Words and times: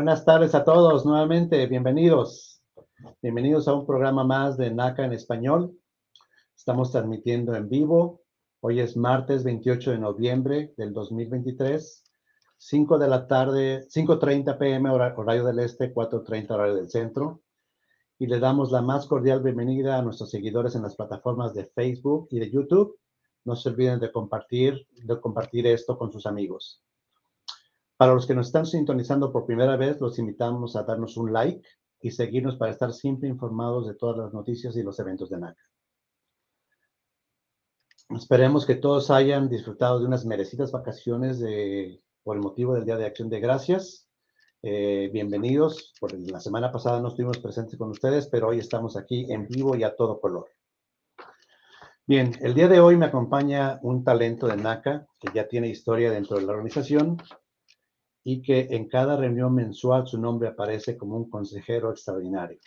Buenas 0.00 0.24
tardes 0.24 0.54
a 0.54 0.64
todos 0.64 1.04
nuevamente, 1.04 1.66
bienvenidos. 1.66 2.62
Bienvenidos 3.20 3.68
a 3.68 3.74
un 3.74 3.84
programa 3.84 4.24
más 4.24 4.56
de 4.56 4.70
NACA 4.70 5.04
en 5.04 5.12
español. 5.12 5.78
Estamos 6.56 6.90
transmitiendo 6.90 7.54
en 7.54 7.68
vivo. 7.68 8.22
Hoy 8.60 8.80
es 8.80 8.96
martes 8.96 9.44
28 9.44 9.90
de 9.90 9.98
noviembre 9.98 10.72
del 10.78 10.94
2023, 10.94 12.02
5 12.56 12.98
de 12.98 13.08
la 13.08 13.26
tarde, 13.26 13.86
5.30 13.88 14.56
pm 14.56 14.88
horario 14.88 15.44
del 15.44 15.58
este, 15.58 15.92
4.30 15.92 16.50
horario 16.52 16.76
del 16.76 16.88
centro. 16.88 17.42
Y 18.18 18.26
le 18.26 18.40
damos 18.40 18.72
la 18.72 18.80
más 18.80 19.04
cordial 19.06 19.42
bienvenida 19.42 19.98
a 19.98 20.02
nuestros 20.02 20.30
seguidores 20.30 20.74
en 20.76 20.82
las 20.82 20.96
plataformas 20.96 21.52
de 21.52 21.66
Facebook 21.66 22.28
y 22.30 22.38
de 22.38 22.50
YouTube. 22.50 22.98
No 23.44 23.54
se 23.54 23.68
olviden 23.68 24.00
de 24.00 24.10
compartir, 24.10 24.86
de 24.92 25.20
compartir 25.20 25.66
esto 25.66 25.98
con 25.98 26.10
sus 26.10 26.24
amigos. 26.24 26.82
Para 28.00 28.14
los 28.14 28.26
que 28.26 28.34
nos 28.34 28.46
están 28.46 28.64
sintonizando 28.64 29.30
por 29.30 29.44
primera 29.44 29.76
vez, 29.76 30.00
los 30.00 30.18
invitamos 30.18 30.74
a 30.74 30.84
darnos 30.84 31.18
un 31.18 31.34
like 31.34 31.68
y 32.00 32.10
seguirnos 32.10 32.56
para 32.56 32.72
estar 32.72 32.94
siempre 32.94 33.28
informados 33.28 33.86
de 33.86 33.94
todas 33.94 34.16
las 34.16 34.32
noticias 34.32 34.74
y 34.74 34.82
los 34.82 34.98
eventos 35.00 35.28
de 35.28 35.38
NACA. 35.38 35.62
Esperemos 38.16 38.64
que 38.64 38.76
todos 38.76 39.10
hayan 39.10 39.50
disfrutado 39.50 40.00
de 40.00 40.06
unas 40.06 40.24
merecidas 40.24 40.72
vacaciones 40.72 41.40
de, 41.40 42.00
por 42.22 42.36
el 42.36 42.42
motivo 42.42 42.72
del 42.72 42.86
Día 42.86 42.96
de 42.96 43.04
Acción 43.04 43.28
de 43.28 43.38
Gracias. 43.38 44.08
Eh, 44.62 45.10
bienvenidos. 45.12 45.92
Por 46.00 46.18
la 46.18 46.40
semana 46.40 46.72
pasada 46.72 47.02
no 47.02 47.08
estuvimos 47.08 47.36
presentes 47.36 47.78
con 47.78 47.90
ustedes, 47.90 48.28
pero 48.28 48.48
hoy 48.48 48.60
estamos 48.60 48.96
aquí 48.96 49.30
en 49.30 49.46
vivo 49.46 49.76
y 49.76 49.82
a 49.82 49.94
todo 49.94 50.22
color. 50.22 50.46
Bien, 52.06 52.32
el 52.40 52.54
día 52.54 52.66
de 52.66 52.80
hoy 52.80 52.96
me 52.96 53.04
acompaña 53.04 53.78
un 53.82 54.04
talento 54.04 54.46
de 54.46 54.56
NACA 54.56 55.06
que 55.20 55.28
ya 55.34 55.46
tiene 55.46 55.68
historia 55.68 56.10
dentro 56.10 56.38
de 56.38 56.46
la 56.46 56.52
organización 56.52 57.18
y 58.24 58.42
que 58.42 58.68
en 58.70 58.88
cada 58.88 59.16
reunión 59.16 59.54
mensual 59.54 60.06
su 60.06 60.18
nombre 60.18 60.48
aparece 60.48 60.96
como 60.96 61.16
un 61.16 61.30
consejero 61.30 61.90
extraordinario. 61.90 62.58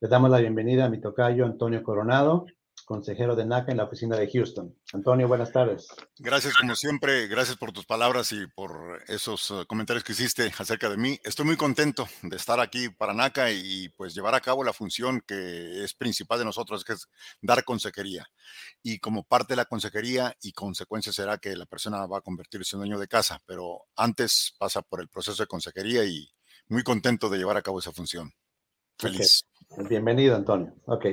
Le 0.00 0.08
damos 0.08 0.30
la 0.30 0.40
bienvenida 0.40 0.86
a 0.86 0.88
mi 0.88 1.00
tocayo 1.00 1.44
Antonio 1.44 1.82
Coronado, 1.82 2.46
consejero 2.84 3.36
de 3.36 3.46
NACA 3.46 3.72
en 3.72 3.78
la 3.78 3.84
oficina 3.84 4.16
de 4.16 4.30
Houston. 4.30 4.74
Antonio, 4.92 5.28
buenas 5.28 5.52
tardes. 5.52 5.88
Gracias, 6.18 6.56
como 6.56 6.74
siempre, 6.74 7.26
gracias 7.28 7.56
por 7.56 7.72
tus 7.72 7.86
palabras 7.86 8.32
y 8.32 8.46
por 8.54 9.02
esos 9.08 9.50
eh, 9.50 9.64
comentarios 9.66 10.04
que 10.04 10.12
hiciste 10.12 10.52
acerca 10.58 10.88
de 10.88 10.96
mí. 10.96 11.18
Estoy 11.24 11.46
muy 11.46 11.56
contento 11.56 12.06
de 12.22 12.36
estar 12.36 12.60
aquí 12.60 12.88
para 12.90 13.14
NACA 13.14 13.50
y 13.50 13.88
pues 13.96 14.14
llevar 14.14 14.34
a 14.34 14.40
cabo 14.40 14.64
la 14.64 14.72
función 14.72 15.22
que 15.26 15.84
es 15.84 15.94
principal 15.94 16.38
de 16.38 16.44
nosotros, 16.44 16.84
que 16.84 16.94
es 16.94 17.08
dar 17.40 17.64
consejería. 17.64 18.26
Y 18.82 18.98
como 18.98 19.24
parte 19.24 19.52
de 19.52 19.56
la 19.56 19.64
consejería 19.64 20.36
y 20.42 20.52
consecuencia 20.52 21.12
será 21.12 21.38
que 21.38 21.56
la 21.56 21.66
persona 21.66 22.06
va 22.06 22.18
a 22.18 22.22
convertirse 22.22 22.76
en 22.76 22.80
dueño 22.80 22.98
de 22.98 23.08
casa, 23.08 23.40
pero 23.46 23.82
antes 23.96 24.54
pasa 24.58 24.82
por 24.82 25.00
el 25.00 25.08
proceso 25.08 25.42
de 25.42 25.46
consejería 25.46 26.04
y 26.04 26.28
muy 26.68 26.82
contento 26.82 27.28
de 27.28 27.38
llevar 27.38 27.56
a 27.56 27.62
cabo 27.62 27.78
esa 27.78 27.92
función. 27.92 28.32
Feliz. 28.98 29.44
Bienvenido, 29.88 30.36
Antonio. 30.36 30.74
Ok. 30.86 31.06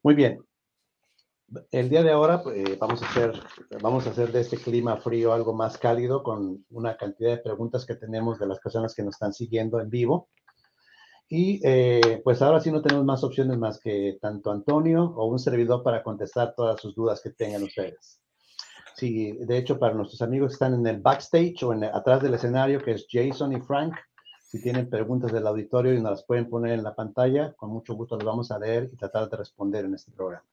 Muy 0.01 0.15
bien. 0.15 0.43
El 1.69 1.89
día 1.89 2.01
de 2.01 2.11
ahora 2.11 2.41
eh, 2.55 2.77
vamos, 2.79 3.03
a 3.03 3.05
hacer, 3.05 3.33
vamos 3.81 4.07
a 4.07 4.09
hacer 4.09 4.31
de 4.31 4.41
este 4.41 4.57
clima 4.57 4.97
frío 4.97 5.33
algo 5.33 5.53
más 5.53 5.77
cálido 5.77 6.23
con 6.23 6.65
una 6.71 6.97
cantidad 6.97 7.31
de 7.31 7.43
preguntas 7.43 7.85
que 7.85 7.95
tenemos 7.95 8.39
de 8.39 8.47
las 8.47 8.59
personas 8.59 8.95
que 8.95 9.03
nos 9.03 9.15
están 9.15 9.33
siguiendo 9.33 9.79
en 9.79 9.89
vivo. 9.89 10.29
Y 11.29 11.59
eh, 11.63 12.21
pues 12.23 12.41
ahora 12.41 12.59
sí 12.59 12.71
no 12.71 12.81
tenemos 12.81 13.05
más 13.05 13.23
opciones 13.23 13.57
más 13.57 13.79
que 13.79 14.17
tanto 14.21 14.51
Antonio 14.51 15.03
o 15.03 15.25
un 15.25 15.39
servidor 15.39 15.81
para 15.81 16.03
contestar 16.03 16.53
todas 16.55 16.79
sus 16.79 16.93
dudas 16.93 17.21
que 17.21 17.31
tengan 17.31 17.63
ustedes. 17.63 18.19
Sí, 18.95 19.33
de 19.39 19.57
hecho, 19.57 19.79
para 19.79 19.95
nuestros 19.95 20.21
amigos 20.21 20.49
que 20.49 20.53
están 20.53 20.75
en 20.75 20.85
el 20.85 21.01
backstage 21.01 21.63
o 21.63 21.73
en 21.73 21.83
atrás 21.85 22.21
del 22.21 22.35
escenario, 22.35 22.83
que 22.83 22.91
es 22.91 23.07
Jason 23.09 23.53
y 23.53 23.61
Frank, 23.61 23.95
si 24.53 24.61
tienen 24.61 24.87
preguntas 24.87 25.31
del 25.31 25.47
auditorio 25.47 25.93
y 25.93 26.01
nos 26.01 26.11
las 26.11 26.23
pueden 26.25 26.47
poner 26.47 26.73
en 26.73 26.83
la 26.83 26.93
pantalla, 26.93 27.53
con 27.53 27.71
mucho 27.71 27.95
gusto 27.95 28.15
las 28.15 28.25
vamos 28.25 28.51
a 28.51 28.59
leer 28.59 28.89
y 28.93 28.97
tratar 28.97 29.27
de 29.27 29.37
responder 29.37 29.85
en 29.85 29.95
este 29.95 30.11
programa. 30.11 30.45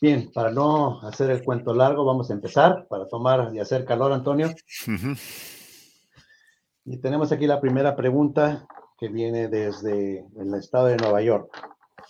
Bien, 0.00 0.32
para 0.32 0.50
no 0.50 1.00
hacer 1.02 1.30
el 1.30 1.44
cuento 1.44 1.74
largo, 1.74 2.04
vamos 2.04 2.30
a 2.30 2.32
empezar 2.32 2.86
para 2.88 3.06
tomar 3.06 3.54
y 3.54 3.60
hacer 3.60 3.84
calor, 3.84 4.12
Antonio. 4.12 4.48
Y 6.84 6.96
tenemos 6.96 7.30
aquí 7.30 7.46
la 7.46 7.60
primera 7.60 7.94
pregunta 7.94 8.66
que 9.02 9.08
viene 9.08 9.48
desde 9.48 10.28
el 10.38 10.54
estado 10.54 10.86
de 10.86 10.96
Nueva 10.96 11.20
York. 11.22 11.50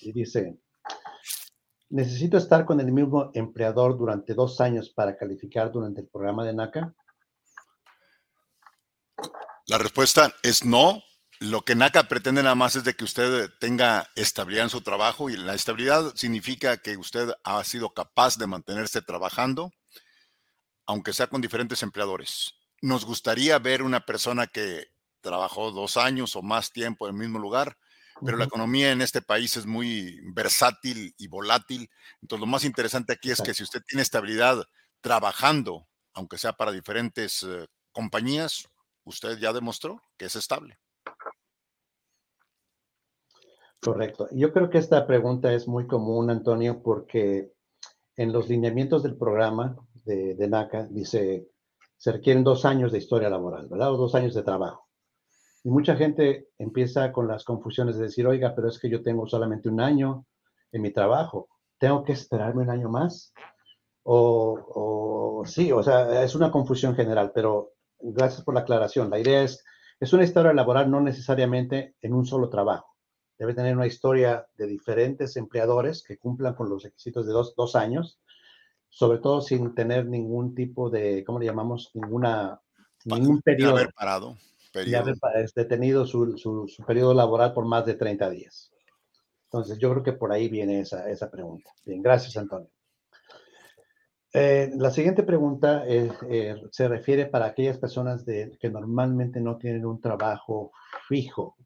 Y 0.03 0.13
dice, 0.13 0.59
¿necesito 1.89 2.37
estar 2.37 2.67
con 2.67 2.81
el 2.81 2.93
mismo 2.93 3.31
empleador 3.33 3.97
durante 3.97 4.35
dos 4.35 4.61
años 4.61 4.91
para 4.91 5.17
calificar 5.17 5.73
durante 5.73 6.03
el 6.03 6.09
programa 6.09 6.45
de 6.45 6.53
NACA? 6.53 6.95
La 9.69 9.79
respuesta 9.79 10.35
es 10.43 10.67
no. 10.67 11.03
Lo 11.41 11.63
que 11.63 11.75
NACA 11.75 12.09
pretende 12.09 12.43
nada 12.43 12.57
más 12.57 12.77
es 12.77 12.85
de 12.85 12.93
que 12.93 13.05
usted 13.05 13.49
tenga 13.59 14.07
estabilidad 14.15 14.65
en 14.65 14.71
su 14.71 14.83
trabajo 14.83 15.31
y 15.31 15.39
la 15.39 15.55
estabilidad 15.55 16.15
significa 16.15 16.77
que 16.77 16.99
usted 16.99 17.31
ha 17.43 17.65
sido 17.65 17.95
capaz 17.95 18.37
de 18.37 18.47
mantenerse 18.47 19.01
trabajando, 19.01 19.73
aunque 20.85 21.15
sea 21.15 21.29
con 21.29 21.41
diferentes 21.41 21.83
empleadores. 21.83 22.53
Nos 22.83 23.07
gustaría 23.07 23.59
ver 23.59 23.83
una 23.83 24.01
persona 24.05 24.47
que 24.47 24.92
trabajó 25.23 25.71
dos 25.71 25.97
años 25.97 26.37
o 26.37 26.43
más 26.43 26.71
tiempo 26.71 27.09
en 27.09 27.15
el 27.15 27.21
mismo 27.21 27.39
lugar, 27.39 27.79
pero 28.25 28.37
la 28.37 28.45
economía 28.45 28.93
en 28.93 29.01
este 29.01 29.23
país 29.23 29.57
es 29.57 29.67
muy 29.67 30.21
versátil 30.35 31.15
y 31.17 31.29
volátil. 31.29 31.89
Entonces, 32.21 32.41
lo 32.41 32.47
más 32.47 32.65
interesante 32.65 33.15
aquí 33.15 33.31
es 33.31 33.41
que 33.41 33.55
si 33.55 33.63
usted 33.63 33.81
tiene 33.87 34.03
estabilidad 34.03 34.63
trabajando, 35.01 35.89
aunque 36.13 36.39
sea 36.39 36.53
para 36.53 36.71
diferentes 36.71 37.43
eh, 37.43 37.67
compañías, 37.91 38.69
usted 39.05 39.39
ya 39.39 39.53
demostró 39.53 40.01
que 40.17 40.27
es 40.27 40.37
estable. 40.37 40.79
Correcto. 43.81 44.29
Yo 44.31 44.53
creo 44.53 44.71
que 44.71 44.79
esta 44.79 45.07
pregunta 45.07 45.53
es 45.53 45.67
muy 45.67 45.89
común, 45.89 46.31
Antonio, 46.31 46.83
porque 46.83 47.53
en 48.17 48.33
los 48.33 48.49
lineamientos 48.49 49.03
del 49.03 49.17
programa 49.17 49.77
de, 50.05 50.35
de 50.37 50.49
NACA 50.49 50.87
dice, 50.89 51.49
se 51.97 52.13
requieren 52.13 52.45
dos 52.45 52.65
años 52.65 52.93
de 52.93 52.99
historia 52.99 53.29
laboral, 53.29 53.67
¿verdad? 53.69 53.93
O 53.93 53.97
dos 53.97 54.15
años 54.15 54.35
de 54.35 54.45
trabajo. 54.45 54.92
Y 55.65 55.71
mucha 55.71 55.95
gente 55.97 56.49
empieza 56.59 57.13
con 57.13 57.29
las 57.29 57.45
confusiones 57.45 57.97
de 57.97 58.05
decir, 58.05 58.27
oiga, 58.27 58.55
pero 58.55 58.69
es 58.69 58.79
que 58.79 58.91
yo 58.91 59.03
tengo 59.03 59.27
solamente 59.29 59.69
un 59.69 59.81
año 59.81 60.27
en 60.73 60.83
mi 60.83 60.91
trabajo, 60.91 61.49
¿tengo 61.79 62.03
que 62.03 62.13
esperarme 62.13 62.63
un 62.63 62.71
año 62.71 62.89
más? 62.89 63.33
O, 64.03 65.45
sí, 65.47 65.71
o 65.71 65.83
sea, 65.83 66.25
es 66.25 66.35
una 66.35 66.51
confusión 66.51 66.97
general, 66.97 67.31
pero 67.33 67.75
gracias 68.01 68.43
por 68.43 68.55
la 68.55 68.61
aclaración. 68.61 69.11
La 69.11 69.21
idea 69.21 69.43
es, 69.43 69.65
es 70.01 70.13
una 70.13 70.25
historia 70.25 70.53
laboral 70.53 70.91
no 70.91 71.01
necesariamente 71.01 71.95
en 72.01 72.15
un 72.15 72.27
solo 72.27 72.49
trabajo. 72.49 72.97
Debe 73.39 73.55
tener 73.55 73.77
una 73.77 73.87
historia 73.87 74.47
de 74.57 74.67
diferentes 74.67 75.37
empleadores 75.37 76.03
que 76.03 76.19
cumplan 76.19 76.55
con 76.55 76.69
los 76.69 76.83
requisitos 76.83 77.27
de 77.27 77.33
dos, 77.33 77.55
dos 77.57 77.77
años, 77.77 78.19
sobre 78.89 79.19
todo 79.19 79.41
sin 79.41 79.75
tener 79.75 80.07
ningún 80.07 80.55
tipo 80.55 80.91
de, 80.91 81.23
¿cómo 81.25 81.39
le 81.39 81.47
llamamos? 81.47 81.91
Ninguna, 81.95 82.61
ningún 83.05 83.41
periodo. 83.41 83.77
Haber 83.77 83.93
parado 83.93 84.37
y 84.75 84.95
haber 84.95 85.17
detenido 85.55 86.07
su, 86.07 86.37
su, 86.39 86.85
periodo 86.87 87.15
laboral 87.15 87.53
por 87.53 87.65
más 87.67 87.85
de 87.87 87.95
30 87.95 88.31
días. 88.31 88.73
Entonces, 89.45 89.79
yo 89.79 89.91
creo 89.91 90.03
que 90.03 90.13
por 90.15 90.33
ahí 90.33 90.49
viene 90.49 90.81
esa, 90.81 91.09
esa 91.11 91.31
pregunta. 91.31 91.71
Bien, 91.85 92.03
gracias, 92.03 92.37
Antonio. 92.37 92.71
Eh, 94.35 94.71
la 94.77 94.91
siguiente 94.91 95.25
pregunta 95.25 95.85
eh, 95.87 96.11
se 96.71 96.89
refiere 96.89 97.27
para 97.27 97.47
aquellas 97.47 97.77
personas 97.77 98.25
de, 98.25 98.57
que 98.59 98.71
normalmente 98.71 99.41
no 99.41 99.59
tienen 99.59 99.85
un 99.85 100.01
trabajo 100.01 100.73
fijo. 101.07 101.57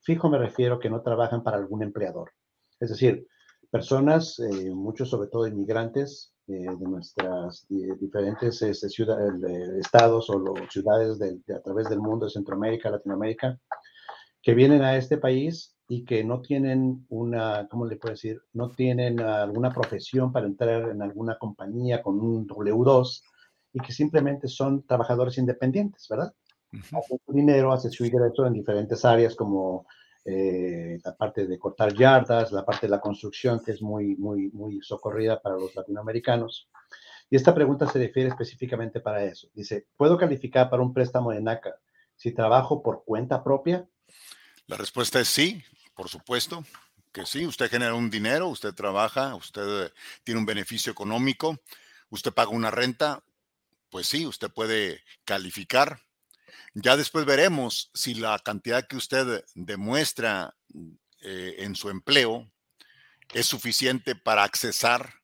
Fijo 0.00 0.30
me 0.30 0.38
refiero 0.38 0.80
que 0.80 0.90
no 0.90 1.02
trabajan 1.02 1.44
para 1.44 1.58
algún 1.58 1.82
empleador. 1.82 2.32
Es 2.80 2.88
decir, 2.88 3.26
personas, 3.70 4.38
eh, 4.40 4.70
muchos 4.70 5.08
sobre 5.08 5.28
todo 5.28 5.46
inmigrantes, 5.46 6.34
de 6.50 6.88
nuestras 6.88 7.66
diferentes 7.68 8.60
este, 8.62 8.88
ciudades, 8.88 9.34
estados 9.78 10.28
o 10.30 10.54
ciudades 10.68 11.18
de, 11.18 11.38
a 11.54 11.60
través 11.60 11.88
del 11.88 12.00
mundo, 12.00 12.26
de 12.26 12.32
Centroamérica, 12.32 12.90
Latinoamérica, 12.90 13.58
que 14.42 14.54
vienen 14.54 14.82
a 14.82 14.96
este 14.96 15.18
país 15.18 15.76
y 15.88 16.04
que 16.04 16.24
no 16.24 16.40
tienen 16.40 17.06
una, 17.08 17.68
¿cómo 17.68 17.86
le 17.86 17.96
puedo 17.96 18.14
decir? 18.14 18.40
No 18.52 18.70
tienen 18.70 19.20
alguna 19.20 19.72
profesión 19.72 20.32
para 20.32 20.46
entrar 20.46 20.90
en 20.90 21.02
alguna 21.02 21.38
compañía 21.38 22.02
con 22.02 22.20
un 22.20 22.46
W2 22.46 23.22
y 23.72 23.80
que 23.80 23.92
simplemente 23.92 24.48
son 24.48 24.84
trabajadores 24.84 25.38
independientes, 25.38 26.06
¿verdad? 26.08 26.32
Hacen 26.72 27.18
su 27.24 27.32
dinero, 27.32 27.72
hacen 27.72 27.90
su 27.90 28.04
ingreso 28.04 28.46
en 28.46 28.52
diferentes 28.52 29.04
áreas 29.04 29.34
como 29.34 29.86
eh, 30.24 30.98
la 31.02 31.16
parte 31.16 31.46
de 31.46 31.58
cortar 31.58 31.94
yardas, 31.94 32.52
la 32.52 32.64
parte 32.64 32.86
de 32.86 32.90
la 32.90 33.00
construcción, 33.00 33.62
que 33.64 33.72
es 33.72 33.82
muy, 33.82 34.16
muy, 34.16 34.50
muy 34.50 34.80
socorrida 34.82 35.40
para 35.40 35.56
los 35.56 35.74
latinoamericanos. 35.74 36.68
Y 37.30 37.36
esta 37.36 37.54
pregunta 37.54 37.86
se 37.86 37.98
refiere 37.98 38.28
específicamente 38.28 39.00
para 39.00 39.24
eso. 39.24 39.48
Dice, 39.54 39.86
¿puedo 39.96 40.18
calificar 40.18 40.68
para 40.68 40.82
un 40.82 40.92
préstamo 40.92 41.30
de 41.30 41.40
NACA 41.40 41.76
si 42.16 42.32
trabajo 42.32 42.82
por 42.82 43.04
cuenta 43.04 43.42
propia? 43.42 43.88
La 44.66 44.76
respuesta 44.76 45.20
es 45.20 45.28
sí. 45.28 45.62
Por 45.94 46.08
supuesto 46.08 46.64
que 47.12 47.26
sí, 47.26 47.46
usted 47.46 47.70
genera 47.70 47.94
un 47.94 48.10
dinero, 48.10 48.48
usted 48.48 48.72
trabaja, 48.72 49.34
usted 49.34 49.92
tiene 50.24 50.40
un 50.40 50.46
beneficio 50.46 50.92
económico, 50.92 51.58
usted 52.08 52.32
paga 52.32 52.50
una 52.50 52.70
renta, 52.70 53.22
pues 53.90 54.06
sí, 54.06 54.26
usted 54.26 54.50
puede 54.50 55.02
calificar. 55.24 56.00
Ya 56.74 56.96
después 56.96 57.24
veremos 57.24 57.90
si 57.94 58.14
la 58.14 58.38
cantidad 58.38 58.86
que 58.86 58.96
usted 58.96 59.44
demuestra 59.54 60.54
eh, 61.22 61.56
en 61.58 61.74
su 61.74 61.90
empleo 61.90 62.50
es 63.34 63.46
suficiente 63.46 64.14
para 64.14 64.44
accesar 64.44 65.14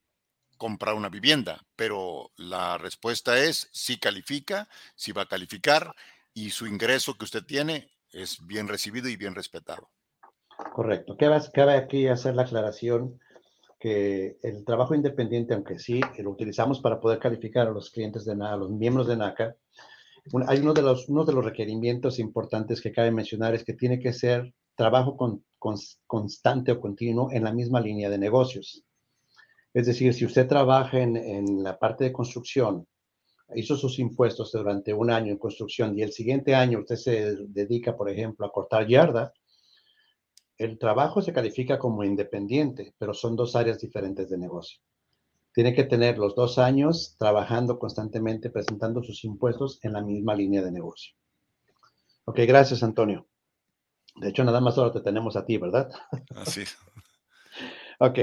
comprar 0.57 0.95
una 0.95 1.09
vivienda, 1.09 1.61
pero 1.77 2.33
la 2.37 2.79
respuesta 2.79 3.39
es 3.39 3.69
si 3.73 3.99
califica, 3.99 4.69
si 4.95 5.13
va 5.13 5.23
a 5.23 5.29
calificar 5.29 5.95
y 6.35 6.51
su 6.51 6.67
ingreso 6.67 7.15
que 7.15 7.25
usted 7.25 7.45
tiene 7.45 7.91
es 8.13 8.45
bien 8.47 8.67
recibido 8.67 9.09
y 9.09 9.17
bien 9.17 9.35
respetado. 9.35 9.91
Correcto. 10.73 11.17
Cabe 11.17 11.75
aquí 11.75 12.09
hacer 12.09 12.35
la 12.35 12.43
aclaración 12.43 13.21
que 13.79 14.39
el 14.43 14.65
trabajo 14.65 14.95
independiente, 14.95 15.55
aunque 15.55 15.79
sí 15.79 16.01
lo 16.19 16.31
utilizamos 16.31 16.81
para 16.81 16.99
poder 16.99 17.19
calificar 17.19 17.69
a 17.69 17.73
los 17.73 17.91
clientes 17.91 18.25
de 18.25 18.35
NACA, 18.35 18.55
a 18.55 18.57
los 18.57 18.71
miembros 18.71 19.07
de 19.07 19.17
NACA, 19.17 19.57
hay 20.47 20.59
uno 20.59 20.75
de 20.75 20.83
los, 20.83 21.09
uno 21.09 21.25
de 21.25 21.33
los 21.33 21.45
requerimientos 21.45 22.19
importantes 22.19 22.81
que 22.81 22.93
cabe 22.93 23.11
mencionar 23.11 23.55
es 23.55 23.65
que 23.65 23.75
tiene 23.75 23.99
que 23.99 24.13
ser 24.13 24.53
trabajo 24.75 25.17
con, 25.17 25.45
constante 26.07 26.73
o 26.73 26.81
continuo 26.81 27.31
en 27.33 27.45
la 27.45 27.53
misma 27.53 27.81
línea 27.81 28.11
de 28.11 28.19
negocios. 28.19 28.85
Es 29.73 29.87
decir, 29.87 30.15
si 30.15 30.25
usted 30.25 30.49
trabaja 30.49 31.01
en, 31.01 31.17
en 31.17 31.63
la 31.63 31.79
parte 31.79 32.05
de 32.05 32.13
construcción, 32.13 32.87
hizo 33.55 33.77
sus 33.77 33.99
impuestos 33.99 34.53
durante 34.53 34.93
un 34.93 35.11
año 35.11 35.33
en 35.33 35.39
construcción 35.39 35.97
y 35.97 36.03
el 36.03 36.13
siguiente 36.13 36.55
año 36.55 36.81
usted 36.81 36.97
se 36.97 37.37
dedica, 37.49 37.97
por 37.97 38.11
ejemplo, 38.11 38.47
a 38.47 38.53
cortar 38.53 38.87
yarda, 38.87 39.33
el 40.59 40.79
trabajo 40.79 41.21
se 41.21 41.33
califica 41.33 41.79
como 41.79 42.03
independiente, 42.03 42.95
pero 42.99 43.13
son 43.13 43.37
dos 43.37 43.55
áreas 43.55 43.79
diferentes 43.79 44.29
de 44.31 44.39
negocio. 44.39 44.81
Tiene 45.57 45.75
que 45.75 45.85
tener 45.85 46.19
los 46.19 46.35
dos 46.35 46.59
años 46.59 47.17
trabajando 47.19 47.79
constantemente, 47.79 48.51
presentando 48.51 49.03
sus 49.03 49.25
impuestos 49.25 49.81
en 49.83 49.95
la 49.95 50.03
misma 50.03 50.35
línea 50.35 50.63
de 50.63 50.71
negocio. 50.71 51.15
Ok, 52.27 52.41
gracias, 52.47 52.83
Antonio. 52.83 53.27
De 54.17 54.29
hecho, 54.29 54.45
nada 54.45 54.61
más 54.61 54.77
ahora 54.77 54.93
te 54.93 55.01
tenemos 55.01 55.35
a 55.35 55.47
ti, 55.47 55.57
¿verdad? 55.57 55.91
Así. 56.35 56.65
ok. 58.01 58.19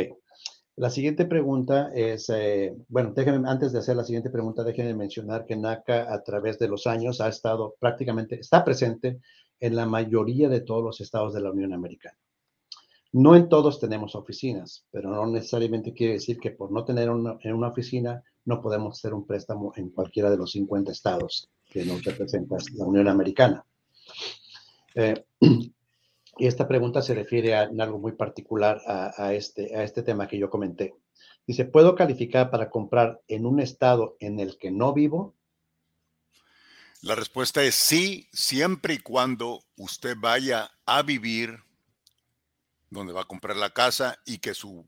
La 0.75 0.91
siguiente 0.91 1.25
pregunta 1.25 1.89
es, 1.95 2.29
eh, 2.29 2.75
bueno, 2.87 3.13
déjenme, 3.15 3.49
antes 3.49 3.71
de 3.71 3.79
hacer 3.79 3.95
la 3.95 4.03
siguiente 4.03 4.29
pregunta, 4.29 4.63
déjenme 4.63 4.93
mencionar 4.93 5.47
que 5.47 5.55
NACA 5.55 6.13
a 6.13 6.21
través 6.21 6.59
de 6.59 6.67
los 6.67 6.85
años 6.85 7.19
ha 7.19 7.29
estado 7.29 7.73
prácticamente, 7.79 8.39
está 8.39 8.63
presente 8.63 9.21
en 9.59 9.75
la 9.75 9.87
mayoría 9.87 10.49
de 10.49 10.61
todos 10.61 10.83
los 10.83 11.01
estados 11.01 11.33
de 11.33 11.41
la 11.41 11.49
Unión 11.49 11.73
Americana. 11.73 12.15
No 13.13 13.35
en 13.35 13.47
todos 13.47 13.79
tenemos 13.79 14.15
oficinas, 14.15 14.85
pero 14.91 15.09
no 15.09 15.27
necesariamente 15.27 15.93
quiere 15.93 16.13
decir 16.13 16.39
que 16.39 16.49
por 16.49 16.71
no 16.71 16.83
tener 16.83 17.11
una, 17.11 17.37
en 17.41 17.53
una 17.53 17.67
oficina 17.67 18.23
no 18.43 18.59
podemos 18.59 18.97
hacer 18.97 19.13
un 19.13 19.27
préstamo 19.27 19.71
en 19.75 19.91
cualquiera 19.91 20.31
de 20.31 20.37
los 20.37 20.51
50 20.51 20.91
estados 20.91 21.47
que 21.69 21.85
nos 21.85 22.03
representa 22.03 22.57
la 22.73 22.85
Unión 22.85 23.07
Americana. 23.07 23.63
Eh, 24.95 25.23
y 25.39 26.47
esta 26.47 26.67
pregunta 26.67 27.03
se 27.03 27.13
refiere 27.13 27.53
a, 27.53 27.69
algo 27.79 27.99
muy 27.99 28.13
particular 28.13 28.81
a, 28.87 29.33
este, 29.35 29.75
a 29.75 29.83
este 29.83 30.01
tema 30.01 30.27
que 30.27 30.39
yo 30.39 30.49
comenté. 30.49 30.95
Dice, 31.45 31.65
¿puedo 31.65 31.93
calificar 31.93 32.49
para 32.49 32.71
comprar 32.71 33.21
en 33.27 33.45
un 33.45 33.59
estado 33.59 34.17
en 34.19 34.39
el 34.39 34.57
que 34.57 34.71
no 34.71 34.91
vivo? 34.91 35.35
La 37.03 37.13
respuesta 37.13 37.61
es 37.63 37.75
sí, 37.75 38.27
siempre 38.31 38.95
y 38.95 38.99
cuando 38.99 39.61
usted 39.75 40.15
vaya 40.17 40.71
a 40.85 41.03
vivir 41.03 41.59
donde 42.93 43.13
va 43.13 43.21
a 43.21 43.27
comprar 43.27 43.55
la 43.57 43.71
casa 43.71 44.19
y 44.25 44.39
que 44.39 44.53
su, 44.53 44.85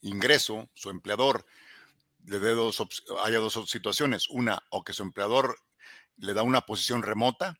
ingreso, 0.00 0.70
su 0.74 0.90
empleador, 0.90 1.44
le 2.24 2.38
dé 2.38 2.54
dos, 2.54 2.82
haya 3.22 3.38
dos 3.38 3.58
situaciones. 3.68 4.28
Una, 4.28 4.62
o 4.70 4.84
que 4.84 4.92
su 4.92 5.02
empleador 5.02 5.58
le 6.16 6.34
da 6.34 6.42
una 6.42 6.62
posición 6.62 7.02
remota, 7.02 7.58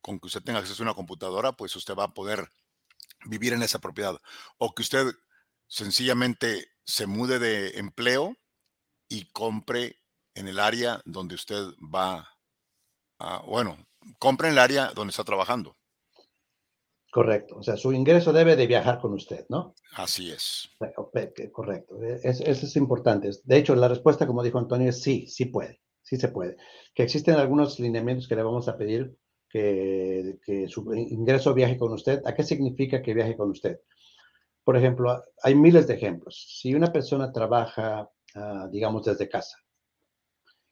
con 0.00 0.18
que 0.18 0.28
usted 0.28 0.42
tenga 0.42 0.60
acceso 0.60 0.82
a 0.82 0.86
una 0.86 0.94
computadora, 0.94 1.52
pues 1.52 1.76
usted 1.76 1.94
va 1.94 2.04
a 2.04 2.14
poder 2.14 2.48
vivir 3.26 3.52
en 3.52 3.62
esa 3.62 3.78
propiedad. 3.78 4.20
O 4.58 4.74
que 4.74 4.82
usted 4.82 5.12
sencillamente 5.66 6.68
se 6.84 7.06
mude 7.06 7.38
de 7.38 7.78
empleo 7.78 8.36
y 9.08 9.26
compre 9.32 10.00
en 10.34 10.48
el 10.48 10.58
área 10.58 11.02
donde 11.04 11.34
usted 11.34 11.62
va 11.82 12.28
a, 13.18 13.38
bueno, 13.42 13.76
compre 14.18 14.48
en 14.48 14.52
el 14.54 14.58
área 14.58 14.92
donde 14.94 15.10
está 15.10 15.24
trabajando. 15.24 15.76
Correcto. 17.10 17.56
O 17.56 17.62
sea, 17.62 17.76
su 17.76 17.92
ingreso 17.92 18.32
debe 18.32 18.54
de 18.54 18.66
viajar 18.66 19.00
con 19.00 19.12
usted, 19.12 19.44
¿no? 19.48 19.74
Así 19.96 20.30
es. 20.30 20.70
Correcto. 21.52 22.00
E, 22.02 22.20
eso 22.22 22.44
es 22.44 22.76
importante. 22.76 23.30
De 23.44 23.56
hecho, 23.56 23.74
la 23.74 23.88
respuesta, 23.88 24.26
como 24.26 24.42
dijo 24.42 24.58
Antonio, 24.58 24.90
es 24.90 25.02
sí, 25.02 25.26
sí 25.26 25.46
puede. 25.46 25.80
Sí 26.02 26.16
se 26.16 26.28
puede. 26.28 26.56
Que 26.94 27.02
existen 27.02 27.34
algunos 27.34 27.80
lineamientos 27.80 28.28
que 28.28 28.36
le 28.36 28.42
vamos 28.42 28.68
a 28.68 28.76
pedir 28.76 29.16
que, 29.48 30.38
que 30.44 30.68
su 30.68 30.92
ingreso 30.94 31.52
viaje 31.52 31.76
con 31.76 31.92
usted. 31.92 32.22
¿A 32.24 32.34
qué 32.34 32.44
significa 32.44 33.02
que 33.02 33.14
viaje 33.14 33.36
con 33.36 33.50
usted? 33.50 33.80
Por 34.64 34.76
ejemplo, 34.76 35.20
hay 35.42 35.54
miles 35.56 35.88
de 35.88 35.94
ejemplos. 35.94 36.46
Si 36.60 36.74
una 36.74 36.92
persona 36.92 37.32
trabaja, 37.32 38.08
ah, 38.36 38.68
digamos, 38.70 39.04
desde 39.04 39.28
casa, 39.28 39.56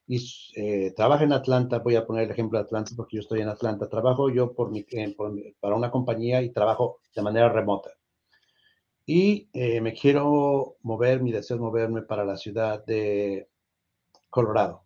y 0.08 0.26
eh, 0.56 0.92
trabaja 0.96 1.24
en 1.24 1.34
Atlanta, 1.34 1.80
voy 1.80 1.94
a 1.96 2.06
poner 2.06 2.24
el 2.24 2.30
ejemplo 2.30 2.58
de 2.58 2.64
Atlanta 2.64 2.92
porque 2.96 3.16
yo 3.16 3.20
estoy 3.20 3.42
en 3.42 3.48
Atlanta, 3.48 3.90
trabajo 3.90 4.30
yo 4.30 4.54
por 4.54 4.70
mi, 4.70 4.86
para 5.60 5.76
una 5.76 5.90
compañía 5.90 6.40
y 6.40 6.48
trabajo 6.48 7.00
de 7.14 7.20
manera 7.20 7.50
remota. 7.50 7.90
Y 9.04 9.50
eh, 9.52 9.82
me 9.82 9.92
quiero 9.92 10.76
mover, 10.82 11.22
mi 11.22 11.30
deseo 11.30 11.56
es 11.56 11.60
moverme 11.60 12.02
para 12.02 12.24
la 12.24 12.38
ciudad 12.38 12.84
de 12.86 13.50
Colorado. 14.30 14.82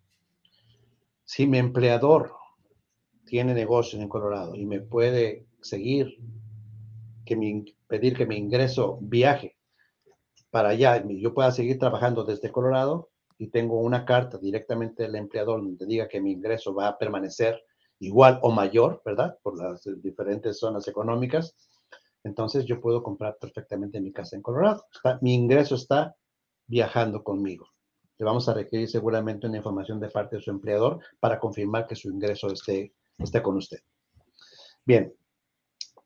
Si 1.23 1.47
mi 1.47 1.57
empleador 1.57 2.33
tiene 3.25 3.53
negocios 3.53 4.01
en 4.01 4.09
Colorado 4.09 4.55
y 4.55 4.65
me 4.65 4.81
puede 4.81 5.45
seguir, 5.61 6.17
que 7.25 7.37
mi, 7.37 7.63
pedir 7.87 8.17
que 8.17 8.25
mi 8.25 8.35
ingreso 8.35 8.97
viaje 8.99 9.55
para 10.51 10.69
allá 10.69 11.01
yo 11.07 11.33
pueda 11.33 11.51
seguir 11.51 11.79
trabajando 11.79 12.25
desde 12.25 12.51
Colorado, 12.51 13.12
y 13.43 13.49
tengo 13.49 13.81
una 13.81 14.05
carta 14.05 14.37
directamente 14.37 15.03
del 15.03 15.15
empleador 15.15 15.61
donde 15.61 15.85
diga 15.85 16.07
que 16.07 16.21
mi 16.21 16.31
ingreso 16.31 16.73
va 16.73 16.87
a 16.87 16.97
permanecer 16.97 17.61
igual 17.99 18.39
o 18.41 18.51
mayor, 18.51 19.01
¿verdad? 19.03 19.37
Por 19.43 19.57
las 19.57 19.83
diferentes 20.01 20.59
zonas 20.59 20.87
económicas, 20.87 21.53
entonces 22.23 22.63
yo 22.63 22.79
puedo 22.79 23.03
comprar 23.03 23.37
perfectamente 23.37 23.99
mi 23.99 24.13
casa 24.13 24.37
en 24.37 24.41
Colorado. 24.41 24.85
mi 25.19 25.33
ingreso 25.33 25.75
está 25.75 26.15
viajando 26.67 27.21
conmigo. 27.21 27.67
Le 28.17 28.23
vamos 28.23 28.47
a 28.47 28.53
requerir 28.53 28.87
seguramente 28.87 29.45
una 29.45 29.57
información 29.57 29.99
de 29.99 30.07
parte 30.07 30.37
de 30.37 30.41
su 30.41 30.49
empleador 30.49 30.99
para 31.19 31.37
confirmar 31.37 31.85
que 31.85 31.97
su 31.97 32.09
ingreso 32.09 32.47
esté, 32.47 32.93
esté 33.17 33.41
con 33.41 33.57
usted. 33.57 33.79
Bien, 34.85 35.13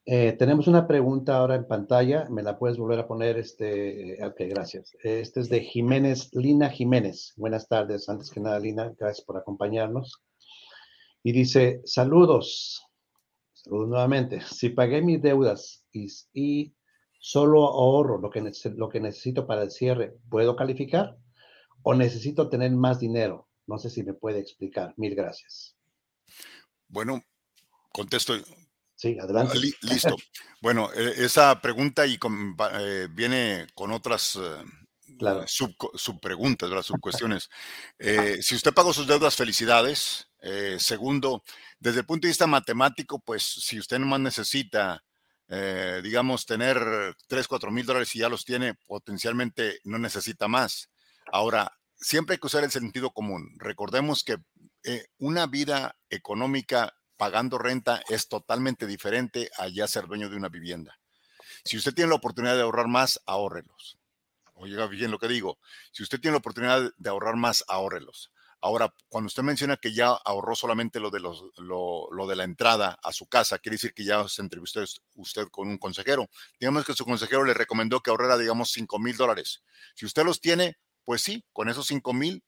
eh, 0.09 0.37
tenemos 0.39 0.67
una 0.67 0.87
pregunta 0.87 1.35
ahora 1.35 1.55
en 1.55 1.67
pantalla, 1.67 2.29
me 2.29 2.41
la 2.41 2.57
puedes 2.57 2.77
volver 2.77 2.97
a 2.99 3.07
poner, 3.09 3.37
este, 3.37 4.17
ok, 4.25 4.35
gracias. 4.47 4.95
Este 5.03 5.41
es 5.41 5.49
de 5.49 5.59
Jiménez, 5.59 6.29
Lina 6.33 6.69
Jiménez. 6.69 7.33
Buenas 7.35 7.67
tardes, 7.67 8.07
antes 8.07 8.31
que 8.31 8.39
nada, 8.39 8.57
Lina, 8.57 8.93
gracias 8.97 9.25
por 9.25 9.35
acompañarnos. 9.35 10.23
Y 11.23 11.33
dice, 11.33 11.81
saludos, 11.83 12.87
saludos 13.51 13.89
nuevamente. 13.89 14.39
Si 14.49 14.69
pagué 14.69 15.01
mis 15.01 15.21
deudas 15.21 15.83
y, 15.91 16.73
solo 17.19 17.65
ahorro 17.65 18.17
lo 18.17 18.29
que, 18.29 18.49
lo 18.77 18.87
que 18.87 19.01
necesito 19.01 19.45
para 19.45 19.63
el 19.63 19.71
cierre, 19.71 20.15
¿puedo 20.29 20.55
calificar? 20.55 21.17
¿O 21.81 21.93
necesito 21.93 22.47
tener 22.47 22.71
más 22.71 23.01
dinero? 23.01 23.49
No 23.65 23.77
sé 23.77 23.89
si 23.89 24.03
me 24.03 24.13
puede 24.13 24.39
explicar. 24.39 24.93
Mil 24.95 25.15
gracias. 25.15 25.75
Bueno, 26.87 27.21
contesto 27.91 28.35
Sí, 28.97 29.17
adelante. 29.19 29.57
listo. 29.81 30.17
Bueno, 30.59 30.91
e, 30.93 31.23
esa 31.23 31.61
pregunta 31.61 32.05
y 32.05 32.19
eh, 32.73 33.07
viene 33.11 33.67
con 33.73 33.91
otras 33.91 34.35
uh, 34.35 34.65
subpreguntas, 35.95 36.69
sub 36.69 36.83
subcuestiones. 36.83 37.49
Eh, 37.99 38.41
si 38.41 38.55
usted 38.55 38.73
pagó 38.73 38.91
sus 38.93 39.07
deudas, 39.07 39.35
felicidades. 39.35 40.27
segundo, 40.77 41.43
desde 41.79 42.01
el 42.01 42.05
punto 42.05 42.25
de 42.25 42.31
vista 42.31 42.47
matemático, 42.47 43.19
pues 43.19 43.43
si 43.43 43.79
usted 43.79 43.99
nomás 43.99 44.19
necesita 44.19 45.03
eh, 45.49 46.01
digamos, 46.03 46.45
tener 46.45 47.15
3, 47.27 47.47
4 47.47 47.71
mil 47.71 47.85
dólares 47.85 48.13
y 48.15 48.19
ya 48.19 48.27
los 48.29 48.43
tiene, 48.43 48.73
potencialmente 48.85 49.79
no 49.85 49.97
necesita 49.97 50.47
más. 50.47 50.89
Ahora, 51.31 51.71
siempre 51.95 52.33
hay 52.33 52.39
que 52.39 52.47
usar 52.47 52.63
el 52.65 52.71
sentido 52.71 53.11
común. 53.11 53.55
Recordemos 53.57 54.23
que 54.23 54.37
eh, 54.83 55.05
una 55.19 55.47
vida 55.47 55.97
económica 56.09 56.96
pagando 57.17 57.57
renta 57.57 58.01
es 58.09 58.27
totalmente 58.27 58.85
diferente 58.85 59.49
a 59.57 59.67
ya 59.67 59.87
ser 59.87 60.07
dueño 60.07 60.29
de 60.29 60.37
una 60.37 60.49
vivienda. 60.49 60.99
Si 61.63 61.77
usted 61.77 61.93
tiene 61.93 62.09
la 62.09 62.15
oportunidad 62.15 62.55
de 62.55 62.61
ahorrar 62.61 62.87
más, 62.87 63.19
ahórrelos. 63.25 63.97
Oiga 64.53 64.87
bien 64.87 65.11
lo 65.11 65.19
que 65.19 65.27
digo. 65.27 65.59
Si 65.91 66.03
usted 66.03 66.19
tiene 66.19 66.33
la 66.33 66.39
oportunidad 66.39 66.91
de 66.97 67.09
ahorrar 67.09 67.35
más, 67.35 67.63
ahórrelos. 67.67 68.31
Ahora, 68.59 68.91
cuando 69.07 69.27
usted 69.27 69.43
menciona 69.43 69.77
que 69.77 69.93
ya 69.93 70.07
ahorró 70.07 70.55
solamente 70.55 70.99
lo 70.99 71.11
de, 71.11 71.19
los, 71.19 71.43
lo, 71.57 72.27
de 72.27 72.35
la 72.35 72.43
entrada 72.43 72.97
a 73.03 73.11
su 73.11 73.27
casa, 73.27 73.59
quiere 73.59 73.75
decir 73.75 73.93
que 73.93 74.03
ya 74.03 74.27
se 74.27 74.41
entrevistó 74.41 74.83
usted 75.15 75.47
con 75.51 75.67
un 75.67 75.77
consejero. 75.77 76.27
Digamos 76.59 76.83
que 76.83 76.93
su 76.93 77.05
consejero 77.05 77.43
le 77.43 77.53
recomendó 77.53 77.99
que 77.99 78.09
ahorrara, 78.09 78.35
digamos, 78.37 78.71
5 78.71 78.97
mil 78.97 79.15
dólares. 79.15 79.63
Si 79.93 80.05
usted 80.07 80.23
los 80.23 80.41
tiene, 80.41 80.77
pues 81.05 81.21
sí, 81.21 81.45
con 81.53 81.69
esos 81.69 81.85
5 81.85 82.13
mil 82.13 82.43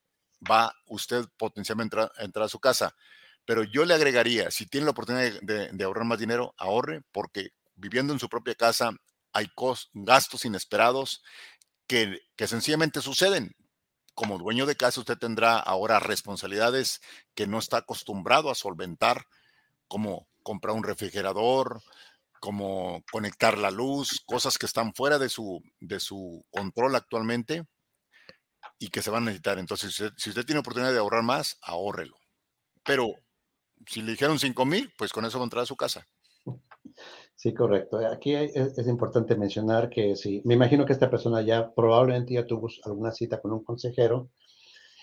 va 0.49 0.73
usted 0.87 1.25
potencialmente 1.37 1.99
a 1.99 2.11
entrar 2.19 2.45
a 2.45 2.49
su 2.49 2.59
casa. 2.59 2.95
Pero 3.49 3.63
yo 3.63 3.83
le 3.83 3.95
agregaría, 3.95 4.51
si 4.51 4.67
tiene 4.67 4.85
la 4.85 4.91
oportunidad 4.91 5.41
de, 5.41 5.83
ahorrar 5.83 6.05
más 6.05 6.19
dinero, 6.19 6.53
ahorre, 6.55 7.01
porque 7.11 7.49
viviendo 7.73 8.13
en 8.13 8.19
su 8.19 8.29
propia 8.29 8.53
casa 8.53 8.91
hay 9.33 9.47
gastos 9.93 10.45
inesperados 10.45 11.23
que, 11.87 12.19
que 12.35 12.45
sencillamente 12.45 13.01
suceden 13.01 13.55
como 14.13 14.37
dueño 14.37 14.67
de 14.67 14.75
casa 14.75 14.99
usted 14.99 15.17
tendrá 15.17 15.57
ahora 15.57 15.99
responsabilidades 15.99 17.01
que 17.33 17.47
no 17.47 17.57
está 17.57 17.77
acostumbrado 17.77 18.51
a 18.51 18.55
solventar, 18.55 19.25
como 19.87 20.27
comprar 20.43 20.75
un 20.75 20.83
refrigerador, 20.83 21.81
como 22.39 23.03
conectar 23.11 23.57
la 23.57 23.71
luz, 23.71 24.21
cosas 24.27 24.59
que 24.59 24.67
están 24.67 24.93
fuera 24.93 25.17
de 25.17 25.29
su, 25.29 25.63
de 25.79 25.99
su 25.99 26.45
control 26.51 26.95
actualmente 26.95 27.65
y 28.77 28.89
que 28.89 29.01
se 29.01 29.09
van 29.09 29.23
a 29.23 29.25
necesitar. 29.25 29.57
Entonces, 29.57 29.95
si 30.17 30.29
usted, 30.29 30.45
tiene 30.45 30.59
oportunidad 30.59 30.91
de 30.91 30.99
ahorrar 30.99 31.23
más, 31.23 31.57
ahórrelo. 31.63 32.15
Pero 32.83 33.15
si 33.85 34.01
le 34.01 34.11
dijeron 34.11 34.39
5 34.39 34.65
mil, 34.65 34.91
pues 34.97 35.11
con 35.11 35.25
eso 35.25 35.39
va 35.39 35.61
a 35.61 35.65
su 35.65 35.75
casa. 35.75 36.05
Sí, 37.35 37.53
correcto. 37.53 37.99
Aquí 38.05 38.35
es, 38.35 38.87
importante 38.87 39.35
mencionar 39.35 39.89
que 39.89 40.15
sí, 40.15 40.41
me 40.43 40.55
imagino 40.55 40.85
que 40.85 40.93
esta 40.93 41.09
persona 41.09 41.41
ya 41.41 41.73
probablemente 41.73 42.33
ya 42.33 42.45
tuvo 42.45 42.67
alguna 42.83 43.11
cita 43.11 43.39
con 43.39 43.53
un 43.53 43.63
consejero 43.63 44.29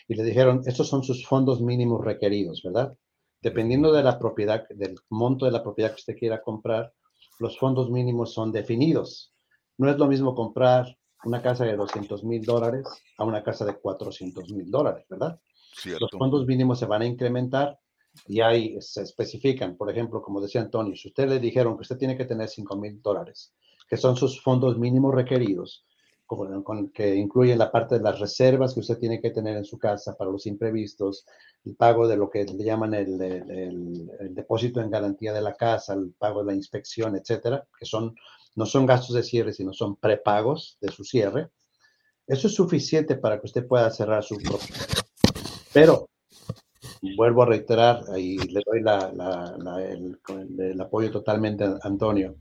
y 0.07 0.15
le 0.15 0.23
dijeron, 0.23 0.61
estos 0.67 0.89
son 0.89 1.03
sus 1.03 1.27
fondos 1.27 1.63
mínimos 1.63 2.05
requeridos, 2.05 2.63
¿verdad? 2.63 2.95
Dependiendo 3.41 3.93
de 3.93 4.03
la 4.03 4.19
propiedad, 4.19 4.69
del 4.69 4.97
monto 5.09 5.47
de 5.47 5.53
la 5.53 5.63
propiedad 5.63 5.91
que 5.91 6.01
usted 6.01 6.17
quiera 6.17 6.43
comprar, 6.43 6.93
los 7.39 7.59
fondos 7.59 7.91
mínimos 7.91 8.35
son 8.35 8.53
definidos. 8.53 9.33
No 9.79 9.91
es 9.91 9.97
lo 9.97 10.07
mismo 10.07 10.35
comprar 10.35 10.97
una 11.25 11.43
casa 11.43 11.65
de 11.65 11.77
200 11.77 12.23
mil 12.25 12.45
dólares 12.45 12.87
a 13.19 13.25
una 13.25 13.43
casa 13.43 13.65
de 13.65 13.79
400 13.79 14.53
mil 14.53 14.71
dólares, 14.71 15.07
¿verdad? 15.09 15.41
Los 16.01 16.11
fondos 16.11 16.47
mínimos 16.47 16.79
se 16.79 16.87
van 16.87 17.03
a 17.03 17.07
incrementar 17.07 17.79
y 18.27 18.41
ahí 18.41 18.77
se 18.81 19.03
especifican, 19.03 19.77
por 19.77 19.91
ejemplo, 19.91 20.23
como 20.23 20.41
decía 20.41 20.61
Antonio, 20.61 20.97
si 20.97 21.09
usted 21.09 21.29
le 21.29 21.39
dijeron 21.39 21.77
que 21.77 21.83
usted 21.83 21.99
tiene 21.99 22.17
que 22.17 22.25
tener 22.25 22.49
5 22.49 22.77
mil 22.77 23.01
dólares, 23.03 23.53
que 23.89 23.97
son 23.97 24.17
sus 24.17 24.41
fondos 24.41 24.79
mínimos 24.79 25.15
requeridos, 25.15 25.85
con, 26.27 26.91
que 26.91 27.15
incluyen 27.15 27.59
la 27.59 27.71
parte 27.71 27.97
de 27.97 28.01
las 28.03 28.19
reservas 28.19 28.75
que 28.75 28.81
usted 28.81 28.99
tiene 28.99 29.21
que 29.21 29.31
tener 29.31 29.57
en 29.57 29.65
su 29.65 29.79
casa 29.79 30.17
para 30.17 30.31
los 30.31 30.47
imprevistos, 30.47 31.25
el 31.65 31.77
pago 31.77 32.09
de 32.09 32.17
lo 32.17 32.29
que 32.29 32.45
le 32.45 32.65
llaman 32.65 32.95
el, 32.95 33.21
el, 33.23 34.35
depósito 34.35 34.81
en 34.81 34.91
garantía 34.91 35.33
de 35.33 35.41
la 35.41 35.55
casa, 35.55 35.95
el 35.95 36.13
pago 36.19 36.41
de 36.41 36.47
la 36.47 36.55
inspección, 36.55 37.17
etcétera, 37.17 37.67
que 37.79 37.87
son, 37.87 38.17
no 38.57 38.67
son 38.67 38.87
gastos 38.87 39.15
de 39.15 39.23
cierre, 39.23 39.53
sino 39.53 39.73
son 39.73 39.97
prepagos 39.97 40.79
de 40.81 40.91
su 40.91 41.05
cierre. 41.05 41.51
Eso 42.27 42.49
es 42.49 42.55
suficiente 42.55 43.17
para 43.17 43.39
que 43.39 43.47
usted 43.47 43.67
pueda 43.67 43.89
cerrar 43.91 44.25
su 44.25 44.37
propiedad. 44.37 44.87
Pero 45.73 46.09
vuelvo 47.17 47.43
a 47.43 47.47
reiterar 47.47 48.03
y 48.17 48.39
le 48.49 48.63
doy 48.65 48.83
el, 50.59 50.81
apoyo 50.81 51.11
totalmente 51.11 51.65
a 51.65 51.79
Antonio. 51.83 52.37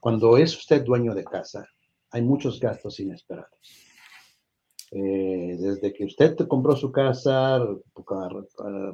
Cuando 0.00 0.36
es 0.36 0.56
usted 0.56 0.84
dueño 0.84 1.14
de 1.14 1.24
casa, 1.24 1.66
hay 2.10 2.22
muchos 2.22 2.60
gastos 2.60 3.00
inesperados. 3.00 3.50
Eh, 4.90 5.56
desde 5.60 5.92
que 5.92 6.04
usted 6.04 6.36
compró 6.48 6.74
su 6.74 6.90
casa, 6.90 7.60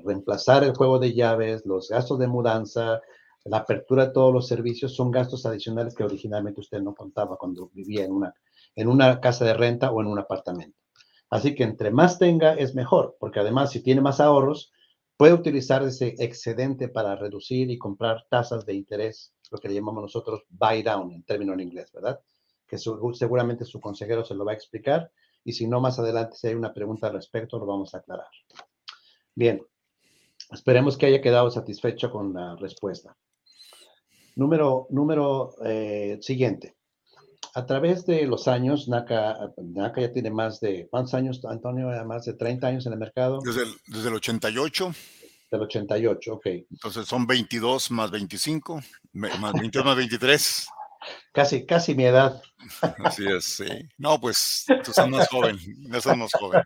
reemplazar 0.04 0.64
el 0.64 0.74
juego 0.74 0.98
de 0.98 1.14
llaves, 1.14 1.64
los 1.64 1.88
gastos 1.88 2.18
de 2.18 2.26
mudanza, 2.26 3.00
la 3.44 3.58
apertura 3.58 4.06
de 4.06 4.12
todos 4.12 4.32
los 4.32 4.48
servicios, 4.48 4.94
son 4.94 5.10
gastos 5.10 5.46
adicionales 5.46 5.94
que 5.94 6.02
originalmente 6.02 6.60
usted 6.60 6.80
no 6.80 6.94
contaba 6.94 7.36
cuando 7.36 7.70
vivía 7.72 8.04
en 8.04 8.12
una, 8.12 8.34
en 8.74 8.88
una 8.88 9.20
casa 9.20 9.44
de 9.44 9.54
renta 9.54 9.92
o 9.92 10.00
en 10.00 10.08
un 10.08 10.18
apartamento. 10.18 10.83
Así 11.30 11.54
que 11.54 11.64
entre 11.64 11.90
más 11.90 12.18
tenga 12.18 12.54
es 12.54 12.74
mejor, 12.74 13.16
porque 13.18 13.40
además 13.40 13.70
si 13.70 13.82
tiene 13.82 14.00
más 14.00 14.20
ahorros, 14.20 14.72
puede 15.16 15.32
utilizar 15.32 15.82
ese 15.82 16.14
excedente 16.18 16.88
para 16.88 17.16
reducir 17.16 17.70
y 17.70 17.78
comprar 17.78 18.26
tasas 18.28 18.66
de 18.66 18.74
interés, 18.74 19.32
lo 19.50 19.58
que 19.58 19.68
le 19.68 19.74
llamamos 19.74 20.02
nosotros 20.02 20.42
buy 20.48 20.82
down 20.82 21.12
en 21.12 21.22
término 21.24 21.52
en 21.52 21.60
inglés, 21.60 21.92
¿verdad? 21.92 22.20
Que 22.66 22.78
seguramente 22.78 23.64
su 23.64 23.80
consejero 23.80 24.24
se 24.24 24.34
lo 24.34 24.44
va 24.44 24.52
a 24.52 24.56
explicar 24.56 25.10
y 25.44 25.52
si 25.52 25.66
no, 25.66 25.80
más 25.80 25.98
adelante, 25.98 26.36
si 26.36 26.48
hay 26.48 26.54
una 26.54 26.72
pregunta 26.72 27.08
al 27.08 27.14
respecto, 27.14 27.58
lo 27.58 27.66
vamos 27.66 27.94
a 27.94 27.98
aclarar. 27.98 28.26
Bien, 29.34 29.62
esperemos 30.50 30.96
que 30.96 31.06
haya 31.06 31.20
quedado 31.20 31.50
satisfecho 31.50 32.10
con 32.10 32.32
la 32.32 32.56
respuesta. 32.56 33.16
Número, 34.36 34.86
número 34.90 35.54
eh, 35.64 36.18
siguiente 36.20 36.76
a 37.54 37.66
través 37.66 38.04
de 38.04 38.26
los 38.26 38.48
años, 38.48 38.88
NACA, 38.88 39.38
NACA 39.56 40.00
ya 40.00 40.12
tiene 40.12 40.30
más 40.30 40.60
de, 40.60 40.88
¿cuántos 40.90 41.14
años, 41.14 41.44
Antonio? 41.44 41.88
Más 42.04 42.24
de 42.24 42.34
30 42.34 42.66
años 42.66 42.86
en 42.86 42.92
el 42.92 42.98
mercado. 42.98 43.38
Desde 43.44 43.62
el, 43.62 43.74
desde 43.86 44.08
el 44.08 44.14
88. 44.14 44.92
Del 45.50 45.60
88, 45.62 46.34
ok. 46.34 46.46
Entonces 46.46 47.06
son 47.06 47.26
22 47.26 47.92
más 47.92 48.10
25, 48.10 48.82
más 49.12 49.52
22 49.52 49.84
más 49.84 49.96
23. 49.96 50.66
Casi, 51.32 51.66
casi 51.66 51.94
mi 51.94 52.06
edad. 52.06 52.40
Así 53.04 53.26
es, 53.26 53.44
sí. 53.44 53.66
No, 53.98 54.18
pues 54.18 54.64
tú 54.82 54.90
sos 54.90 55.06
más 55.06 55.28
joven, 55.28 55.58
no 55.80 56.00
sos 56.00 56.16
más 56.16 56.30
joven. 56.32 56.62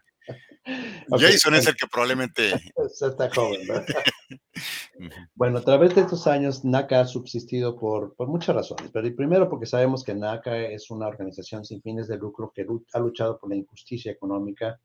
Jason 1.11 1.55
es 1.55 1.67
el 1.67 1.77
que 1.77 1.87
probablemente... 1.87 2.53
Está 2.77 3.31
joven, 3.31 3.61
bueno, 5.35 5.59
a 5.59 5.63
través 5.63 5.95
de 5.95 6.03
estos 6.03 6.27
años, 6.27 6.65
NACA 6.65 7.01
ha 7.01 7.07
subsistido 7.07 7.79
por, 7.79 8.15
por 8.15 8.29
muchas 8.29 8.55
razones, 8.55 8.91
pero 8.93 9.15
primero 9.15 9.49
porque 9.49 9.67
sabemos 9.67 10.05
que 10.05 10.15
NACA 10.15 10.59
es 10.59 10.91
una 10.91 11.07
organización 11.07 11.65
sin 11.65 11.81
fines 11.83 12.09
de 12.09 12.19
lucro 12.19 12.53
que 12.55 12.67
ha 12.93 12.99
luchado 12.99 13.39
por 13.39 13.51
la 13.51 13.57
injusticia 13.57 14.13
económica 14.13 14.81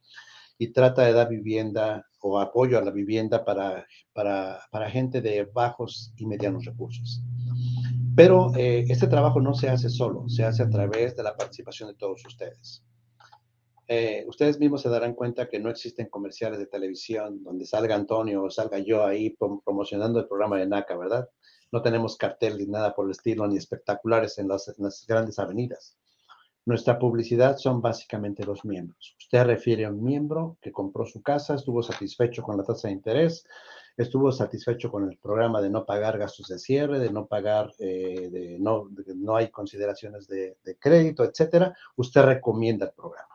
y 0.57 0.71
trata 0.71 1.03
de 1.03 1.13
dar 1.13 1.29
vivienda 1.29 2.05
o 2.21 2.39
apoyo 2.39 2.77
a 2.77 2.81
la 2.81 2.91
vivienda 2.91 3.43
para, 3.43 3.85
para, 4.13 4.61
para 4.71 4.89
gente 4.89 5.21
de 5.21 5.45
bajos 5.45 6.13
y 6.17 6.25
medianos 6.25 6.65
recursos. 6.65 7.21
Pero 8.15 8.53
eh, 8.55 8.85
este 8.87 9.07
trabajo 9.07 9.41
no 9.41 9.53
se 9.55 9.69
hace 9.69 9.89
solo, 9.89 10.29
se 10.29 10.43
hace 10.43 10.63
a 10.63 10.69
través 10.69 11.15
de 11.15 11.23
la 11.23 11.35
participación 11.35 11.89
de 11.89 11.95
todos 11.95 12.23
ustedes. 12.25 12.83
Eh, 13.87 14.23
ustedes 14.27 14.59
mismos 14.59 14.81
se 14.81 14.89
darán 14.89 15.13
cuenta 15.13 15.49
que 15.49 15.59
no 15.59 15.69
existen 15.69 16.07
comerciales 16.07 16.59
de 16.59 16.67
televisión 16.67 17.43
donde 17.43 17.65
salga 17.65 17.95
Antonio 17.95 18.43
o 18.43 18.49
salga 18.49 18.79
yo 18.79 19.05
ahí 19.05 19.35
promocionando 19.65 20.19
el 20.19 20.27
programa 20.27 20.57
de 20.57 20.67
NACA, 20.67 20.95
¿verdad? 20.95 21.29
No 21.71 21.81
tenemos 21.81 22.15
cartel 22.17 22.57
ni 22.57 22.65
nada 22.65 22.93
por 22.93 23.05
el 23.05 23.11
estilo, 23.11 23.47
ni 23.47 23.57
espectaculares 23.57 24.37
en 24.37 24.47
las, 24.47 25.05
grandes 25.07 25.37
avenidas. 25.39 25.97
Nuestra 26.65 26.97
publicidad 26.97 27.57
son 27.57 27.81
básicamente 27.81 28.45
los 28.45 28.63
miembros. 28.63 29.15
Usted 29.19 29.43
refiere 29.43 29.83
a 29.83 29.89
un 29.89 30.01
miembro 30.01 30.57
que 30.61 30.71
compró 30.71 31.05
su 31.05 31.21
casa, 31.21 31.55
estuvo 31.55 31.83
satisfecho 31.83 32.41
con 32.41 32.55
la 32.55 32.63
tasa 32.63 32.87
de 32.87 32.93
interés, 32.93 33.45
estuvo 33.97 34.31
satisfecho 34.31 34.89
con 34.89 35.09
el 35.09 35.17
programa 35.17 35.61
de 35.61 35.69
no 35.69 35.85
pagar 35.85 36.17
gastos 36.17 36.47
de 36.47 36.57
cierre, 36.57 36.99
de 36.99 37.11
no 37.11 37.25
pagar, 37.25 37.73
eh, 37.79 38.29
de 38.31 38.57
no, 38.59 38.87
no 39.15 39.35
hay 39.35 39.49
consideraciones 39.49 40.27
de, 40.27 40.57
de 40.63 40.77
crédito, 40.77 41.25
etcétera. 41.25 41.75
Usted 41.97 42.21
recomienda 42.21 42.85
el 42.85 42.93
programa. 42.93 43.32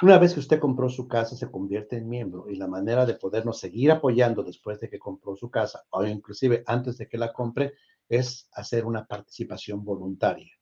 Una 0.00 0.16
vez 0.16 0.32
que 0.32 0.38
usted 0.38 0.60
compró 0.60 0.88
su 0.88 1.08
casa, 1.08 1.34
se 1.34 1.50
convierte 1.50 1.96
en 1.96 2.08
miembro 2.08 2.48
y 2.48 2.54
la 2.54 2.68
manera 2.68 3.04
de 3.04 3.14
podernos 3.14 3.58
seguir 3.58 3.90
apoyando 3.90 4.44
después 4.44 4.78
de 4.78 4.88
que 4.88 5.00
compró 5.00 5.34
su 5.34 5.50
casa 5.50 5.82
o 5.90 6.06
inclusive 6.06 6.62
antes 6.66 6.98
de 6.98 7.08
que 7.08 7.18
la 7.18 7.32
compre 7.32 7.72
es 8.08 8.48
hacer 8.52 8.84
una 8.84 9.06
participación 9.06 9.84
voluntaria. 9.84 10.52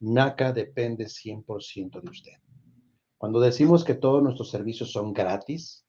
NACA 0.00 0.52
depende 0.52 1.06
100% 1.06 2.02
de 2.02 2.10
usted. 2.10 2.32
Cuando 3.16 3.40
decimos 3.40 3.82
que 3.82 3.94
todos 3.94 4.22
nuestros 4.22 4.50
servicios 4.50 4.92
son 4.92 5.14
gratis, 5.14 5.86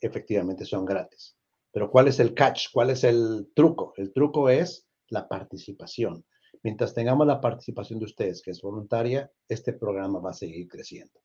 efectivamente 0.00 0.64
son 0.64 0.84
gratis. 0.84 1.36
Pero 1.72 1.90
¿cuál 1.90 2.06
es 2.06 2.20
el 2.20 2.34
catch? 2.34 2.66
¿Cuál 2.72 2.90
es 2.90 3.02
el 3.02 3.50
truco? 3.52 3.94
El 3.96 4.12
truco 4.12 4.48
es 4.48 4.86
la 5.08 5.26
participación. 5.26 6.24
Mientras 6.62 6.94
tengamos 6.94 7.26
la 7.26 7.40
participación 7.40 7.98
de 7.98 8.04
ustedes, 8.04 8.42
que 8.42 8.52
es 8.52 8.62
voluntaria, 8.62 9.28
este 9.48 9.72
programa 9.72 10.20
va 10.20 10.30
a 10.30 10.34
seguir 10.34 10.68
creciendo. 10.68 11.20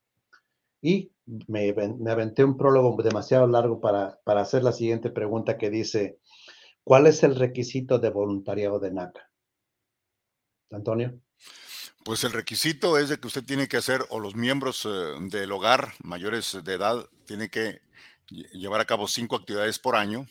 Y 0.82 1.12
me, 1.48 1.70
aventé 2.10 2.44
un 2.44 2.58
prólogo 2.58 3.02
demasiado 3.02 3.48
largo 3.48 3.82
para, 3.82 4.20
para 4.24 4.42
hacer 4.42 4.64
la 4.64 4.72
siguiente 4.72 5.10
pregunta 5.10 5.58
que 5.58 5.70
dice, 5.70 6.20
¿cuál 6.84 7.08
es 7.08 7.24
el 7.24 7.36
requisito 7.36 8.00
de 8.00 8.10
voluntariado 8.10 8.80
de 8.80 8.92
NACA? 8.92 9.30
Antonio. 10.72 11.20
Pues 12.04 12.24
el 12.24 12.32
requisito 12.32 12.98
es 12.98 13.10
de 13.10 13.20
que 13.20 13.28
usted 13.28 13.44
tiene 13.44 13.68
que 13.68 13.78
hacer, 13.78 14.06
o 14.10 14.20
los 14.20 14.36
miembros 14.36 14.86
eh, 14.86 14.90
del 15.30 15.52
hogar 15.52 15.94
mayores 16.04 16.58
de 16.64 16.74
edad, 16.74 17.06
tienen 17.26 17.50
que 17.50 17.82
llevar 18.30 18.80
a 18.80 18.86
cabo 18.86 19.08
cinco 19.08 19.36
actividades 19.36 19.80
por 19.80 19.96
año. 19.96 20.26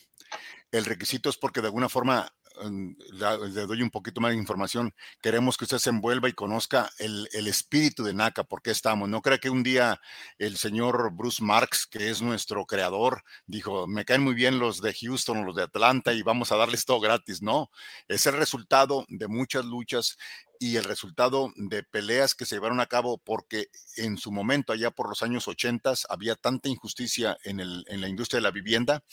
El 0.71 0.85
requisito 0.85 1.29
es 1.29 1.37
porque 1.37 1.61
de 1.61 1.67
alguna 1.67 1.89
forma 1.89 2.33
le 2.63 3.67
doy 3.67 3.83
un 3.83 3.91
poquito 3.91 4.21
más 4.21 4.33
de 4.33 4.39
información. 4.39 4.95
Queremos 5.21 5.57
que 5.57 5.65
usted 5.65 5.79
se 5.79 5.91
envuelva 5.91 6.29
y 6.29 6.33
conozca 6.33 6.91
el, 6.99 7.29
espíritu 7.47 8.05
de 8.05 8.15
NACA, 8.15 8.45
por 8.45 8.63
qué 8.63 8.71
estamos. 8.71 9.09
No 9.09 9.23
crea 9.23 9.39
que 9.39 9.51
un 9.51 9.63
día 9.63 10.01
el 10.39 10.57
señor 10.57 11.13
Bruce 11.13 11.43
Marks, 11.43 11.87
que 11.87 12.11
es 12.11 12.23
nuestro 12.23 12.67
creador, 12.67 13.23
dijo, 13.47 13.87
me 13.87 14.05
caen 14.05 14.23
muy 14.23 14.35
bien 14.35 14.59
los 14.59 14.81
de 14.81 14.95
Houston 14.95 15.45
los 15.45 15.57
de 15.57 15.65
Atlanta 15.65 16.13
y 16.13 16.23
vamos 16.23 16.53
a 16.53 16.57
darles 16.57 16.85
todo 16.85 17.01
gratis. 17.01 17.43
No, 17.43 17.71
es 18.09 18.27
el 18.27 18.35
resultado 18.35 19.05
de 19.09 19.29
muchas 19.29 19.65
luchas 19.65 20.17
y 20.59 20.77
el 20.77 20.85
resultado 20.85 21.53
de 21.57 21.83
peleas 21.83 22.35
que 22.35 22.47
se 22.47 22.57
llevaron 22.57 22.81
a 22.81 22.87
cabo 22.87 23.19
porque 23.19 23.69
en 23.97 24.17
su 24.17 24.33
momento, 24.33 24.73
allá 24.73 24.91
por 24.91 25.09
los 25.09 25.23
años 25.23 25.49
80, 25.49 25.95
había 26.09 26.35
tanta 26.35 26.69
injusticia 26.69 27.37
en, 27.45 27.61
el, 27.61 27.85
en 27.89 28.01
la 28.01 28.09
industria 28.09 28.39
de 28.39 28.45
la 28.45 28.51
vivienda 28.51 29.05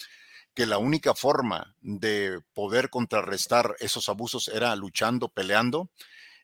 que 0.54 0.66
la 0.66 0.78
única 0.78 1.16
forma 1.16 1.76
de 1.82 2.40
poder 2.54 2.90
contrarrestar 2.90 3.76
esos 3.80 4.10
abusos 4.10 4.48
era 4.48 4.76
luchando, 4.76 5.30
peleando, 5.30 5.90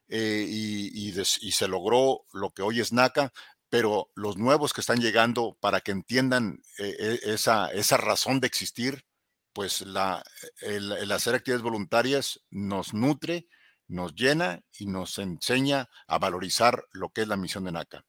eh, 0.08 0.46
y, 0.48 1.12
se 1.52 1.68
logró 1.68 2.26
lo 2.34 2.52
que 2.52 2.64
hoy 2.64 2.80
es 2.80 2.92
NACA, 2.92 3.32
pero 3.70 4.10
los 4.16 4.38
nuevos 4.38 4.74
que 4.74 4.82
están 4.82 5.00
llegando 5.00 5.56
para 5.60 5.82
que 5.82 5.92
entiendan 5.92 6.64
eh, 6.80 7.20
e, 7.24 7.34
esa, 7.34 7.98
razón 7.98 8.40
de 8.40 8.48
existir, 8.48 9.06
pues 9.54 9.82
el, 9.82 11.12
hacer 11.12 11.36
actividades 11.36 11.64
voluntarias 11.64 12.42
nos 12.50 12.94
nutre, 12.94 13.48
nos 13.88 14.16
llena 14.16 14.64
y 14.80 14.88
nos 14.88 15.20
enseña 15.20 15.90
a 16.08 16.18
valorizar 16.18 16.84
lo 16.92 17.10
que 17.10 17.22
es 17.22 17.28
la 17.28 17.38
misión 17.38 17.66
de 17.66 17.72
NACA. 17.72 18.06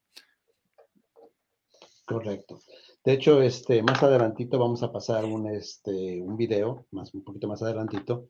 Correcto. 2.06 2.60
De 3.02 3.14
hecho, 3.14 3.40
este, 3.40 3.82
más 3.82 4.02
adelantito 4.02 4.58
vamos 4.58 4.82
a 4.82 4.92
pasar 4.92 5.24
un, 5.24 5.46
este, 5.48 6.20
un 6.20 6.36
video, 6.36 6.86
más, 6.90 7.14
un 7.14 7.24
poquito 7.24 7.48
más 7.48 7.62
adelantito, 7.62 8.28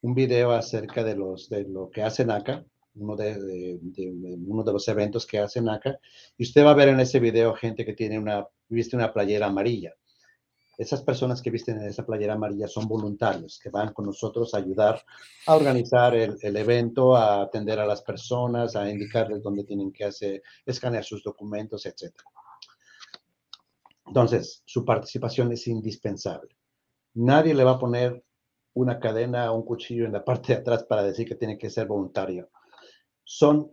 un 0.00 0.14
video 0.14 0.52
acerca 0.52 1.02
de, 1.02 1.16
los, 1.16 1.48
de 1.48 1.64
lo 1.64 1.90
que 1.90 2.02
hace 2.02 2.24
NACA, 2.24 2.64
uno 2.94 3.16
de, 3.16 3.80
uno 4.46 4.62
de 4.62 4.72
los 4.72 4.86
eventos 4.86 5.26
que 5.26 5.40
hace 5.40 5.60
NACA, 5.60 5.98
y 6.38 6.44
usted 6.44 6.64
va 6.64 6.70
a 6.70 6.74
ver 6.74 6.90
en 6.90 7.00
ese 7.00 7.18
video 7.18 7.54
gente 7.54 7.84
que 7.84 7.94
tiene 7.94 8.16
una, 8.16 8.46
viste 8.68 8.94
una 8.94 9.12
playera 9.12 9.46
amarilla. 9.46 9.92
Esas 10.78 11.02
personas 11.02 11.42
que 11.42 11.50
visten 11.50 11.82
esa 11.82 12.06
playera 12.06 12.34
amarilla 12.34 12.68
son 12.68 12.86
voluntarios, 12.86 13.58
que 13.60 13.70
van 13.70 13.92
con 13.92 14.06
nosotros 14.06 14.54
a 14.54 14.58
ayudar 14.58 15.02
a 15.48 15.56
organizar 15.56 16.14
el, 16.14 16.36
el 16.40 16.56
evento, 16.56 17.16
a 17.16 17.42
atender 17.42 17.80
a 17.80 17.86
las 17.86 18.02
personas, 18.02 18.76
a 18.76 18.88
indicarles 18.88 19.42
dónde 19.42 19.64
tienen 19.64 19.92
que 19.92 20.04
hacer, 20.04 20.42
escanear 20.64 21.02
sus 21.02 21.24
documentos, 21.24 21.86
etcétera. 21.86 22.24
Entonces, 24.12 24.62
su 24.66 24.84
participación 24.84 25.52
es 25.52 25.66
indispensable. 25.68 26.54
Nadie 27.14 27.54
le 27.54 27.64
va 27.64 27.72
a 27.72 27.78
poner 27.78 28.22
una 28.74 29.00
cadena 29.00 29.50
o 29.50 29.56
un 29.56 29.64
cuchillo 29.64 30.04
en 30.04 30.12
la 30.12 30.22
parte 30.22 30.52
de 30.52 30.58
atrás 30.58 30.84
para 30.84 31.02
decir 31.02 31.26
que 31.26 31.34
tiene 31.34 31.56
que 31.56 31.70
ser 31.70 31.86
voluntario. 31.86 32.50
Son 33.24 33.72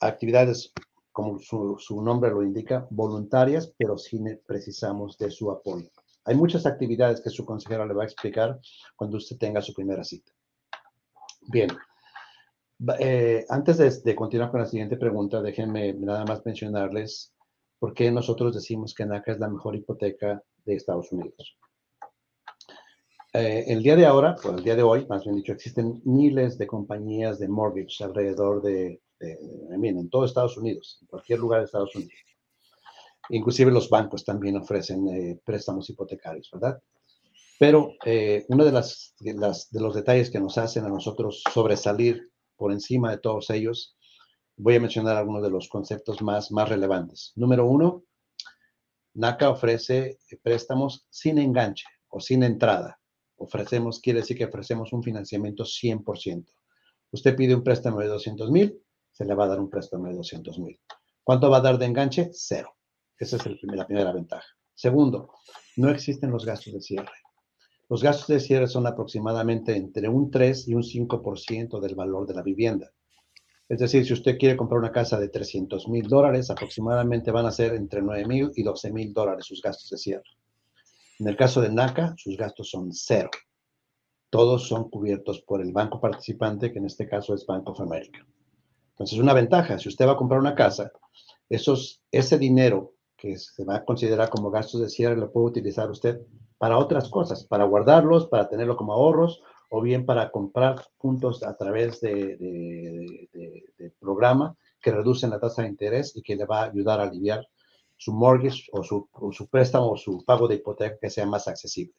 actividades, 0.00 0.72
como 1.12 1.38
su, 1.38 2.02
nombre 2.02 2.30
lo 2.30 2.42
indica, 2.42 2.86
voluntarias, 2.88 3.70
pero 3.76 3.98
sí 3.98 4.18
precisamos 4.46 5.18
de 5.18 5.30
su 5.30 5.50
apoyo. 5.50 5.90
Hay 6.24 6.36
muchas 6.36 6.64
actividades 6.64 7.20
que 7.20 7.28
su 7.28 7.44
consejero 7.44 7.84
le 7.84 7.92
va 7.92 8.04
a 8.04 8.06
explicar 8.06 8.58
cuando 8.96 9.18
usted 9.18 9.36
tenga 9.36 9.60
su 9.60 9.74
primera 9.74 10.04
cita. 10.04 10.32
Bien, 11.42 11.68
eh, 12.98 13.44
antes 13.50 13.76
de, 13.76 13.90
de, 13.90 14.16
continuar 14.16 14.50
con 14.50 14.60
la 14.60 14.66
siguiente 14.66 14.96
pregunta, 14.96 15.42
déjenme 15.42 15.92
nada 15.92 16.24
más 16.24 16.46
mencionarles 16.46 17.35
¿por 17.78 17.94
qué 17.94 18.10
nosotros 18.10 18.54
decimos 18.54 18.94
que 18.94 19.06
NACA 19.06 19.32
es 19.32 19.38
la 19.38 19.48
mejor 19.48 19.76
hipoteca 19.76 20.42
de 20.64 20.74
Estados 20.74 21.12
Unidos? 21.12 21.56
Eh, 23.32 23.64
el 23.68 23.82
día 23.82 23.96
de 23.96 24.06
ahora, 24.06 24.34
o 24.44 24.50
el 24.50 24.64
día 24.64 24.76
de 24.76 24.82
hoy, 24.82 25.06
más 25.06 25.24
bien 25.24 25.36
dicho, 25.36 25.52
existen 25.52 26.00
miles 26.04 26.56
de 26.56 26.66
compañías 26.66 27.38
de 27.38 27.48
mortgage 27.48 28.02
alrededor 28.02 28.62
de, 28.62 29.02
en 29.20 30.10
todo 30.10 30.24
Estados 30.24 30.56
Unidos, 30.56 30.98
en 31.02 31.08
cualquier 31.08 31.40
lugar 31.40 31.60
de 31.60 31.66
Estados 31.66 31.94
Unidos. 31.94 32.14
Inclusive 33.28 33.72
los 33.72 33.90
bancos 33.90 34.24
también 34.24 34.56
ofrecen 34.56 35.08
eh, 35.08 35.40
préstamos 35.44 35.90
hipotecarios, 35.90 36.48
¿verdad? 36.52 36.80
Pero 37.58 37.92
eh, 38.04 38.44
uno 38.48 38.64
de, 38.64 38.72
las, 38.72 39.14
de 39.20 39.80
los 39.80 39.94
detalles 39.94 40.30
que 40.30 40.40
nos 40.40 40.56
hacen 40.58 40.84
a 40.84 40.88
nosotros 40.88 41.42
sobresalir 41.52 42.30
por 42.56 42.72
encima 42.72 43.10
de 43.10 43.18
todos 43.18 43.50
ellos 43.50 43.95
voy 44.56 44.76
a 44.76 44.80
mencionar 44.80 45.16
algunos 45.16 45.42
de 45.42 45.50
los 45.50 45.68
conceptos 45.68 46.22
más, 46.22 46.50
más 46.50 46.68
relevantes. 46.68 47.32
Número 47.36 47.66
uno, 47.66 48.04
NACA 49.14 49.50
ofrece 49.50 50.18
préstamos 50.42 51.06
sin 51.10 51.38
enganche 51.38 51.86
o 52.08 52.20
sin 52.20 52.42
entrada. 52.42 52.98
Ofrecemos, 53.36 54.00
quiere 54.00 54.20
decir 54.20 54.36
que 54.36 54.46
ofrecemos 54.46 54.92
un 54.92 55.02
financiamiento 55.02 55.64
100%. 55.64 56.46
Usted 57.12 57.36
pide 57.36 57.54
un 57.54 57.62
préstamo 57.62 58.00
de 58.00 58.08
200 58.08 58.50
mil, 58.50 58.80
se 59.12 59.24
le 59.24 59.34
va 59.34 59.44
a 59.44 59.48
dar 59.48 59.60
un 59.60 59.70
préstamo 59.70 60.06
de 60.06 60.14
200 60.14 60.58
mil. 60.58 60.78
¿Cuánto 61.22 61.50
va 61.50 61.58
a 61.58 61.62
dar 61.62 61.78
de 61.78 61.86
enganche? 61.86 62.30
Cero. 62.32 62.76
Esa 63.18 63.36
es 63.36 63.46
la 63.62 63.86
primera 63.86 64.12
ventaja. 64.12 64.46
Segundo, 64.74 65.32
no 65.76 65.88
existen 65.90 66.30
los 66.30 66.44
gastos 66.44 66.74
de 66.74 66.80
cierre. 66.80 67.12
Los 67.88 68.02
gastos 68.02 68.26
de 68.26 68.40
cierre 68.40 68.66
son 68.66 68.86
aproximadamente 68.86 69.76
entre 69.76 70.08
un 70.08 70.30
3 70.30 70.68
y 70.68 70.74
un 70.74 70.82
5% 70.82 71.80
del 71.80 71.94
valor 71.94 72.26
de 72.26 72.34
la 72.34 72.42
vivienda. 72.42 72.92
Es 73.68 73.78
decir, 73.80 74.06
si 74.06 74.12
usted 74.12 74.38
quiere 74.38 74.56
comprar 74.56 74.78
una 74.78 74.92
casa 74.92 75.18
de 75.18 75.28
300 75.28 75.88
mil 75.88 76.06
dólares, 76.06 76.50
aproximadamente 76.50 77.32
van 77.32 77.46
a 77.46 77.50
ser 77.50 77.74
entre 77.74 78.00
9 78.00 78.26
mil 78.26 78.50
y 78.54 78.62
12 78.62 78.92
mil 78.92 79.12
dólares 79.12 79.46
sus 79.46 79.60
gastos 79.60 79.90
de 79.90 79.98
cierre. 79.98 80.30
En 81.18 81.26
el 81.26 81.36
caso 81.36 81.60
de 81.60 81.70
NACA, 81.70 82.14
sus 82.16 82.36
gastos 82.36 82.70
son 82.70 82.92
cero. 82.92 83.30
Todos 84.30 84.68
son 84.68 84.88
cubiertos 84.90 85.40
por 85.40 85.60
el 85.62 85.72
banco 85.72 86.00
participante, 86.00 86.72
que 86.72 86.78
en 86.78 86.86
este 86.86 87.08
caso 87.08 87.34
es 87.34 87.46
Bank 87.46 87.68
of 87.68 87.80
America. 87.80 88.24
Entonces, 88.90 89.18
una 89.18 89.34
ventaja, 89.34 89.78
si 89.78 89.88
usted 89.88 90.06
va 90.06 90.12
a 90.12 90.16
comprar 90.16 90.40
una 90.40 90.54
casa, 90.54 90.92
ese 91.48 92.38
dinero 92.38 92.94
que 93.16 93.36
se 93.36 93.64
va 93.64 93.76
a 93.76 93.84
considerar 93.84 94.28
como 94.28 94.50
gastos 94.50 94.80
de 94.80 94.88
cierre 94.88 95.16
lo 95.16 95.32
puede 95.32 95.46
utilizar 95.46 95.90
usted 95.90 96.20
para 96.58 96.78
otras 96.78 97.08
cosas, 97.08 97.44
para 97.44 97.64
guardarlos, 97.64 98.26
para 98.26 98.48
tenerlo 98.48 98.76
como 98.76 98.92
ahorros 98.92 99.42
o 99.70 99.80
bien 99.80 100.06
para 100.06 100.30
comprar 100.30 100.76
puntos 100.98 101.42
a 101.42 101.56
través 101.56 102.00
de, 102.00 103.28
programa 104.06 104.56
que 104.80 104.92
reducen 104.92 105.30
la 105.30 105.40
tasa 105.40 105.62
de 105.62 105.68
interés 105.68 106.16
y 106.16 106.22
que 106.22 106.36
le 106.36 106.46
va 106.46 106.60
a 106.60 106.70
ayudar 106.70 107.00
a 107.00 107.04
aliviar 107.04 107.46
su 107.96 108.12
mortgage 108.12 108.68
o 108.72 108.84
su, 108.84 109.08
su 109.32 109.48
préstamo 109.48 109.90
o 109.90 109.96
su 109.96 110.24
pago 110.24 110.46
de 110.46 110.56
hipoteca 110.56 110.98
que 111.00 111.10
sea 111.10 111.26
más 111.26 111.48
accesible. 111.48 111.94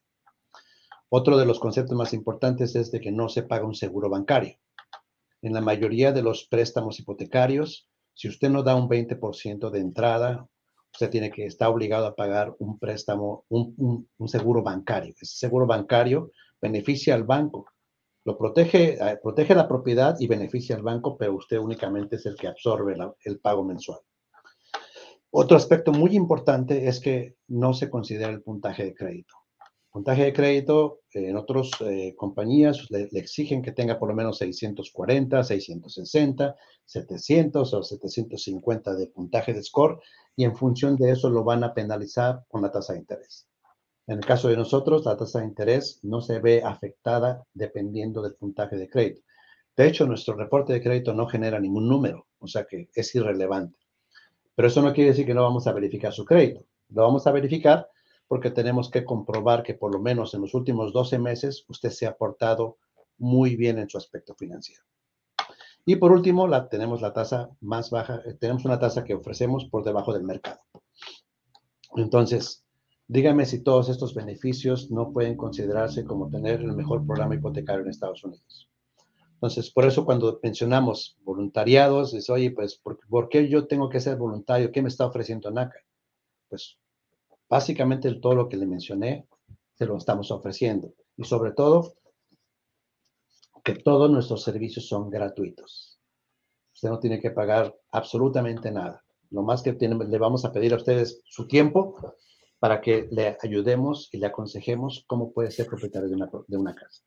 Otro 1.10 1.38
de 1.38 1.46
los 1.46 1.60
conceptos 1.60 1.98
más 1.98 2.14
importantes 2.14 2.76
es 2.76 2.92
de 2.92 3.02
que 3.02 3.12
no 3.12 3.28
se 3.28 3.44
paga 3.44 3.66
un 3.66 3.76
seguro 3.76 4.10
bancario. 4.10 4.56
En 5.42 5.54
la 5.54 5.62
mayoría 5.62 6.12
de 6.12 6.22
los 6.22 6.46
préstamos 6.46 7.00
hipotecarios, 7.00 7.90
si 8.14 8.30
usted 8.30 8.50
no 8.50 8.64
da 8.64 8.76
un 8.76 8.88
20% 8.90 9.70
de 9.70 9.80
entrada, 9.80 10.48
usted 10.92 11.10
tiene 11.10 11.30
que 11.30 11.46
estar 11.46 11.70
obligado 11.70 12.08
a 12.08 12.16
pagar 12.16 12.56
un 12.60 12.80
préstamo, 12.80 13.46
un, 13.50 13.74
un, 13.78 14.10
un 14.18 14.28
seguro 14.28 14.64
bancario. 14.64 15.14
Ese 15.20 15.38
seguro 15.38 15.68
bancario 15.68 16.32
beneficia 16.62 17.16
al 17.16 17.24
banco. 17.24 17.68
Lo 18.28 18.38
protege, 18.38 18.96
eh, 18.96 19.18
protege 19.24 19.56
la 19.56 19.70
propiedad 19.70 20.18
y 20.20 20.28
beneficia 20.28 20.76
al 20.76 20.84
banco, 20.84 21.16
pero 21.16 21.34
usted 21.34 21.60
únicamente 21.60 22.18
es 22.18 22.26
el 22.26 22.36
que 22.36 22.50
absorbe 22.50 22.94
el 23.24 23.40
pago 23.40 23.64
mensual. 23.64 24.02
Otro 25.32 25.56
aspecto 25.56 25.94
muy 25.94 26.14
importante 26.14 26.90
es 26.90 27.00
que 27.00 27.38
no 27.48 27.74
se 27.74 27.90
considera 27.90 28.30
el 28.30 28.42
puntaje 28.42 28.84
de 28.84 28.94
crédito. 28.94 29.34
Puntaje 29.90 30.26
de 30.26 30.34
crédito 30.34 31.00
en 31.14 31.38
otras 31.38 31.72
eh, 31.80 32.16
compañías 32.18 32.86
le, 32.90 33.08
le, 33.10 33.20
exigen 33.22 33.62
que 33.62 33.72
tenga 33.72 33.98
por 33.98 34.10
lo 34.10 34.16
menos 34.16 34.40
640, 34.40 35.46
660, 35.46 36.56
700 36.84 37.74
o 37.74 37.82
750 37.82 38.96
de 38.96 39.08
puntaje 39.08 39.54
de 39.54 39.64
score 39.64 40.02
y 40.36 40.44
en 40.44 40.54
función 40.54 40.98
de 40.98 41.12
eso 41.12 41.30
lo 41.30 41.46
van 41.46 41.64
a 41.64 41.74
penalizar 41.74 42.44
con 42.50 42.62
la 42.62 42.74
tasa 42.74 42.92
de 42.92 43.00
interés. 43.00 43.48
En 44.08 44.20
el 44.20 44.26
caso 44.26 44.48
de 44.48 44.56
nosotros, 44.56 45.06
la 45.06 45.18
tasa 45.18 45.40
de 45.40 45.46
interés 45.46 46.00
no 46.02 46.22
se 46.22 46.40
ve 46.40 46.64
afectada 46.64 47.44
dependiendo 47.54 48.22
del 48.22 48.36
puntaje 48.36 48.78
de 48.78 48.90
crédito. 48.90 49.22
De 49.76 49.86
hecho, 49.86 50.08
nuestro 50.08 50.36
reporte 50.36 50.74
de 50.74 50.82
crédito 50.82 51.14
no 51.14 51.28
genera 51.28 51.60
ningún 51.60 51.88
número, 51.88 52.26
o 52.40 52.48
sea 52.48 52.66
que 52.66 52.90
es 52.94 53.14
irrelevante. 53.16 53.78
Pero 54.56 54.70
eso 54.70 54.82
no 54.82 54.94
quiere 54.94 55.12
decir 55.12 55.26
que 55.26 55.34
no 55.34 55.44
vamos 55.44 55.68
a 55.68 55.74
verificar 55.74 56.14
su 56.14 56.26
crédito. 56.26 56.66
Lo 56.90 57.04
vamos 57.04 57.28
a 57.28 57.32
verificar 57.32 57.90
porque 58.28 58.50
tenemos 58.50 58.90
que 58.90 59.04
comprobar 59.04 59.62
que 59.62 59.74
por 59.74 59.94
lo 59.94 60.00
menos 60.00 60.34
en 60.34 60.42
los 60.42 60.54
últimos 60.54 60.94
12 60.94 61.20
meses 61.20 61.66
usted 61.68 61.90
se 61.90 62.08
ha 62.08 62.16
portado 62.16 62.78
muy 63.18 63.56
bien 63.56 63.78
en 63.78 63.90
su 63.90 63.98
aspecto 63.98 64.36
financiero. 64.36 64.84
Y 65.86 65.96
por 65.98 66.12
último, 66.12 66.50
tenemos 66.70 67.02
la 67.02 67.14
tasa 67.14 67.50
más 67.62 67.92
baja, 67.92 68.22
eh, 68.26 68.34
tenemos 68.34 68.66
una 68.66 68.80
tasa 68.80 69.04
que 69.04 69.14
ofrecemos 69.14 69.66
por 69.66 69.84
debajo 69.84 70.14
del 70.14 70.24
mercado. 70.24 70.60
Entonces, 71.96 72.66
Dígame 73.10 73.46
si 73.46 73.64
todos 73.64 73.88
estos 73.88 74.14
beneficios 74.14 74.92
no 74.92 75.14
pueden 75.14 75.38
considerarse 75.38 76.04
como 76.04 76.30
tener 76.30 76.60
el 76.60 76.74
mejor 76.74 77.06
programa 77.06 77.36
hipotecario 77.36 77.84
en 77.84 77.90
Estados 77.90 78.24
Unidos. 78.26 78.70
Entonces, 79.36 79.72
por 79.72 79.86
eso 79.86 80.04
cuando 80.04 80.40
mencionamos 80.44 81.18
voluntariados, 81.24 82.14
es, 82.14 82.30
oye, 82.30 82.52
pues, 82.52 82.76
¿por, 82.76 83.30
qué 83.30 83.48
yo 83.48 83.68
tengo 83.68 83.88
que 83.88 84.02
ser 84.02 84.18
voluntario? 84.18 84.72
¿Qué 84.72 84.82
me 84.82 84.90
está 84.90 85.06
ofreciendo 85.06 85.52
NACA? 85.52 85.80
Pues, 86.50 86.78
básicamente 87.48 88.14
todo 88.16 88.36
lo 88.36 88.50
que 88.50 88.58
le 88.58 88.66
mencioné, 88.66 89.26
se 89.76 89.86
lo 89.86 89.96
estamos 89.96 90.32
ofreciendo. 90.32 90.92
Y 91.16 91.24
sobre 91.24 91.52
todo, 91.52 91.94
que 93.64 93.76
todos 93.76 94.10
nuestros 94.10 94.44
servicios 94.44 94.88
son 94.88 95.10
gratuitos. 95.10 96.00
Usted 96.74 96.90
no 96.90 97.00
tiene 97.00 97.22
que 97.22 97.32
pagar 97.32 97.74
absolutamente 97.92 98.72
nada. 98.72 99.04
Lo 99.30 99.44
más 99.44 99.62
que 99.62 99.74
le 99.74 100.18
vamos 100.18 100.46
a 100.46 100.52
pedir 100.52 100.74
a 100.74 100.78
ustedes 100.78 101.22
su 101.26 101.48
tiempo 101.48 101.96
para 102.60 102.82
que 102.82 103.08
le 103.12 103.38
ayudemos 103.42 104.10
y 104.12 104.18
le 104.18 104.28
aconsejemos 104.28 105.04
cómo 105.08 105.32
puede 105.32 105.52
ser 105.52 105.68
propietario 105.68 106.10
de 106.10 106.16
una, 106.16 106.30
de 106.48 106.58
una 106.58 106.76
casa. 106.76 107.04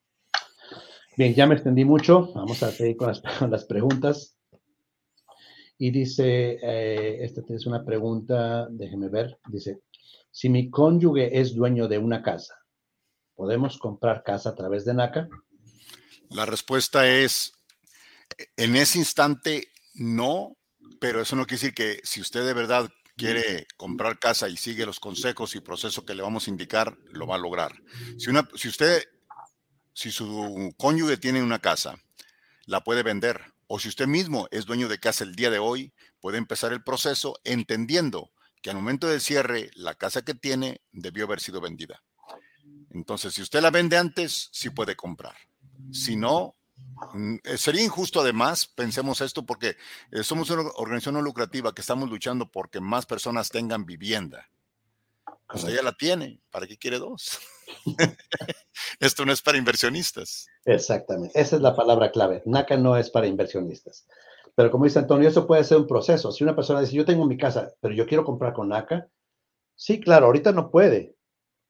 Bien, 1.17 1.35
ya 1.35 1.47
me 1.47 1.55
extendí 1.55 1.85
mucho. 1.85 2.33
Vamos 2.35 2.63
a 2.63 2.71
seguir 2.71 2.97
con 2.97 3.09
las, 3.09 3.23
las 3.51 3.65
preguntas. 3.65 4.37
Y 5.77 5.91
dice, 5.91 6.59
eh, 6.63 7.25
esta 7.25 7.41
es 7.49 7.67
una 7.67 7.85
pregunta, 7.85 8.69
déjeme 8.71 9.09
ver, 9.09 9.39
dice, 9.49 9.81
si 10.31 10.51
mi 10.51 10.69
cónyuge 10.69 11.41
es 11.41 11.55
dueño 11.55 11.89
de 11.89 11.97
una 11.97 12.23
casa, 12.23 12.55
¿podemos 13.35 13.79
comprar 13.79 14.23
casa 14.23 14.51
a 14.51 14.55
través 14.55 14.85
de 14.85 14.93
NACA? 14.93 15.27
La 16.29 16.45
respuesta 16.45 17.09
es, 17.09 17.55
en 18.59 18.77
ese 18.77 18.99
instante, 18.99 19.69
no, 19.95 20.59
pero 21.01 21.23
eso 21.23 21.35
no 21.35 21.47
quiere 21.47 21.63
decir 21.63 21.75
que 21.75 22.01
si 22.05 22.21
usted 22.21 22.45
de 22.45 22.53
verdad 22.53 22.91
quiere 23.21 23.67
comprar 23.77 24.19
casa 24.19 24.49
y 24.49 24.57
sigue 24.57 24.87
los 24.87 24.99
consejos 24.99 25.55
y 25.55 25.61
proceso 25.61 26.07
que 26.07 26.15
le 26.15 26.23
vamos 26.23 26.47
a 26.47 26.51
indicar, 26.51 26.97
lo 27.13 27.27
va 27.27 27.35
a 27.35 27.39
lograr. 27.39 27.73
Si, 28.19 28.69
usted, 28.69 29.05
si 29.93 30.11
su 30.11 30.75
cónyuge 30.79 31.19
tiene 31.19 31.43
una 31.43 31.59
casa, 31.59 32.03
la 32.65 32.83
puede 32.83 33.03
vender. 33.03 33.53
O 33.67 33.79
si 33.79 33.89
usted 33.89 34.07
mismo 34.07 34.49
es 34.51 34.65
dueño 34.65 34.89
de 34.89 34.99
casa 34.99 35.25
el 35.25 35.35
día 35.35 35.51
de 35.51 35.59
hoy, 35.59 35.93
puede 36.21 36.39
empezar 36.39 36.73
el 36.73 36.83
proceso 36.83 37.39
entendiendo 37.45 38.33
que 38.63 38.71
al 38.71 38.77
momento 38.77 39.07
del 39.07 39.21
cierre, 39.21 39.71
la 39.75 39.95
casa 39.95 40.23
que 40.23 40.35
tiene 40.35 40.81
debió 40.91 41.25
haber 41.25 41.41
sido 41.41 41.61
vendida. 41.61 42.03
Entonces, 42.91 43.35
si 43.35 43.43
usted 43.43 43.61
la 43.61 43.71
vende 43.71 43.99
antes, 43.99 44.49
sí 44.53 44.71
puede 44.71 44.97
comprar. 44.97 45.37
Si 45.93 46.17
no, 46.17 46.57
sería 47.57 47.85
injusto 47.85 48.21
además, 48.21 48.67
pensemos 48.67 49.21
esto, 49.21 49.45
porque 49.45 49.77
eh, 50.11 50.23
somos 50.23 50.51
una 50.51 50.63
organización 50.77 51.15
no 51.15 51.23
lucrativa 51.23 51.75
que 51.75 51.81
estamos 51.81 52.09
luchando 52.11 52.51
porque 52.51 52.81
más 52.81 53.07
personas 53.07 53.51
tengan 53.51 53.85
vivienda. 53.87 54.49
Pues 55.49 55.65
ella 55.65 55.83
la 55.83 55.93
tiene, 55.93 56.41
¿para 56.51 56.67
qué 56.67 56.77
quiere 56.77 56.99
dos? 56.99 57.41
esto 59.01 59.25
no 59.25 59.33
es 59.33 59.43
para 59.43 59.59
inversionistas. 59.59 60.47
Exactamente, 60.65 61.41
esa 61.41 61.57
es 61.57 61.63
la 61.63 61.75
palabra 61.75 62.11
clave. 62.11 62.43
NACA 62.45 62.77
no 62.77 62.97
es 62.97 63.11
para 63.11 63.27
inversionistas. 63.27 64.07
Pero 64.55 64.71
como 64.71 64.85
dice 64.85 64.99
Antonio, 64.99 65.29
eso 65.29 65.47
puede 65.47 65.65
ser 65.65 65.79
un 65.79 65.87
proceso. 65.87 66.33
Si 66.33 66.45
una 66.45 66.55
persona 66.55 66.81
dice, 66.81 66.95
yo 66.95 67.05
tengo 67.05 67.27
mi 67.27 67.37
casa, 67.37 67.73
pero 67.81 67.95
yo 67.95 68.07
quiero 68.07 68.25
comprar 68.25 68.53
con 68.53 68.69
NACA, 68.69 69.09
sí, 69.75 70.01
claro, 70.01 70.27
ahorita 70.27 70.53
no 70.53 70.71
puede. 70.71 71.17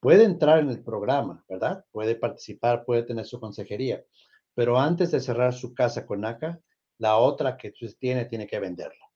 Puede 0.01 0.25
entrar 0.25 0.61
en 0.61 0.71
el 0.71 0.83
programa, 0.83 1.45
¿verdad? 1.49 1.85
Puede 1.93 2.15
participar, 2.15 2.85
puede 2.85 3.03
tener 3.03 3.27
su 3.27 3.39
consejería 3.39 4.03
pero 4.61 4.79
antes 4.79 5.11
de 5.11 5.21
cerrar 5.21 5.55
su 5.55 5.73
casa 5.73 6.05
con 6.05 6.21
NACA, 6.21 6.61
la 6.99 7.17
otra 7.17 7.57
que 7.57 7.73
tiene 7.99 8.27
tiene 8.27 8.47
que 8.47 8.61
venderla. 8.61 9.07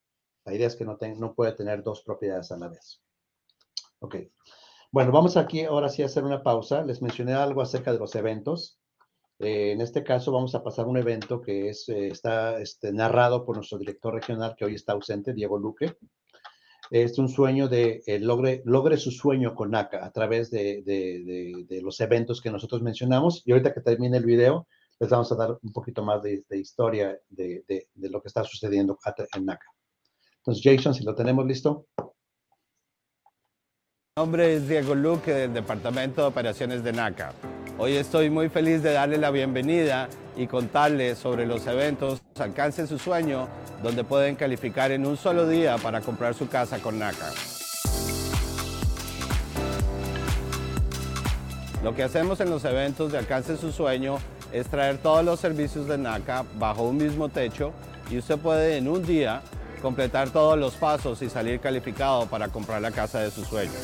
La 0.46 0.54
idea 0.54 0.66
es 0.66 0.74
que 0.74 0.86
no, 0.86 1.34
puede 1.34 1.52
tener 1.52 1.82
dos 1.82 2.02
propiedades 2.02 2.50
a 2.50 2.56
la 2.56 2.68
vez. 2.68 3.02
Ok. 3.98 4.16
Bueno, 4.90 5.12
vamos 5.12 5.36
aquí 5.36 5.66
ahora 5.66 5.90
sí 5.90 6.02
a 6.02 6.06
hacer 6.06 6.24
una 6.24 6.42
pausa. 6.42 6.82
Les 6.82 7.02
mencioné 7.02 7.34
algo 7.34 7.60
acerca 7.60 7.92
de 7.92 7.98
los 7.98 8.14
eventos. 8.14 8.80
Eh, 9.38 9.72
en 9.72 9.82
este 9.82 10.02
caso 10.02 10.32
vamos 10.32 10.54
a 10.54 10.64
pasar 10.64 10.86
un 10.86 10.96
evento 10.96 11.42
que 11.42 11.68
eh, 11.68 11.74
está 11.88 12.58
este, 12.58 12.90
narrado 12.90 13.44
por 13.44 13.56
nuestro 13.56 13.76
director 13.76 14.14
regional 14.14 14.54
que 14.56 14.64
hoy 14.64 14.76
está 14.76 14.94
ausente, 14.94 15.34
Diego 15.34 15.58
Luque. 15.58 15.94
Es 16.90 17.18
un 17.18 17.28
sueño 17.28 17.68
de 17.68 18.02
eh, 18.06 18.18
logre, 18.18 18.96
su 18.96 19.10
sueño 19.10 19.54
con 19.54 19.72
NACA 19.72 20.06
a 20.06 20.10
través 20.10 20.50
de, 20.50 20.82
de, 20.86 21.66
de, 21.68 21.82
los 21.82 22.00
eventos 22.00 22.40
que 22.40 22.50
nosotros 22.50 22.80
mencionamos. 22.80 23.42
Y 23.44 23.52
ahorita 23.52 23.74
que 23.74 23.82
termine 23.82 24.16
el 24.16 24.24
video, 24.24 24.66
les 25.04 25.10
vamos 25.10 25.30
a 25.32 25.34
dar 25.34 25.58
un 25.62 25.72
poquito 25.72 26.02
más 26.02 26.22
de, 26.22 26.44
historia 26.52 27.18
de, 27.28 27.86
lo 27.94 28.22
que 28.22 28.28
está 28.28 28.42
sucediendo 28.42 28.98
en 29.34 29.44
NACA. 29.44 29.66
Entonces, 30.38 30.62
Jason, 30.64 30.94
si 30.94 31.04
lo 31.04 31.14
tenemos 31.14 31.46
listo. 31.46 31.86
Mi 34.16 34.22
nombre 34.22 34.54
es 34.54 34.66
Diego 34.66 34.94
Luque 34.94 35.32
del 35.32 35.52
Departamento 35.52 36.22
de 36.22 36.28
Operaciones 36.28 36.82
de 36.82 36.92
NACA. 36.92 37.32
Hoy 37.76 37.92
estoy 37.92 38.30
muy 38.30 38.48
feliz 38.48 38.82
de 38.82 38.92
darle 38.92 39.18
la 39.18 39.30
bienvenida 39.30 40.08
y 40.36 40.46
contarles 40.46 41.18
sobre 41.18 41.46
los 41.46 41.66
eventos 41.66 42.22
Alcance 42.38 42.86
su 42.86 42.98
sueño, 42.98 43.48
donde 43.82 44.04
pueden 44.04 44.36
calificar 44.36 44.90
en 44.90 45.04
un 45.04 45.18
solo 45.18 45.46
día 45.46 45.76
para 45.76 46.00
comprar 46.00 46.32
su 46.34 46.48
casa 46.48 46.78
con 46.78 46.98
NACA. 46.98 47.30
Lo 51.82 51.94
que 51.94 52.02
hacemos 52.02 52.40
en 52.40 52.48
los 52.48 52.64
eventos 52.64 53.12
de 53.12 53.18
Alcance 53.18 53.58
su 53.58 53.70
sueño 53.70 54.16
es 54.54 54.68
traer 54.68 54.98
todos 54.98 55.24
los 55.24 55.40
servicios 55.40 55.88
de 55.88 55.98
NACA 55.98 56.44
bajo 56.58 56.84
un 56.84 56.96
mismo 56.96 57.28
techo 57.28 57.72
y 58.08 58.18
usted 58.18 58.38
puede 58.38 58.76
en 58.76 58.86
un 58.86 59.04
día 59.04 59.42
completar 59.82 60.30
todos 60.30 60.56
los 60.56 60.74
pasos 60.74 61.20
y 61.22 61.28
salir 61.28 61.58
calificado 61.58 62.26
para 62.26 62.46
comprar 62.46 62.80
la 62.80 62.92
casa 62.92 63.18
de 63.18 63.32
sus 63.32 63.48
sueños. 63.48 63.74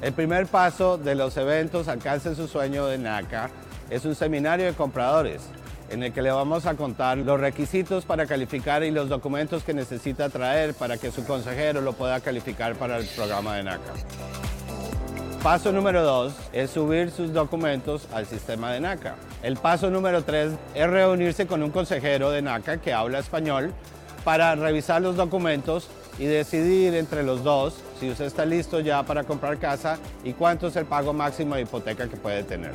El 0.00 0.12
primer 0.12 0.46
paso 0.46 0.96
de 0.96 1.16
los 1.16 1.36
eventos 1.36 1.88
Alcance 1.88 2.36
su 2.36 2.46
sueño 2.46 2.86
de 2.86 2.98
NACA 2.98 3.50
es 3.90 4.04
un 4.04 4.14
seminario 4.14 4.66
de 4.66 4.74
compradores 4.74 5.42
en 5.90 6.04
el 6.04 6.12
que 6.12 6.22
le 6.22 6.30
vamos 6.30 6.66
a 6.66 6.74
contar 6.74 7.18
los 7.18 7.40
requisitos 7.40 8.04
para 8.04 8.26
calificar 8.26 8.84
y 8.84 8.92
los 8.92 9.08
documentos 9.08 9.64
que 9.64 9.74
necesita 9.74 10.28
traer 10.28 10.72
para 10.74 10.98
que 10.98 11.10
su 11.10 11.24
consejero 11.24 11.80
lo 11.80 11.94
pueda 11.94 12.20
calificar 12.20 12.76
para 12.76 12.98
el 12.98 13.06
programa 13.06 13.56
de 13.56 13.64
NACA. 13.64 14.43
Paso 15.44 15.72
número 15.72 16.02
dos 16.02 16.32
es 16.54 16.70
subir 16.70 17.10
sus 17.10 17.34
documentos 17.34 18.08
al 18.14 18.24
sistema 18.24 18.72
de 18.72 18.80
NACA. 18.80 19.16
El 19.42 19.58
paso 19.58 19.90
número 19.90 20.24
tres 20.24 20.52
es 20.74 20.88
reunirse 20.88 21.46
con 21.46 21.62
un 21.62 21.70
consejero 21.70 22.30
de 22.30 22.40
NACA 22.40 22.78
que 22.78 22.94
habla 22.94 23.18
español 23.18 23.74
para 24.24 24.54
revisar 24.54 25.02
los 25.02 25.16
documentos 25.16 25.90
y 26.18 26.24
decidir 26.24 26.94
entre 26.94 27.24
los 27.24 27.44
dos 27.44 27.74
si 28.00 28.08
usted 28.08 28.24
está 28.24 28.46
listo 28.46 28.80
ya 28.80 29.02
para 29.02 29.24
comprar 29.24 29.58
casa 29.58 29.98
y 30.24 30.32
cuánto 30.32 30.68
es 30.68 30.76
el 30.76 30.86
pago 30.86 31.12
máximo 31.12 31.56
de 31.56 31.60
hipoteca 31.60 32.08
que 32.08 32.16
puede 32.16 32.42
tener. 32.44 32.72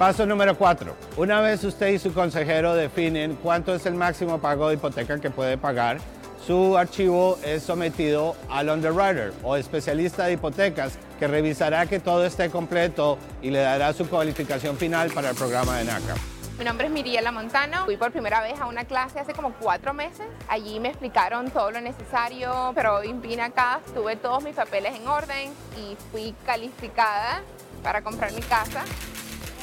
Paso 0.00 0.26
número 0.26 0.58
cuatro. 0.58 0.96
Una 1.16 1.40
vez 1.40 1.62
usted 1.62 1.90
y 1.90 2.00
su 2.00 2.12
consejero 2.12 2.74
definen 2.74 3.38
cuánto 3.40 3.72
es 3.72 3.86
el 3.86 3.94
máximo 3.94 4.40
pago 4.40 4.66
de 4.66 4.74
hipoteca 4.74 5.20
que 5.20 5.30
puede 5.30 5.58
pagar, 5.58 5.98
su 6.46 6.78
archivo 6.78 7.38
es 7.44 7.64
sometido 7.64 8.36
al 8.48 8.68
underwriter 8.68 9.32
o 9.42 9.56
especialista 9.56 10.26
de 10.26 10.34
hipotecas 10.34 10.96
que 11.18 11.26
revisará 11.26 11.86
que 11.86 11.98
todo 11.98 12.24
esté 12.24 12.50
completo 12.50 13.18
y 13.42 13.50
le 13.50 13.58
dará 13.58 13.92
su 13.92 14.08
cualificación 14.08 14.76
final 14.76 15.10
para 15.10 15.30
el 15.30 15.36
programa 15.36 15.78
de 15.78 15.84
NACA. 15.84 16.14
Mi 16.56 16.64
nombre 16.64 16.86
es 16.86 16.92
Miriela 16.92 17.32
Montano. 17.32 17.84
Fui 17.84 17.96
por 17.96 18.12
primera 18.12 18.40
vez 18.42 18.58
a 18.60 18.66
una 18.66 18.84
clase 18.84 19.18
hace 19.18 19.32
como 19.32 19.52
cuatro 19.54 19.92
meses. 19.92 20.26
Allí 20.48 20.78
me 20.78 20.88
explicaron 20.88 21.50
todo 21.50 21.72
lo 21.72 21.80
necesario, 21.80 22.72
pero 22.74 22.96
hoy 22.96 23.12
vine 23.12 23.42
acá, 23.42 23.80
tuve 23.92 24.16
todos 24.16 24.42
mis 24.44 24.54
papeles 24.54 24.94
en 24.94 25.06
orden 25.06 25.50
y 25.76 25.96
fui 26.12 26.34
calificada 26.46 27.42
para 27.82 28.02
comprar 28.02 28.32
mi 28.32 28.42
casa. 28.42 28.84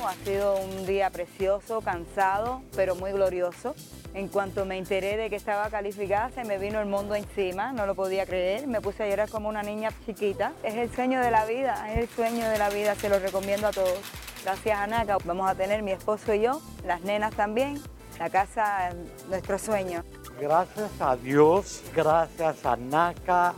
Ha 0.06 0.26
sido 0.26 0.58
un 0.58 0.86
día 0.86 1.10
precioso, 1.10 1.80
cansado, 1.80 2.62
pero 2.76 2.94
muy 2.94 3.14
glorioso. 3.14 3.74
En 4.14 4.28
cuanto 4.28 4.64
me 4.66 4.78
enteré 4.78 5.18
de 5.18 5.30
que 5.32 5.36
estaba 5.36 5.72
calificada, 5.72 6.30
se 6.30 6.44
me 6.44 6.60
vino 6.60 6.80
el 6.80 6.86
mundo 6.86 7.16
encima, 7.16 7.74
no 7.74 7.88
lo 7.88 7.96
podía 7.96 8.28
creer, 8.28 8.68
me 8.68 8.80
puse 8.80 9.02
a 9.02 9.10
llorar 9.10 9.28
como 9.28 9.50
una 9.50 9.64
niña 9.64 9.90
chiquita. 10.06 10.54
Es 10.62 10.76
el 10.76 10.94
sueño 10.94 11.20
de 11.20 11.32
la 11.32 11.46
vida, 11.46 11.92
es 11.92 11.98
el 11.98 12.08
sueño 12.10 12.48
de 12.48 12.60
la 12.60 12.70
vida, 12.70 12.94
se 12.94 13.10
lo 13.10 13.18
recomiendo 13.18 13.68
a 13.68 13.72
todos. 13.72 14.00
Gracias 14.44 14.78
a 14.78 14.86
NACA 14.86 15.18
vamos 15.26 15.50
a 15.50 15.56
tener 15.56 15.82
mi 15.82 15.92
esposo 15.92 16.32
y 16.34 16.42
yo, 16.42 16.62
las 16.86 17.02
nenas 17.02 17.34
también, 17.34 17.82
la 18.20 18.30
casa, 18.30 18.92
nuestro 19.30 19.58
sueño. 19.58 20.04
Gracias 20.40 20.92
a 21.00 21.16
Dios, 21.16 21.82
gracias 21.96 22.64
a 22.68 22.76
NACA, 22.76 23.56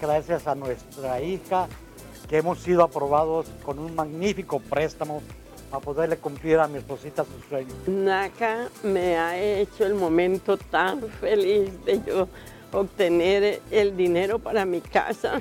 gracias 0.00 0.48
a 0.48 0.56
nuestra 0.56 1.20
hija, 1.20 1.68
que 2.28 2.38
hemos 2.38 2.58
sido 2.58 2.82
aprobados 2.82 3.46
con 3.62 3.78
un 3.78 3.94
magnífico 3.94 4.58
préstamo 4.58 5.22
a 5.72 5.80
poderle 5.80 6.18
cumplir 6.18 6.58
a 6.58 6.68
mi 6.68 6.78
esposita 6.78 7.24
sus 7.24 7.44
sueños. 7.48 7.74
NACA 7.86 8.68
me 8.82 9.16
ha 9.16 9.38
hecho 9.38 9.86
el 9.86 9.94
momento 9.94 10.56
tan 10.56 11.02
feliz 11.08 11.72
de 11.84 12.02
yo 12.02 12.28
obtener 12.72 13.60
el 13.70 13.96
dinero 13.96 14.38
para 14.38 14.64
mi 14.64 14.80
casa. 14.80 15.40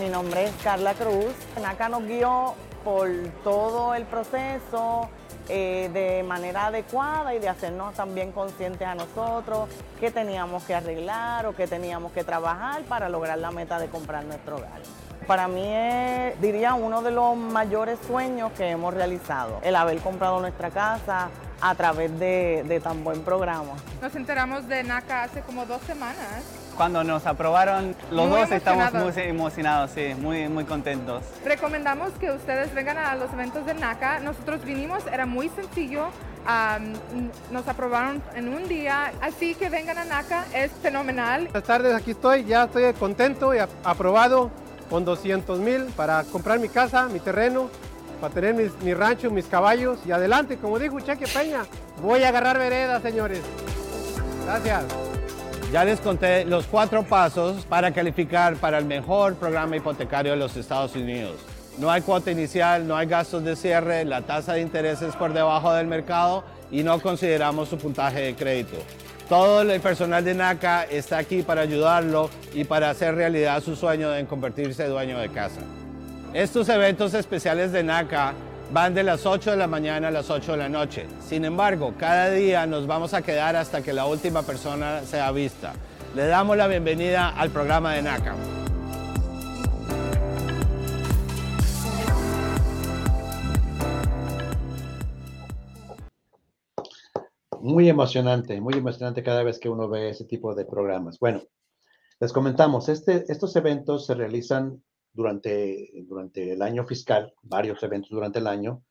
Mi 0.00 0.08
nombre 0.08 0.44
es 0.44 0.52
Carla 0.62 0.94
Cruz. 0.94 1.34
NACA 1.60 1.88
nos 1.88 2.04
guió 2.04 2.54
por 2.84 3.08
todo 3.42 3.94
el 3.94 4.04
proceso 4.04 5.08
eh, 5.48 5.90
de 5.92 6.22
manera 6.22 6.66
adecuada 6.66 7.34
y 7.34 7.38
de 7.38 7.48
hacernos 7.48 7.94
también 7.94 8.32
conscientes 8.32 8.86
a 8.86 8.94
nosotros 8.94 9.68
qué 9.98 10.10
teníamos 10.10 10.62
que 10.64 10.74
arreglar 10.74 11.46
o 11.46 11.56
qué 11.56 11.66
teníamos 11.66 12.12
que 12.12 12.22
trabajar 12.22 12.82
para 12.82 13.08
lograr 13.08 13.38
la 13.38 13.50
meta 13.50 13.78
de 13.78 13.88
comprar 13.88 14.24
nuestro 14.24 14.56
hogar. 14.56 14.82
Para 15.28 15.46
mí 15.46 15.62
es, 15.62 16.40
diría, 16.40 16.72
uno 16.72 17.02
de 17.02 17.10
los 17.10 17.36
mayores 17.36 17.98
sueños 18.06 18.50
que 18.52 18.70
hemos 18.70 18.94
realizado, 18.94 19.60
el 19.62 19.76
haber 19.76 19.98
comprado 19.98 20.40
nuestra 20.40 20.70
casa 20.70 21.28
a 21.60 21.74
través 21.74 22.18
de, 22.18 22.80
tan 22.82 23.04
buen 23.04 23.20
programa. 23.20 23.74
Nos 24.00 24.16
enteramos 24.16 24.66
de 24.68 24.82
NACA 24.82 25.24
hace 25.24 25.42
como 25.42 25.66
dos 25.66 25.82
semanas. 25.82 26.42
Cuando 26.78 27.04
nos 27.04 27.26
aprobaron, 27.26 27.94
los 28.10 28.30
dos 28.30 28.50
estamos 28.50 28.94
muy 28.94 29.12
emocionados, 29.16 29.90
sí, 29.90 30.14
muy, 30.18 30.48
muy 30.48 30.64
contentos. 30.64 31.22
Recomendamos 31.44 32.12
que 32.12 32.30
ustedes 32.30 32.72
vengan 32.72 32.96
a 32.96 33.14
los 33.16 33.30
eventos 33.32 33.66
de 33.66 33.74
NACA. 33.74 34.20
Nosotros 34.20 34.64
vinimos, 34.64 35.06
era 35.08 35.26
muy 35.26 35.50
sencillo, 35.50 36.06
nos 37.50 37.68
aprobaron 37.68 38.22
en 38.34 38.48
un 38.48 38.66
día, 38.66 39.12
así 39.20 39.54
que 39.56 39.68
vengan 39.68 39.98
a 39.98 40.04
NACA, 40.06 40.46
es 40.54 40.70
fenomenal. 40.80 41.42
Buenas 41.42 41.64
tardes, 41.64 41.94
aquí 41.94 42.12
estoy, 42.12 42.44
ya 42.44 42.64
estoy 42.64 42.94
contento 42.94 43.54
y 43.54 43.58
aprobado 43.58 44.50
con 44.88 45.04
200 45.04 45.58
mil 45.58 45.84
para 45.96 46.24
comprar 46.24 46.58
mi 46.58 46.68
casa, 46.68 47.08
mi 47.08 47.20
terreno 47.20 47.70
para 48.20 48.34
tener 48.34 48.72
mi 48.82 48.94
rancho, 48.94 49.30
mis 49.30 49.46
caballos 49.46 49.98
y 50.06 50.10
adelante, 50.10 50.56
como 50.56 50.78
dijo 50.78 50.98
Cheque 51.00 51.26
Peña, 51.26 51.64
voy 52.02 52.22
a 52.22 52.28
agarrar 52.28 52.58
vereda, 52.58 53.00
señores. 53.00 53.40
Gracias. 54.44 54.84
Ya 55.72 55.84
les 55.84 56.00
conté 56.00 56.44
los 56.44 56.66
cuatro 56.66 57.02
pasos 57.02 57.66
para 57.66 57.92
calificar 57.92 58.56
para 58.56 58.78
el 58.78 58.86
mejor 58.86 59.34
programa 59.34 59.76
hipotecario 59.76 60.32
de 60.32 60.38
los 60.38 60.56
Estados 60.56 60.96
Unidos. 60.96 61.36
No 61.78 61.90
hay 61.90 62.00
cuota 62.00 62.30
inicial, 62.30 62.88
no 62.88 62.96
hay 62.96 63.06
gastos 63.06 63.44
de 63.44 63.54
cierre, 63.54 64.04
la 64.04 64.22
tasa 64.22 64.54
de 64.54 64.62
interés 64.62 65.02
es 65.02 65.14
por 65.14 65.32
debajo 65.32 65.72
del 65.74 65.86
mercado 65.86 66.42
y 66.70 66.82
no 66.82 67.00
consideramos 67.00 67.68
su 67.68 67.78
puntaje 67.78 68.20
de 68.20 68.34
crédito. 68.34 68.78
Todo 69.28 69.60
el 69.60 69.80
personal 69.82 70.24
de 70.24 70.32
NACA 70.32 70.84
está 70.84 71.18
aquí 71.18 71.42
para 71.42 71.60
ayudarlo 71.60 72.30
y 72.54 72.64
para 72.64 72.88
hacer 72.88 73.14
realidad 73.14 73.62
su 73.62 73.76
sueño 73.76 74.08
de 74.08 74.24
convertirse 74.24 74.84
en 74.84 74.90
dueño 74.90 75.18
de 75.18 75.28
casa. 75.28 75.60
Estos 76.32 76.66
eventos 76.70 77.12
especiales 77.12 77.70
de 77.70 77.82
NACA 77.82 78.32
van 78.72 78.94
de 78.94 79.02
las 79.02 79.26
8 79.26 79.50
de 79.50 79.56
la 79.58 79.66
mañana 79.66 80.08
a 80.08 80.10
las 80.10 80.30
8 80.30 80.52
de 80.52 80.58
la 80.58 80.70
noche. 80.70 81.06
Sin 81.26 81.44
embargo, 81.44 81.92
cada 81.98 82.30
día 82.30 82.64
nos 82.66 82.86
vamos 82.86 83.12
a 83.12 83.20
quedar 83.20 83.54
hasta 83.54 83.82
que 83.82 83.92
la 83.92 84.06
última 84.06 84.44
persona 84.44 85.02
sea 85.02 85.30
vista. 85.30 85.74
Le 86.16 86.26
damos 86.26 86.56
la 86.56 86.66
bienvenida 86.66 87.28
al 87.28 87.50
programa 87.50 87.92
de 87.92 88.02
NACA. 88.02 88.34
Muy 97.78 97.88
emocionante, 97.88 98.60
muy 98.60 98.74
emocionante 98.74 99.22
cada 99.22 99.44
vez 99.44 99.60
que 99.60 99.68
uno 99.68 99.88
ve 99.88 100.08
ese 100.08 100.24
tipo 100.24 100.52
de 100.52 100.64
programas. 100.64 101.20
Bueno, 101.20 101.44
les 102.18 102.32
comentamos, 102.32 102.88
este, 102.88 103.24
estos 103.28 103.54
eventos 103.54 104.04
se 104.04 104.14
realizan 104.14 104.82
durante, 105.12 105.88
durante 106.08 106.54
el 106.54 106.62
año 106.62 106.84
fiscal, 106.84 107.32
varios 107.40 107.80
eventos 107.84 108.10
durante 108.10 108.40
el 108.40 108.48
año. 108.48 108.82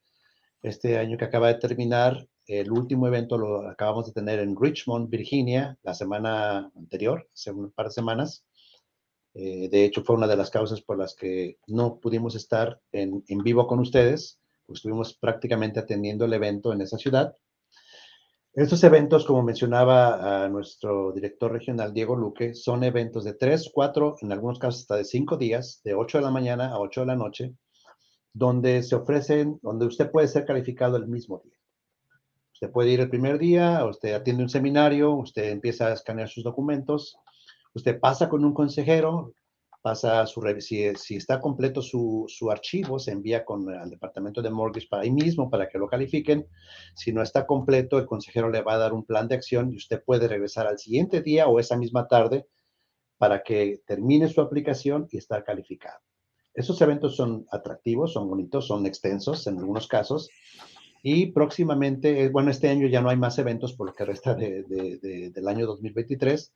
Este 0.62 0.97
año 0.97 1.17
que 1.17 1.26
acaba 1.26 1.50
de 1.50 1.60
terminar, 1.60 2.30
el 2.45 2.71
último 2.71 3.08
evento 3.08 3.38
lo 3.38 3.67
acabamos 3.67 4.06
de 4.06 4.13
tener 4.13 4.39
en 4.39 4.56
Richmond, 4.58 5.10
Virginia, 5.10 5.78
la 5.84 5.93
semana 5.93 6.71
anterior, 6.73 7.28
hace 7.34 7.52
un 7.52 7.71
par 7.71 7.88
de 7.88 7.91
semanas. 7.91 8.45
Eh, 9.34 9.67
de 9.67 9.84
hecho, 9.84 10.02
fue 10.06 10.15
una 10.15 10.28
de 10.28 10.38
las 10.38 10.50
causas 10.50 10.80
por 10.80 10.97
las 10.97 11.13
que 11.13 11.58
no 11.67 12.00
pudimos 12.00 12.36
estar 12.36 12.80
en, 12.93 13.21
en 13.28 13.39
vivo 13.39 13.67
con 13.67 13.80
ustedes, 13.80 14.39
pues 14.65 14.78
estuvimos 14.78 15.13
prácticamente 15.13 15.78
atendiendo 15.82 16.23
el 16.23 16.32
evento 16.32 16.71
en 16.71 16.80
esa 16.80 16.97
ciudad. 16.97 17.36
Estos 18.58 18.84
eventos, 18.84 19.24
como 19.24 19.43
mencionaba 19.43 20.50
nuestro 20.50 21.12
director 21.12 21.52
regional 21.52 21.93
Diego 21.93 22.15
Luque, 22.15 22.56
son 22.56 22.84
eventos 22.84 23.24
de 23.24 23.36
tres, 23.36 23.70
cuatro, 23.72 24.15
en 24.20 24.32
algunos 24.32 24.58
casos 24.58 24.82
hasta 24.82 24.96
de 24.96 25.04
cinco 25.04 25.38
días, 25.38 25.80
de 25.84 25.93
8 25.93 26.17
de 26.17 26.24
la 26.24 26.32
mañana 26.32 26.72
a 26.72 26.80
8 26.80 27.02
de 27.02 27.06
la 27.06 27.15
noche, 27.15 27.54
donde 28.34 28.82
se 28.82 28.96
ofrecen, 28.96 29.60
donde 29.62 29.86
usted 29.86 30.10
puede 30.10 30.28
ser 30.28 30.43
calificado 30.43 30.98
el 30.98 31.06
mismo 31.06 31.39
día. 31.46 31.54
Usted 32.52 32.72
puede 32.72 32.89
ir 32.89 33.00
el 33.00 33.12
primer 33.12 33.38
día, 33.38 33.86
usted 33.86 34.15
atiende 34.15 34.41
un 34.41 34.50
seminario, 34.50 35.12
usted 35.12 35.52
empieza 35.52 35.86
a 35.86 35.93
escanear 35.93 36.28
sus 36.28 36.43
documentos, 36.43 37.15
usted 37.76 38.00
pasa 38.00 38.28
con 38.28 38.43
un 38.43 38.56
consejero, 38.56 39.36
pasa 39.88 40.26
su 40.28 40.41
si, 40.60 40.93
si 40.95 41.15
está 41.15 41.39
completo 41.39 41.82
su, 41.82 42.26
su, 42.28 42.52
archivo, 42.52 43.00
se 43.00 43.12
envía 43.12 43.45
con, 43.45 43.69
al 43.69 43.89
departamento 43.89 44.41
de 44.41 44.50
mortgage 44.50 44.89
para 44.89 45.04
ahí 45.04 45.12
mismo, 45.12 45.50
para 45.50 45.69
que 45.69 45.78
lo 45.78 45.88
califiquen. 45.88 46.45
Si 46.93 47.13
no 47.13 47.21
está 47.21 47.45
completo, 47.45 47.97
el 47.97 48.06
consejero 48.06 48.50
le 48.50 48.62
va 48.62 48.73
a 48.73 48.80
dar 48.80 48.91
un 48.91 49.06
plan 49.06 49.30
de 49.30 49.36
acción 49.36 49.71
y 49.71 49.78
usted 49.78 50.04
puede 50.04 50.28
regresar 50.28 50.67
al 50.67 50.78
siguiente 50.78 51.21
día 51.21 51.47
o 51.47 51.58
esa 51.58 51.78
misma 51.78 52.06
tarde 52.06 52.47
para 53.17 53.43
que 53.43 53.82
termine 53.86 54.28
su 54.28 54.41
aplicación 54.41 55.08
y 55.10 55.19
estar 55.19 55.45
calificado. 55.45 56.00
Esos 56.54 56.82
eventos 56.82 57.15
son 57.15 57.47
atractivos, 57.50 58.12
son 58.12 58.28
bonitos, 58.28 58.67
son 58.67 58.86
extensos 58.86 59.47
en 59.47 59.58
algunos 59.58 59.88
casos. 59.88 60.30
Y 61.02 61.28
próximamente, 61.28 62.23
eh, 62.23 62.30
bueno, 62.30 62.52
este 62.52 62.67
año 62.67 62.88
ya 62.88 63.00
no 63.00 63.10
hay 63.10 63.15
más 63.15 63.39
eventos 63.39 63.71
por 63.71 63.88
lo 63.88 63.93
que 63.93 64.04
resta 64.04 64.36
de, 64.36 64.63
de, 64.63 65.30
del 65.30 65.47
año 65.47 65.65
2023, 65.65 66.52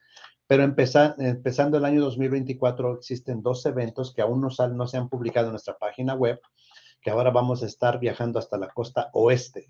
pero 0.52 0.64
empezando 0.66 1.78
el 1.78 1.86
año 1.86 2.02
2024 2.02 2.98
existen 2.98 3.42
dos 3.42 3.66
eventos 3.66 4.14
que 4.14 4.22
aún 4.22 4.42
no, 4.42 4.50
no 4.68 4.86
se 4.86 4.98
han 4.98 5.08
publicado 5.08 5.48
en 5.48 5.52
nuestra 5.52 5.78
página 5.78 6.14
web, 6.14 6.42
que 7.02 7.10
ahora 7.10 7.32
vamos 7.32 7.64
a 7.64 7.68
estar 7.68 8.02
viajando 8.02 8.38
hasta 8.38 8.58
la 8.58 8.68
costa 8.68 9.10
oeste. 9.14 9.66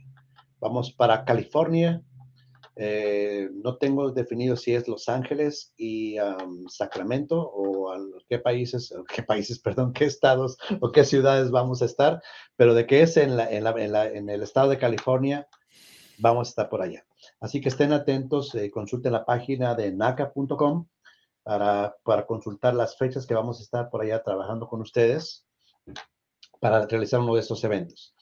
Vamos 0.60 0.92
para 0.92 1.24
California. 1.24 2.02
Eh, 2.76 3.52
no 3.54 3.78
tengo 3.78 4.10
definido 4.10 4.56
si 4.56 4.74
es 4.74 4.88
Los 4.88 5.08
Ángeles 5.08 5.72
y 5.78 6.16
Sacramento 6.68 7.40
o 7.40 7.94
qué 8.28 8.40
países, 8.40 8.92
qué 9.14 9.22
países, 9.22 9.60
perdón, 9.64 9.94
qué 9.94 10.06
estados 10.06 10.58
o 10.80 10.92
qué 10.92 11.04
ciudades 11.04 11.52
vamos 11.52 11.84
a 11.84 11.86
estar, 11.86 12.24
pero 12.56 12.74
de 12.74 12.88
que 12.88 13.04
es 13.04 13.18
en 13.18 13.40
el 13.40 14.42
estado 14.42 14.72
de 14.72 14.80
California, 14.80 15.48
vamos 16.18 16.48
a 16.48 16.50
estar 16.50 16.70
por 16.70 16.82
allá. 16.82 17.06
Así 17.40 17.62
que 17.62 17.70
estén 17.70 17.94
atentos, 17.94 18.54
eh, 18.56 18.72
consulten 18.72 19.14
la 19.14 19.26
página 19.26 19.76
de 19.76 19.92
naca.com 19.92 20.88
para, 21.44 21.96
para 22.04 22.26
consultar 22.26 22.74
las 22.74 22.98
fechas 22.98 23.26
que 23.26 23.34
vamos 23.34 23.60
a 23.60 23.64
estar 23.64 23.90
por 23.90 24.02
allá 24.02 24.24
trabajando 24.24 24.68
con 24.68 24.82
ustedes 24.82 25.46
para 26.60 26.86
realizar 26.86 27.20
uno 27.20 27.36
de 27.36 27.42
estos 27.42 27.64
eventos. 27.64 28.16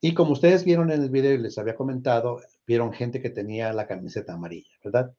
Y 0.00 0.14
como 0.14 0.32
ustedes 0.32 0.64
vieron 0.64 0.90
en 0.90 1.02
el 1.02 1.10
video 1.10 1.34
y 1.34 1.38
les 1.38 1.58
había 1.58 1.74
comentado, 1.74 2.40
vieron 2.66 2.92
gente 2.92 3.20
que 3.20 3.30
tenía 3.30 3.72
la 3.72 3.86
camiseta 3.86 4.32
amarilla, 4.32 4.70
¿verdad? 4.82 5.12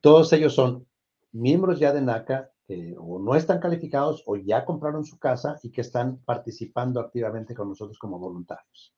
Todos 0.00 0.32
ellos 0.32 0.54
son 0.54 0.86
miembros 1.30 1.78
ya 1.78 1.92
de 1.92 2.02
NACA 2.02 2.50
o 2.98 3.18
no 3.18 3.34
están 3.34 3.60
calificados 3.60 4.22
o 4.26 4.36
ya 4.36 4.64
compraron 4.64 5.04
su 5.04 5.18
casa 5.18 5.58
y 5.62 5.70
que 5.70 5.80
están 5.80 6.18
participando 6.18 7.00
activamente 7.00 7.54
con 7.54 7.68
nosotros 7.68 7.98
como 7.98 8.18
voluntarios. 8.18 8.94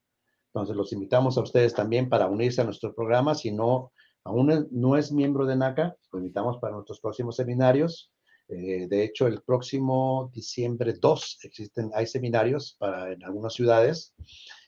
Entonces, 0.54 0.76
los 0.76 0.92
invitamos 0.92 1.36
a 1.36 1.40
ustedes 1.40 1.74
también 1.74 2.08
para 2.08 2.28
unirse 2.28 2.60
a 2.60 2.64
nuestro 2.64 2.94
programa. 2.94 3.34
Si 3.34 3.50
no, 3.50 3.90
aún 4.22 4.68
no 4.70 4.96
es 4.96 5.10
miembro 5.10 5.46
de 5.46 5.56
NACA, 5.56 5.96
lo 6.12 6.20
invitamos 6.20 6.58
para 6.58 6.74
nuestros 6.74 7.00
próximos 7.00 7.34
seminarios. 7.34 8.12
Eh, 8.48 8.86
de 8.88 9.02
hecho, 9.02 9.26
el 9.26 9.42
próximo 9.42 10.30
diciembre 10.32 10.92
2 10.92 11.38
existen, 11.42 11.90
hay 11.92 12.06
seminarios 12.06 12.76
para, 12.78 13.12
en 13.12 13.24
algunas 13.24 13.52
ciudades 13.54 14.14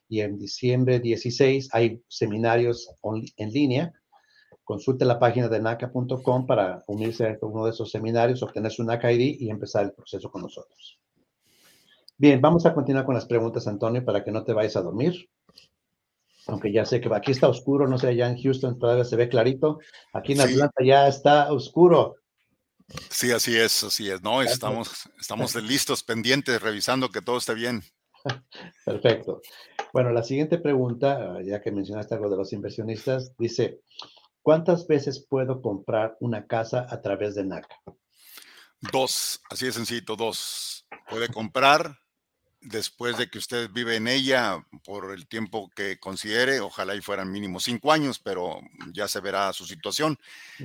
y 0.08 0.22
en 0.22 0.38
diciembre 0.38 0.98
16 0.98 1.68
hay 1.72 2.02
seminarios 2.08 2.90
en 3.36 3.50
línea. 3.52 3.92
Consulte 4.64 5.04
la 5.04 5.20
página 5.20 5.48
de 5.48 5.60
naca.com 5.60 6.46
para 6.46 6.82
unirse 6.88 7.28
a 7.28 7.38
uno 7.42 7.64
de 7.64 7.70
esos 7.70 7.92
seminarios, 7.92 8.42
obtener 8.42 8.72
su 8.72 8.82
NACA 8.82 9.12
ID 9.12 9.36
y 9.38 9.50
empezar 9.50 9.84
el 9.84 9.92
proceso 9.92 10.32
con 10.32 10.42
nosotros. 10.42 10.98
Bien, 12.18 12.40
vamos 12.40 12.66
a 12.66 12.74
continuar 12.74 13.04
con 13.04 13.14
las 13.14 13.26
preguntas, 13.26 13.68
Antonio, 13.68 14.04
para 14.04 14.24
que 14.24 14.32
no 14.32 14.42
te 14.42 14.52
vayas 14.52 14.74
a 14.74 14.82
dormir 14.82 15.28
aunque 16.48 16.72
ya 16.72 16.84
sé 16.84 17.00
que 17.00 17.12
aquí 17.14 17.32
está 17.32 17.48
oscuro, 17.48 17.88
no 17.88 17.98
sé, 17.98 18.08
allá 18.08 18.28
en 18.28 18.40
Houston 18.40 18.78
todavía 18.78 19.04
se 19.04 19.16
ve 19.16 19.28
clarito, 19.28 19.78
aquí 20.12 20.32
en 20.32 20.40
Atlanta 20.40 20.84
ya 20.84 21.08
está 21.08 21.52
oscuro. 21.52 22.16
Sí, 23.10 23.32
así 23.32 23.56
es, 23.56 23.82
así 23.82 24.10
es, 24.10 24.22
¿no? 24.22 24.42
Estamos, 24.42 25.08
estamos 25.18 25.54
listos, 25.56 26.04
pendientes, 26.04 26.62
revisando 26.62 27.10
que 27.10 27.20
todo 27.20 27.38
esté 27.38 27.54
bien. 27.54 27.82
Perfecto. 28.84 29.42
Bueno, 29.92 30.10
la 30.10 30.22
siguiente 30.22 30.58
pregunta, 30.58 31.38
ya 31.42 31.60
que 31.60 31.72
mencionaste 31.72 32.14
algo 32.14 32.30
de 32.30 32.36
los 32.36 32.52
inversionistas, 32.52 33.32
dice, 33.38 33.80
¿cuántas 34.42 34.86
veces 34.86 35.26
puedo 35.28 35.60
comprar 35.60 36.16
una 36.20 36.46
casa 36.46 36.86
a 36.88 37.00
través 37.00 37.34
de 37.34 37.44
NACA? 37.44 37.76
Dos, 38.92 39.40
así 39.50 39.66
de 39.66 39.72
sencillo, 39.72 40.14
dos. 40.16 40.86
Puede 41.08 41.28
comprar 41.28 41.98
después 42.60 43.16
de 43.18 43.28
que 43.28 43.38
usted 43.38 43.70
vive 43.70 43.96
en 43.96 44.08
ella 44.08 44.64
por 44.84 45.12
el 45.12 45.26
tiempo 45.26 45.70
que 45.74 45.98
considere, 45.98 46.60
ojalá 46.60 46.94
y 46.94 47.00
fueran 47.00 47.30
mínimo 47.30 47.60
cinco 47.60 47.92
años, 47.92 48.18
pero 48.18 48.60
ya 48.92 49.08
se 49.08 49.20
verá 49.20 49.52
su 49.52 49.66
situación. 49.66 50.18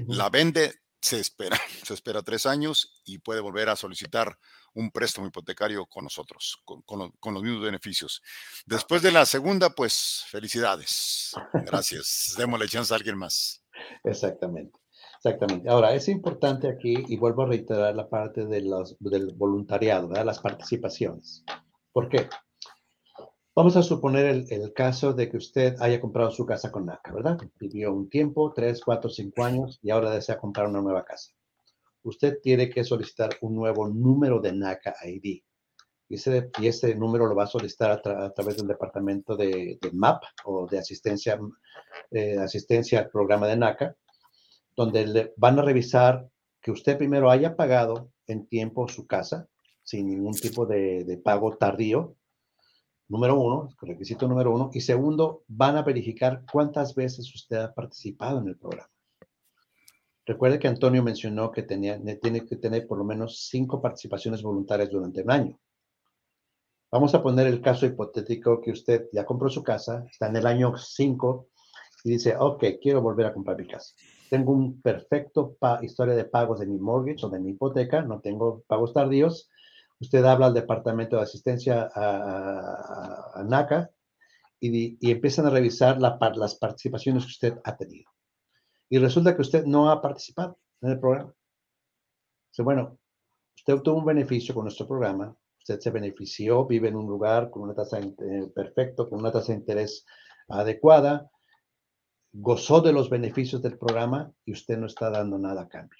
La 0.08 0.30
vende, 0.30 0.82
se 1.02 1.20
espera, 1.20 1.58
se 1.84 1.94
espera 1.94 2.22
tres 2.22 2.46
años 2.46 3.02
y 3.06 3.20
puede 3.20 3.42
volver 3.42 3.70
a 3.70 3.76
solicitar 3.76 4.38
un 4.74 4.90
préstamo 4.92 5.28
hipotecario 5.28 5.86
con 5.86 6.06
nosotros, 6.06 6.62
con, 6.64 6.82
con 6.84 7.34
los 7.34 7.44
mismos 7.44 7.64
beneficios. 7.64 8.22
Después 8.66 9.02
de 9.02 9.12
la 9.12 9.26
segunda, 9.26 9.70
pues 9.72 10.24
felicidades. 10.28 11.34
Gracias. 11.66 12.36
Démosle 12.38 12.70
chance 12.70 12.94
a 12.94 12.98
alguien 12.98 13.18
más. 13.18 13.64
Exactamente. 14.04 14.80
Exactamente. 15.24 15.70
Ahora, 15.70 15.94
es 15.94 16.08
importante 16.08 16.68
aquí, 16.68 16.96
y 17.08 17.16
vuelvo 17.16 17.44
a 17.44 17.48
reiterar 17.48 17.96
la 17.96 18.10
parte 18.10 18.48
de 18.48 18.62
los, 18.62 18.98
del 19.00 19.34
voluntariado, 19.36 20.08
¿verdad? 20.08 20.26
las 20.26 20.40
participaciones. 20.40 21.44
¿Por 21.94 22.08
qué? 22.08 22.30
Vamos 23.54 23.76
a 23.76 23.84
suponer 23.84 24.46
el, 24.50 24.74
caso 24.74 25.12
de 25.12 25.30
que 25.30 25.36
usted 25.36 25.76
haya 25.82 26.00
comprado 26.00 26.32
su 26.32 26.46
casa 26.46 26.72
con 26.72 26.86
NACA, 26.86 27.14
¿verdad? 27.14 27.38
Vivió 27.60 27.94
un 27.94 28.10
tiempo, 28.10 28.54
tres, 28.54 28.82
cuatro, 28.82 29.10
cinco 29.10 29.44
años, 29.44 29.78
y 29.82 29.90
ahora 29.90 30.12
desea 30.12 30.38
comprar 30.38 30.68
una 30.68 30.82
nueva 30.82 31.04
casa. 31.04 31.34
Usted 32.04 32.40
tiene 32.42 32.70
que 32.70 32.86
solicitar 32.86 33.32
un 33.42 33.56
nuevo 33.56 33.90
número 33.90 34.40
de 34.40 34.54
NACA 34.54 34.96
ID. 35.04 35.42
Y 36.08 36.16
ese, 36.68 36.96
número 36.96 37.28
lo 37.28 37.36
va 37.36 37.44
a 37.44 37.48
solicitar 37.48 37.92
a, 37.92 38.02
tra 38.02 38.26
a 38.26 38.34
través 38.34 38.56
del 38.56 38.68
departamento 38.68 39.36
de, 39.36 39.78
de, 39.82 39.92
MAP 39.92 40.24
o 40.46 40.68
de 40.68 40.80
asistencia, 40.80 41.38
eh, 42.10 42.38
asistencia 42.38 43.00
al 43.00 43.10
programa 43.10 43.48
de 43.48 43.58
NACA, 43.58 43.96
donde 44.78 45.08
le 45.08 45.34
van 45.36 45.60
a 45.60 45.62
revisar 45.62 46.30
que 46.62 46.72
usted 46.72 46.98
primero 46.98 47.30
haya 47.30 47.56
pagado 47.58 48.12
en 48.28 48.48
tiempo 48.48 48.88
su 48.88 49.08
casa, 49.08 49.50
sin 49.92 50.08
ningún 50.08 50.34
tipo 50.34 50.66
de, 50.66 51.22
pago 51.22 51.58
tardío, 51.58 52.16
número 53.10 53.38
uno, 53.38 53.68
requisito 53.82 54.26
número 54.26 54.54
uno, 54.54 54.70
y 54.74 54.80
segundo, 54.80 55.44
van 55.50 55.76
a 55.76 55.82
verificar 55.82 56.44
cuántas 56.50 56.96
veces 56.96 57.30
usted 57.36 57.58
ha 57.58 57.74
participado 57.74 58.40
en 58.40 58.48
el 58.48 58.58
programa. 58.58 58.90
Recuerde 60.26 60.60
que 60.60 60.70
Antonio 60.70 61.04
mencionó 61.04 61.52
que 61.52 61.64
tenía, 61.64 62.00
tiene 62.22 62.46
que 62.46 62.56
tener 62.56 62.88
por 62.88 63.00
lo 63.00 63.04
menos 63.04 63.50
cinco 63.50 63.82
participaciones 63.82 64.42
voluntarias 64.42 64.90
durante 64.90 65.24
un 65.24 65.32
año. 65.32 65.60
Vamos 66.90 67.14
a 67.14 67.22
poner 67.22 67.48
el 67.48 67.62
caso 67.62 67.86
hipotético 67.86 68.62
que 68.62 68.72
usted 68.72 69.10
ya 69.12 69.26
compró 69.26 69.50
su 69.50 69.62
casa, 69.62 70.06
está 70.10 70.28
en 70.28 70.38
el 70.38 70.46
año 70.46 70.78
5 70.78 71.48
y 72.06 72.12
dice, 72.12 72.36
ok, 72.38 72.64
quiero 72.82 73.02
volver 73.02 73.26
a 73.26 73.34
comprar 73.34 73.58
mi 73.58 73.68
casa. 73.68 73.94
Tengo 74.30 74.54
un 74.54 74.82
perfecto 74.82 75.58
historia 75.82 76.16
de 76.16 76.26
pagos 76.26 76.60
de 76.60 76.66
mi 76.66 76.80
mortgage 76.80 77.26
o 77.26 77.30
de 77.30 77.40
mi 77.40 77.52
hipoteca, 77.52 78.02
no 78.02 78.22
tengo 78.22 78.64
pagos 78.68 78.94
tardíos, 78.94 79.51
usted 80.02 80.26
habla 80.26 80.48
al 80.48 80.54
departamento 80.54 81.16
de 81.16 81.24
asistencia 81.24 81.90
a, 81.94 83.44
NACA 83.48 83.92
y, 84.60 84.98
y, 85.00 85.12
empiezan 85.12 85.46
a 85.46 85.52
revisar 85.52 86.02
la, 86.02 86.18
las 86.36 86.56
participaciones 86.56 87.24
que 87.24 87.30
usted 87.30 87.60
ha 87.64 87.78
tenido. 87.78 88.10
Y 88.90 88.98
resulta 88.98 89.36
que 89.36 89.42
usted 89.42 89.66
no 89.66 89.90
ha 89.90 90.02
participado 90.02 90.60
en 90.82 90.92
el 90.92 91.00
programa. 91.00 91.34
Dice, 92.52 92.64
bueno, 92.64 93.00
usted 93.56 93.74
obtuvo 93.74 94.00
un 94.00 94.06
beneficio 94.06 94.54
con 94.54 94.66
nuestro 94.66 94.88
programa, 94.88 95.36
usted 95.60 95.80
se 95.80 95.92
benefició, 95.92 96.66
vive 96.66 96.90
en 96.90 96.96
un 96.96 97.08
lugar 97.08 97.50
con 97.50 97.64
una 97.64 97.74
tasa 97.74 98.00
eh, 98.00 98.52
perfecto, 98.54 99.08
con 99.08 99.20
una 99.20 99.32
tasa 99.32 99.54
de 99.54 99.60
interés 99.60 100.06
adecuada, 100.50 101.30
gozó 102.34 102.82
de 102.82 102.94
los 102.94 103.10
beneficios 103.10 103.62
del 103.62 103.78
programa 103.78 104.32
y 104.46 104.54
usted 104.54 104.78
no 104.78 104.88
está 104.88 105.10
dando 105.10 105.38
nada 105.38 105.62
a 105.62 105.70
cambio. 105.70 106.00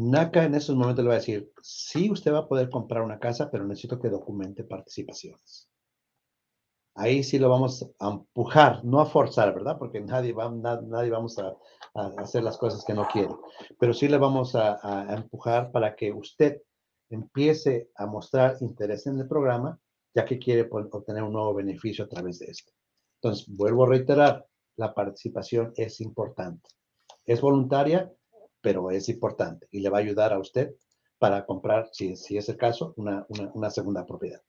NACA 0.00 0.44
en 0.44 0.54
esos 0.54 0.76
momentos 0.76 1.04
le 1.04 1.08
va 1.08 1.14
a 1.16 1.18
decir, 1.18 1.52
sí, 1.60 2.10
usted 2.10 2.32
va 2.32 2.38
a 2.38 2.48
poder 2.48 2.70
comprar 2.70 3.02
una 3.02 3.18
casa, 3.18 3.50
pero 3.50 3.66
necesito 3.66 4.00
que 4.00 4.08
documente 4.08 4.64
participaciones. 4.64 5.68
Ahí 6.94 7.22
sí 7.22 7.38
lo 7.38 7.50
vamos 7.50 7.86
a 7.98 8.08
empujar, 8.08 8.82
no 8.82 9.00
a 9.00 9.06
forzar, 9.06 9.54
¿verdad? 9.54 9.78
Porque 9.78 10.00
nadie, 10.00 10.32
va, 10.32 10.50
nadie 10.50 11.10
vamos 11.10 11.38
a, 11.38 11.54
hacer 12.16 12.42
las 12.42 12.56
cosas 12.56 12.82
que 12.84 12.94
no 12.94 13.06
quiere. 13.08 13.34
Pero 13.78 13.92
sí 13.92 14.08
le 14.08 14.16
vamos 14.16 14.54
a, 14.54 15.14
empujar 15.14 15.70
para 15.70 15.94
que 15.94 16.12
usted 16.12 16.62
empiece 17.10 17.90
a 17.94 18.06
mostrar 18.06 18.56
interés 18.60 19.06
en 19.06 19.20
el 19.20 19.28
programa, 19.28 19.78
ya 20.14 20.24
que 20.24 20.38
quiere 20.38 20.66
obtener 20.70 21.22
un 21.22 21.34
nuevo 21.34 21.54
beneficio 21.54 22.06
a 22.06 22.08
través 22.08 22.38
de 22.38 22.46
esto. 22.46 22.72
Entonces, 23.16 23.46
vuelvo 23.54 23.84
a 23.84 23.88
reiterar, 23.90 24.46
la 24.76 24.94
participación 24.94 25.74
es 25.76 26.00
importante. 26.00 26.70
Es 27.26 27.42
voluntaria, 27.42 28.10
pero 28.60 28.90
es 28.90 29.08
importante 29.08 29.66
y 29.70 29.80
le 29.80 29.90
va 29.90 29.98
a 29.98 30.00
ayudar 30.00 30.32
a 30.32 30.38
usted 30.38 30.74
para 31.18 31.44
comprar, 31.44 31.90
si, 31.92 32.12
es 32.12 32.48
el 32.48 32.56
caso, 32.56 32.94
una, 32.96 33.26
una, 33.28 33.70
segunda 33.70 34.06
propiedad. 34.06 34.40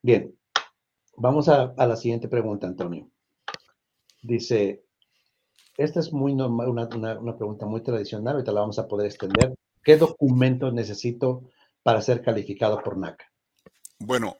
Bien, 0.00 0.34
vamos 1.16 1.48
a, 1.50 1.74
a, 1.76 1.86
la 1.86 1.96
siguiente 1.96 2.28
pregunta, 2.28 2.66
Antonio. 2.66 3.10
Dice, 4.22 4.82
esta 5.76 6.00
es 6.00 6.12
muy 6.12 6.34
normal, 6.34 6.70
una, 6.70 6.88
una, 6.94 7.18
una, 7.20 7.36
pregunta 7.36 7.66
muy 7.66 7.82
tradicional, 7.82 8.36
ahorita 8.36 8.52
la 8.52 8.60
vamos 8.60 8.78
a 8.78 8.88
poder 8.88 9.06
extender. 9.06 9.54
¿Qué 9.82 9.98
documentos 9.98 10.72
necesito 10.72 11.42
para 11.82 12.00
ser 12.00 12.22
calificado 12.22 12.82
por 12.82 12.96
NACA? 12.96 13.26
Bueno, 13.98 14.38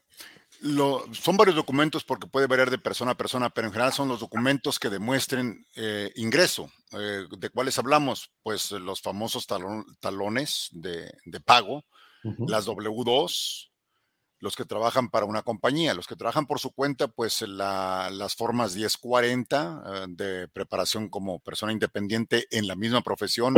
lo, 0.61 1.05
son 1.13 1.37
varios 1.37 1.57
documentos 1.57 2.05
porque 2.05 2.27
puede 2.27 2.47
variar 2.47 2.71
de 2.71 2.79
persona 2.79 3.13
a 3.13 3.17
persona, 3.17 3.51
pero 3.51 3.67
en 3.67 3.73
general 3.73 3.93
son 3.93 4.09
los 4.09 4.21
documentos 4.21 4.79
que 4.79 4.91
demuestren 4.91 5.67
eh, 5.75 6.13
ingreso. 6.17 6.71
Eh, 6.93 7.27
¿De 7.39 7.51
cuáles 7.51 7.79
hablamos? 7.79 8.31
Pues 8.43 8.71
los 8.73 9.01
famosos 9.01 9.47
talon, 9.47 9.85
talones 10.01 10.69
de, 10.73 11.13
de 11.25 11.41
pago, 11.41 11.85
uh 12.25 12.31
-huh. 12.31 12.49
las 12.49 12.67
W2, 12.67 13.71
los 14.41 14.57
que 14.57 14.65
trabajan 14.65 15.11
para 15.11 15.27
una 15.27 15.43
compañía, 15.43 15.95
los 15.95 16.07
que 16.07 16.17
trabajan 16.17 16.47
por 16.47 16.61
su 16.61 16.73
cuenta, 16.73 17.09
pues 17.09 17.43
la, 17.43 18.09
las 18.11 18.35
formas 18.35 18.75
1040 18.75 19.83
eh, 19.87 20.07
de 20.09 20.49
preparación 20.49 21.09
como 21.09 21.41
persona 21.41 21.73
independiente 21.73 22.47
en 22.51 22.67
la 22.67 22.75
misma 22.75 23.03
profesión 23.03 23.55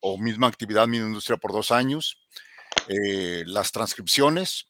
o 0.00 0.18
misma 0.18 0.48
actividad, 0.48 0.88
misma 0.88 1.08
industria 1.08 1.36
por 1.36 1.52
dos 1.52 1.70
años, 1.70 2.18
eh, 2.88 3.44
las 3.46 3.70
transcripciones, 3.70 4.67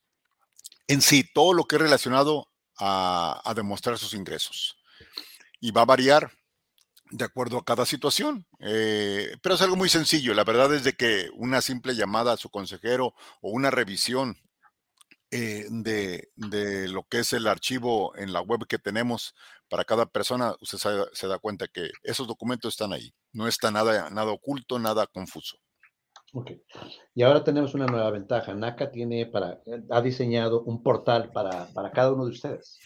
en 0.89 1.03
sí, 1.03 1.23
todo 1.33 1.53
lo 1.53 1.65
que 1.65 1.77
es 1.77 1.83
relacionado 1.83 2.49
a, 2.79 3.53
demostrar 3.55 3.99
sus 3.99 4.15
ingresos. 4.15 4.77
Y 5.61 5.71
va 5.71 5.83
a 5.83 5.87
variar 5.87 6.33
de 7.11 7.25
acuerdo 7.25 7.59
a 7.59 7.65
cada 7.65 7.87
situación, 7.87 8.47
eh, 8.61 9.37
pero 9.43 9.55
es 9.55 9.63
algo 9.63 9.77
muy 9.77 9.89
sencillo. 9.89 10.35
La 10.35 10.45
verdad 10.45 10.75
es 10.75 10.85
de 10.85 10.95
que 10.95 11.31
una 11.35 11.61
simple 11.63 11.95
llamada 11.95 12.33
a 12.33 12.37
su 12.37 12.51
consejero 12.51 13.15
o 13.41 13.51
una 13.51 13.71
revisión 13.71 14.37
eh, 15.31 15.67
de, 15.71 16.31
de, 16.37 16.89
lo 16.89 17.05
que 17.05 17.21
es 17.21 17.33
el 17.35 17.47
archivo 17.47 18.17
en 18.17 18.33
la 18.33 18.41
web 18.41 18.67
que 18.67 18.79
tenemos 18.79 19.35
para 19.69 19.85
cada 19.85 20.07
persona, 20.07 20.55
usted 20.61 20.79
se, 20.79 20.89
se, 21.13 21.27
da 21.27 21.39
cuenta 21.39 21.69
que 21.69 21.91
esos 22.03 22.27
documentos 22.27 22.75
están 22.75 22.93
ahí. 22.95 23.13
No 23.33 23.47
está 23.47 23.71
nada, 23.71 24.09
nada 24.11 24.33
oculto, 24.33 24.79
nada 24.79 25.07
confuso. 25.07 25.59
Ok. 26.35 26.53
Y 27.15 27.23
ahora 27.23 27.43
tenemos 27.43 27.75
una 27.75 27.87
nueva 27.87 28.11
ventaja. 28.11 28.55
NACA 28.55 28.91
tiene 28.91 29.27
para, 29.27 29.63
ha 29.91 30.03
diseñado 30.03 30.63
un 30.63 30.83
portal 30.83 31.31
para, 31.33 31.67
para 31.73 31.91
cada 31.91 32.13
uno 32.13 32.25
de 32.25 32.33
ustedes. 32.33 32.79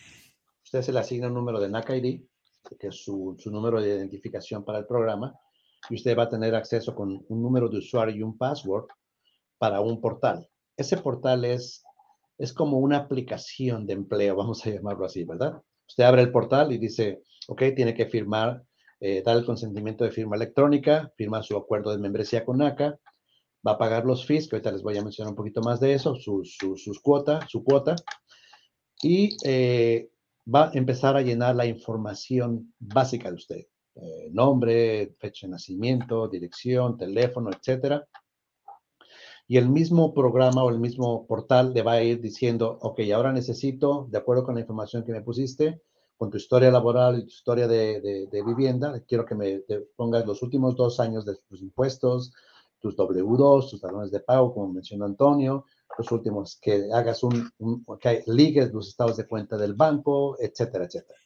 Usted 0.65 0.83
se 0.83 0.93
le 0.93 1.01
asigna 1.01 1.27
un 1.27 1.35
número 1.35 1.61
de 1.61 1.69
NACA 1.69 1.97
ID, 1.97 2.23
que 2.79 2.87
es 2.89 3.03
su, 3.03 3.37
su 3.39 3.51
número 3.51 3.81
de 3.81 3.89
identificación 3.89 4.65
para 4.65 4.79
el 4.79 4.87
programa, 4.87 5.35
y 5.91 5.97
usted 5.97 6.17
va 6.17 6.25
a 6.25 6.29
tener 6.29 6.55
acceso 6.55 6.95
con 6.95 7.25
un 7.29 7.43
número 7.43 7.69
de 7.69 7.79
usuario 7.79 8.15
y 8.15 8.23
un 8.23 8.39
password 8.39 8.87
para 9.59 9.81
un 9.81 10.01
portal. 10.01 10.49
Ese 10.77 10.97
portal 10.97 11.45
es 11.45 11.83
es 12.43 12.53
como 12.53 12.79
una 12.79 12.97
aplicación 12.97 13.87
de 13.87 13.93
empleo, 13.93 14.37
vamos 14.37 14.67
a 14.67 14.71
llamarlo 14.71 15.07
así, 15.07 15.25
¿verdad? 15.25 15.63
Usted 15.89 16.05
abre 16.05 16.23
el 16.23 16.33
portal 16.33 16.73
y 16.73 16.79
dice, 16.79 17.23
ok, 17.49 17.63
tiene 17.77 17.95
que 17.95 18.07
firmar, 18.07 18.63
eh, 19.01 19.23
dar 19.25 19.37
el 19.37 19.45
consentimiento 19.45 20.05
de 20.05 20.11
firma 20.11 20.37
electrónica, 20.37 21.13
firma 21.17 21.43
su 21.43 21.57
acuerdo 21.57 21.93
de 21.93 21.99
membresía 21.99 22.45
con 22.45 22.59
NACA, 22.59 22.99
va 23.67 23.73
a 23.73 23.79
pagar 23.79 24.05
los 24.05 24.27
fees, 24.27 24.49
que 24.49 24.57
ahorita 24.57 24.73
les 24.73 24.83
voy 24.83 24.97
a 24.99 25.03
mencionar 25.03 25.31
un 25.31 25.37
poquito 25.37 25.61
más 25.61 25.81
de 25.81 25.95
eso, 25.95 26.15
su, 26.15 26.45
su, 26.45 26.77
sus 26.77 27.01
cuota, 27.01 27.47
su 27.49 27.63
cuota, 27.63 27.97
y 29.03 29.37
eh, 29.45 30.11
va 30.53 30.69
a 30.69 30.71
empezar 30.75 31.17
a 31.17 31.23
llenar 31.23 31.57
la 31.57 31.67
información 31.67 32.73
básica 32.79 33.29
de 33.29 33.37
usted. 33.37 33.67
Eh, 33.95 34.31
nombre, 34.33 35.15
fecha 35.19 35.47
de 35.47 35.53
nacimiento, 35.53 36.29
dirección, 36.29 36.97
teléfono, 36.97 37.51
etcétera 37.51 38.07
y 39.53 39.59
el 39.59 39.69
mismo 39.69 40.15
programa 40.15 40.65
o 40.65 40.71
el 40.71 40.79
mismo 40.79 41.27
portal 41.27 41.75
le 41.75 41.83
va 41.83 41.93
a 41.93 42.03
ir 42.03 42.23
diciendo, 42.23 42.79
ok, 42.81 43.01
ahora 43.15 43.33
necesito, 43.33 44.07
de 44.11 44.17
acuerdo 44.17 44.45
con 44.45 44.55
la 44.55 44.63
información 44.63 45.05
que 45.05 45.13
me 45.13 45.21
pusiste, 45.21 45.83
con 46.17 46.31
tu 46.31 46.39
historia 46.39 46.71
laboral 46.71 47.19
y 47.19 47.23
tu 47.25 47.29
historia 47.29 47.69
de, 47.69 48.01
de, 48.01 48.27
de 48.29 48.43
vivienda, 48.43 49.03
quiero 49.07 49.27
que 49.27 49.35
me 49.35 49.63
pongas 49.97 50.25
los 50.25 50.43
últimos 50.43 50.77
dos 50.77 51.01
años 51.01 51.27
de 51.27 51.37
tus 51.49 51.61
impuestos, 51.61 52.33
tus 52.83 52.97
W2, 52.97 53.71
tus 53.71 53.81
talones 53.81 54.11
de 54.11 54.21
pago, 54.21 54.53
como 54.53 54.73
mencionó 54.73 55.05
Antonio, 55.05 55.65
los 55.97 56.11
últimos, 56.11 56.59
que 56.61 56.89
hagas 56.93 57.23
un, 57.23 57.51
un 57.59 57.85
que 58.01 58.25
ligues 58.27 58.73
los 58.73 58.89
estados 58.89 59.17
de 59.17 59.27
cuenta 59.27 59.57
del 59.57 59.75
banco, 59.75 60.37
etcétera, 60.41 60.87
etcétera. 60.87 61.19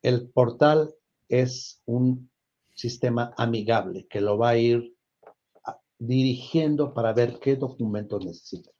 El 0.00 0.30
portal 0.30 0.94
es 1.28 1.82
un 1.86 2.30
sistema 2.74 3.34
amigable 3.36 4.06
que 4.08 4.20
lo 4.20 4.38
va 4.38 4.50
a 4.50 4.56
ir 4.56 4.94
dirigiendo 5.98 6.94
para 6.94 7.12
ver 7.12 7.40
qué 7.40 7.56
documentos 7.56 8.24
necesita. 8.24 8.70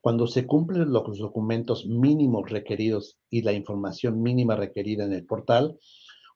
Cuando 0.00 0.26
se 0.26 0.46
cumplen 0.46 0.92
los 0.92 1.18
documentos 1.18 1.86
mínimos 1.86 2.50
requeridos 2.50 3.18
y 3.30 3.42
la 3.42 3.52
información 3.52 4.22
mínima 4.22 4.56
requerida 4.56 5.04
en 5.04 5.12
el 5.12 5.26
portal, 5.26 5.78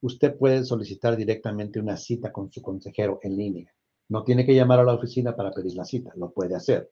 usted 0.01 0.37
puede 0.37 0.65
solicitar 0.65 1.17
directamente 1.17 1.81
una 1.81 1.97
cita 1.97 2.33
con 2.33 2.51
su 2.51 2.63
consejero 2.63 3.19
en 3.23 3.37
línea. 3.37 3.75
No 4.09 4.25
tiene 4.25 4.47
que 4.47 4.55
llamar 4.55 4.81
a 4.81 4.85
la 4.85 4.95
oficina 4.95 5.37
para 5.37 5.51
pedir 5.51 5.75
la 5.75 5.85
cita, 5.85 6.13
lo 6.17 6.31
puede 6.31 6.55
hacer. 6.55 6.91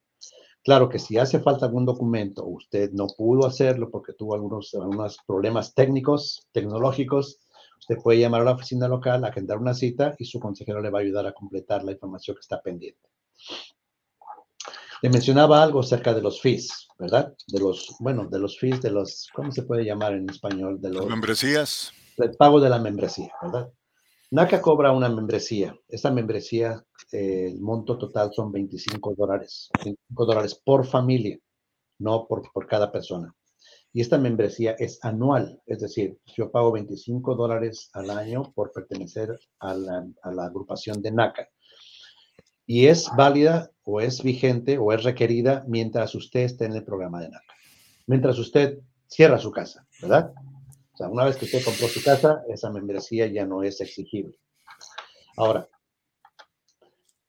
Claro 0.63 0.89
que 0.89 0.99
si 0.99 1.17
hace 1.17 1.41
falta 1.41 1.67
algún 1.67 1.87
documento, 1.87 2.45
usted 2.45 2.91
no 2.93 3.07
pudo 3.17 3.47
hacerlo 3.47 3.91
porque 3.91 4.13
tuvo 4.15 4.35
algunos, 4.35 4.75
algunos 4.75 5.19
problemas 5.27 5.75
técnicos, 5.75 6.49
tecnológicos, 6.53 7.41
Usted 7.79 8.03
puede 8.03 8.21
llamar 8.21 8.41
a 8.43 8.45
la 8.45 8.53
oficina 8.53 8.89
local, 8.89 9.25
agendar 9.25 9.59
una 9.59 9.75
cita 9.75 10.15
y 10.19 10.25
su 10.25 10.41
consejero 10.41 10.81
le 10.81 10.91
va 10.91 10.99
a 10.99 11.03
ayudar 11.03 11.27
a 11.27 11.33
completar 11.33 11.85
la 11.85 11.93
información 11.93 12.37
que 12.37 12.41
está 12.41 12.61
pendiente. 12.61 13.09
Le 15.03 15.11
mencionaba 15.11 15.63
algo 15.63 15.81
acerca 15.81 16.15
de 16.15 16.23
los 16.23 16.41
fees, 16.41 16.89
¿verdad? 16.99 17.35
De 17.47 17.61
los, 17.61 17.95
bueno, 18.01 18.27
de 18.27 18.39
los 18.39 18.59
fees, 18.59 18.81
de 18.81 18.91
los, 18.91 19.29
¿cómo 19.35 19.53
se 19.53 19.63
puede 19.63 19.85
llamar 19.85 20.15
en 20.15 20.29
español? 20.29 20.81
De 20.81 20.91
los 20.91 21.07
membresías. 21.07 21.93
El 22.17 22.33
pago 22.33 22.61
de 22.61 22.71
la 22.71 22.79
membresía, 22.79 23.31
¿verdad? 23.43 23.71
NACA 24.31 24.61
cobra 24.61 24.93
una 24.93 25.09
membresía. 25.09 25.77
Esta 25.89 26.11
membresía, 26.11 26.85
eh, 27.13 27.49
el 27.53 27.61
monto 27.61 27.97
total 27.97 28.33
son 28.33 28.51
25 28.51 29.15
dólares. 29.17 29.71
25 29.85 30.27
dólares 30.27 30.61
por 30.65 30.85
familia, 30.87 31.39
no 31.99 32.27
por, 32.27 32.51
por 32.53 32.67
cada 32.67 32.91
persona. 32.91 33.35
Y 33.93 34.01
esta 34.01 34.19
membresía 34.19 34.73
es 34.79 34.99
anual, 35.03 35.63
es 35.65 35.81
decir, 35.81 36.19
yo 36.37 36.51
pago 36.51 36.73
25 36.73 37.35
dólares 37.35 37.89
al 37.95 38.11
año 38.11 38.53
por 38.55 38.71
pertenecer 38.73 39.39
a 39.61 39.75
la, 39.75 40.07
a 40.23 40.33
la 40.33 40.45
agrupación 40.45 41.01
de 41.01 41.13
NACA 41.13 41.49
y 42.67 42.89
es 42.89 43.09
válida 43.17 43.71
o 43.85 44.01
es 44.01 44.23
vigente 44.23 44.77
o 44.77 44.93
es 44.93 45.05
requerida 45.05 45.65
mientras 45.69 46.15
usted 46.15 46.41
esté 46.41 46.67
en 46.67 46.75
el 46.75 46.85
programa 46.85 47.21
de 47.21 47.31
NACA. 47.31 47.55
Mientras 48.07 48.39
usted 48.39 48.81
cierra 49.07 49.39
su 49.39 49.53
casa, 49.53 49.87
¿verdad? 50.03 50.33
O 50.97 50.99
sea, 50.99 51.09
una 51.09 51.27
vez 51.27 51.37
que 51.37 51.45
usted 51.45 51.63
compró 51.63 51.89
su 51.89 52.03
casa, 52.03 52.43
esa 52.49 52.71
membresía 52.71 53.27
ya 53.27 53.45
no 53.45 53.63
es 53.63 53.83
exigible. 53.83 54.39
Ahora, 55.37 55.69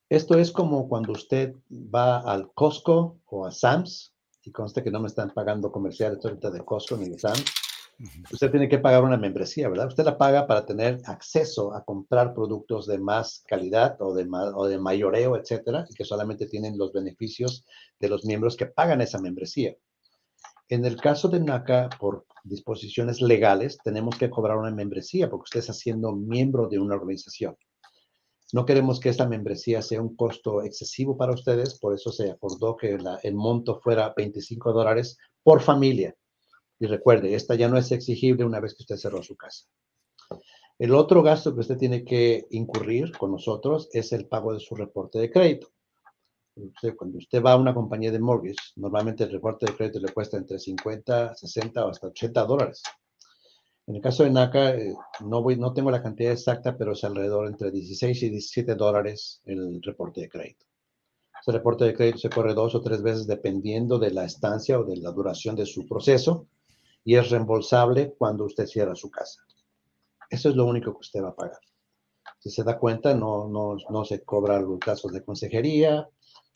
esto 0.07 0.39
es 0.39 0.53
como 0.53 0.87
cuando 0.87 1.11
usted 1.11 1.53
va 1.69 2.19
al 2.19 2.53
Costco 2.53 3.19
o 3.25 3.45
a 3.45 3.51
Sam's, 3.51 4.13
y 4.45 4.53
conste 4.53 4.81
que 4.81 4.89
no 4.89 5.01
me 5.01 5.09
están 5.09 5.31
pagando 5.33 5.69
comerciales 5.69 6.23
ahorita 6.23 6.49
de 6.49 6.63
Costco 6.63 6.95
ni 6.95 7.09
de 7.09 7.19
Sam's, 7.19 7.43
Usted 8.31 8.51
tiene 8.51 8.69
que 8.69 8.77
pagar 8.77 9.03
una 9.03 9.17
membresía, 9.17 9.69
¿verdad? 9.69 9.87
Usted 9.87 10.05
la 10.05 10.19
paga 10.19 10.45
para 10.45 10.67
tener 10.67 11.01
acceso 11.05 11.73
a 11.73 11.83
comprar 11.83 12.35
productos 12.35 12.85
de 12.85 12.99
más 12.99 13.43
calidad 13.47 13.99
o 13.99 14.13
de, 14.13 14.27
o 14.31 14.67
de 14.67 14.77
mayoreo, 14.77 15.35
etcétera, 15.35 15.87
y 15.89 15.95
que 15.95 16.05
solamente 16.05 16.45
tienen 16.45 16.77
los 16.77 16.93
beneficios 16.93 17.65
de 17.99 18.09
los 18.09 18.23
miembros 18.23 18.55
que 18.55 18.67
pagan 18.67 19.01
esa 19.01 19.19
membresía. 19.19 19.75
En 20.69 20.85
el 20.85 20.97
caso 20.97 21.29
de 21.29 21.39
NACA, 21.39 21.89
por 21.99 22.25
disposiciones 22.43 23.21
legales, 23.21 23.77
tenemos 23.83 24.17
que 24.17 24.29
cobrar 24.29 24.57
una 24.57 24.71
membresía 24.71 25.29
porque 25.29 25.43
usted 25.45 25.59
está 25.61 25.73
siendo 25.73 26.11
miembro 26.13 26.67
de 26.67 26.79
una 26.79 26.95
organización. 26.95 27.55
No 28.53 28.65
queremos 28.65 28.99
que 28.99 29.09
esta 29.09 29.27
membresía 29.27 29.81
sea 29.81 30.01
un 30.01 30.15
costo 30.15 30.61
excesivo 30.63 31.17
para 31.17 31.33
ustedes, 31.33 31.79
por 31.79 31.93
eso 31.93 32.11
se 32.11 32.31
acordó 32.31 32.75
que 32.75 32.97
el 33.23 33.35
monto 33.35 33.79
fuera 33.81 34.13
25 34.15 34.71
dólares 34.73 35.17
por 35.43 35.61
familia 35.61 36.15
y 36.79 36.85
recuerde, 36.85 37.33
esta 37.33 37.55
ya 37.55 37.69
no 37.69 37.77
es 37.77 37.91
exigible 37.91 38.45
una 38.45 38.59
vez 38.59 38.75
que 38.75 38.83
usted 38.83 38.97
cerró 38.97 39.23
su 39.23 39.35
casa. 39.35 39.65
El 40.77 40.93
otro 40.93 41.23
gasto 41.23 41.53
que 41.53 41.61
usted 41.61 41.77
tiene 41.77 42.05
que 42.05 42.45
incurrir 42.51 43.11
con 43.17 43.31
nosotros 43.31 43.89
es 43.93 44.13
el 44.13 44.27
pago 44.27 44.53
de 44.53 44.59
su 44.59 44.75
reporte 44.75 45.17
de 45.17 45.31
crédito. 45.31 45.69
Cuando 46.97 47.17
usted 47.17 47.41
va 47.41 47.53
a 47.53 47.57
una 47.57 47.73
compañía 47.73 48.11
de 48.11 48.19
mortgage, 48.19 48.73
normalmente 48.75 49.23
el 49.23 49.31
reporte 49.31 49.65
de 49.65 49.75
crédito 49.75 49.99
le 49.99 50.13
cuesta 50.13 50.37
entre 50.37 50.59
50, 50.59 51.35
60 51.35 51.85
o 51.85 51.89
hasta 51.89 52.07
80 52.07 52.45
dólares. 52.45 52.83
En 53.87 53.95
el 53.95 54.01
caso 54.01 54.23
de 54.23 54.31
NACA, 54.31 54.71
eh, 54.71 54.93
no, 55.21 55.41
voy, 55.41 55.55
no 55.55 55.73
tengo 55.73 55.91
la 55.91 56.03
cantidad 56.03 56.33
exacta, 56.33 56.77
pero 56.77 56.91
es 56.91 57.03
alrededor 57.03 57.47
entre 57.47 57.71
16 57.71 58.23
y 58.23 58.29
17 58.29 58.75
dólares 58.75 59.41
el 59.45 59.81
reporte 59.81 60.21
de 60.21 60.29
crédito. 60.29 60.65
Ese 61.41 61.51
reporte 61.51 61.85
de 61.85 61.93
crédito 61.93 62.17
se 62.17 62.29
corre 62.29 62.53
dos 62.53 62.75
o 62.75 62.81
tres 62.81 63.01
veces 63.01 63.27
dependiendo 63.27 63.97
de 63.97 64.11
la 64.11 64.25
estancia 64.25 64.79
o 64.79 64.83
de 64.83 64.97
la 64.97 65.11
duración 65.11 65.55
de 65.55 65.65
su 65.65 65.87
proceso 65.87 66.47
y 67.05 67.15
es 67.15 67.29
reembolsable 67.29 68.13
cuando 68.17 68.45
usted 68.45 68.65
cierra 68.65 68.95
su 68.95 69.09
casa. 69.09 69.41
Eso 70.29 70.49
es 70.49 70.55
lo 70.55 70.65
único 70.65 70.91
que 70.91 70.99
usted 70.99 71.23
va 71.23 71.29
a 71.29 71.35
pagar. 71.35 71.61
Si 72.39 72.49
se 72.49 72.63
da 72.63 72.77
cuenta, 72.77 73.13
no, 73.13 73.47
no, 73.47 73.77
no 73.89 74.03
se 74.03 74.23
cobra 74.23 74.59
los 74.59 74.79
gastos 74.79 75.13
de 75.13 75.23
consejería, 75.23 76.09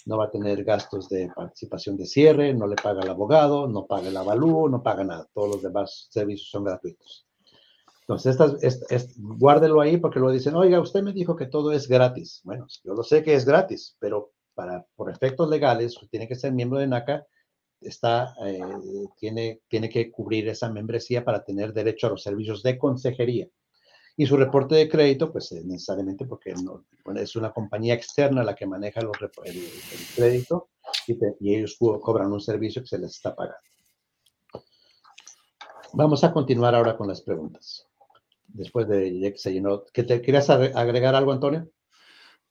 no 0.06 0.18
va 0.18 0.26
a 0.26 0.32
tener 0.32 0.64
gastos 0.64 1.10
de 1.10 1.30
participación 1.36 1.98
de 1.98 2.06
cierre, 2.06 2.54
no 2.54 2.68
le 2.68 2.76
paga 2.76 3.04
el 3.04 3.10
abogado, 3.10 3.68
no 3.68 3.86
paga 3.86 4.10
el 4.10 4.18
avalúo, 4.18 4.70
no 4.70 4.82
paga 4.84 5.04
nada. 5.04 5.28
Todos 5.34 5.50
los 5.50 5.62
demás 5.62 6.08
servicios 6.10 6.50
son 6.50 6.64
gratuitos. 6.64 7.28
Entonces, 8.02 8.38
estas, 8.62 9.16
guárdelo 9.18 9.80
ahí 9.80 9.98
porque 9.98 10.20
lo 10.20 10.32
dicen, 10.32 10.56
oiga, 10.56 10.80
usted 10.80 11.02
me 11.02 11.14
dijo 11.14 11.36
que 11.36 11.46
todo 11.46 11.72
es 11.72 11.88
gratis. 11.88 12.42
Bueno, 12.44 12.68
yo 12.84 12.94
lo 12.94 13.04
sé 13.04 13.24
que 13.24 13.36
es 13.36 13.46
gratis, 13.46 13.96
pero 14.00 14.34
para, 14.54 14.86
por 14.96 15.10
efectos 15.10 15.50
legales, 15.50 15.96
tiene 16.10 16.28
que 16.28 16.36
ser 16.36 16.52
miembro 16.52 16.80
de 16.80 16.88
NACA 16.88 17.26
está, 17.82 18.36
eh, 18.46 18.60
tiene, 19.18 19.62
tiene 19.68 19.90
que 19.90 20.12
cubrir 20.12 20.48
esa 20.48 20.70
membresía 20.70 21.26
para 21.26 21.44
tener 21.44 21.74
derecho 21.74 22.08
a 22.08 22.12
los 22.12 22.24
servicios 22.24 22.64
de 22.64 22.78
consejería. 22.78 23.48
Y 24.18 24.26
su 24.26 24.38
reporte 24.38 24.76
de 24.76 24.90
crédito, 24.90 25.32
pues 25.32 25.52
eh, 25.52 25.62
necesariamente 25.64 26.26
porque 26.26 26.54
es 27.16 27.36
una 27.36 27.52
compañía 27.52 27.94
externa 27.94 28.44
la 28.44 28.56
que 28.56 28.68
maneja 28.68 29.02
los, 29.02 29.16
el, 29.46 29.64
crédito 30.16 30.70
y, 31.08 31.56
ellos 31.56 31.78
cobran 31.80 32.32
un 32.32 32.42
servicio 32.42 32.82
que 32.82 32.88
se 32.88 33.00
les 33.00 33.12
está 33.12 33.36
pagando. 33.36 33.60
Vamos 35.94 36.24
a 36.24 36.32
continuar 36.32 36.76
ahora 36.76 36.96
con 36.96 37.08
las 37.08 37.22
preguntas. 37.22 37.88
Después 38.48 38.88
de 38.88 39.32
que 39.32 39.38
se 39.38 39.54
llenó. 39.54 39.84
¿Que 39.94 40.04
¿Te 40.04 40.22
querías 40.22 40.50
agregar 40.50 41.16
algo, 41.16 41.32
Antonio? 41.32 41.70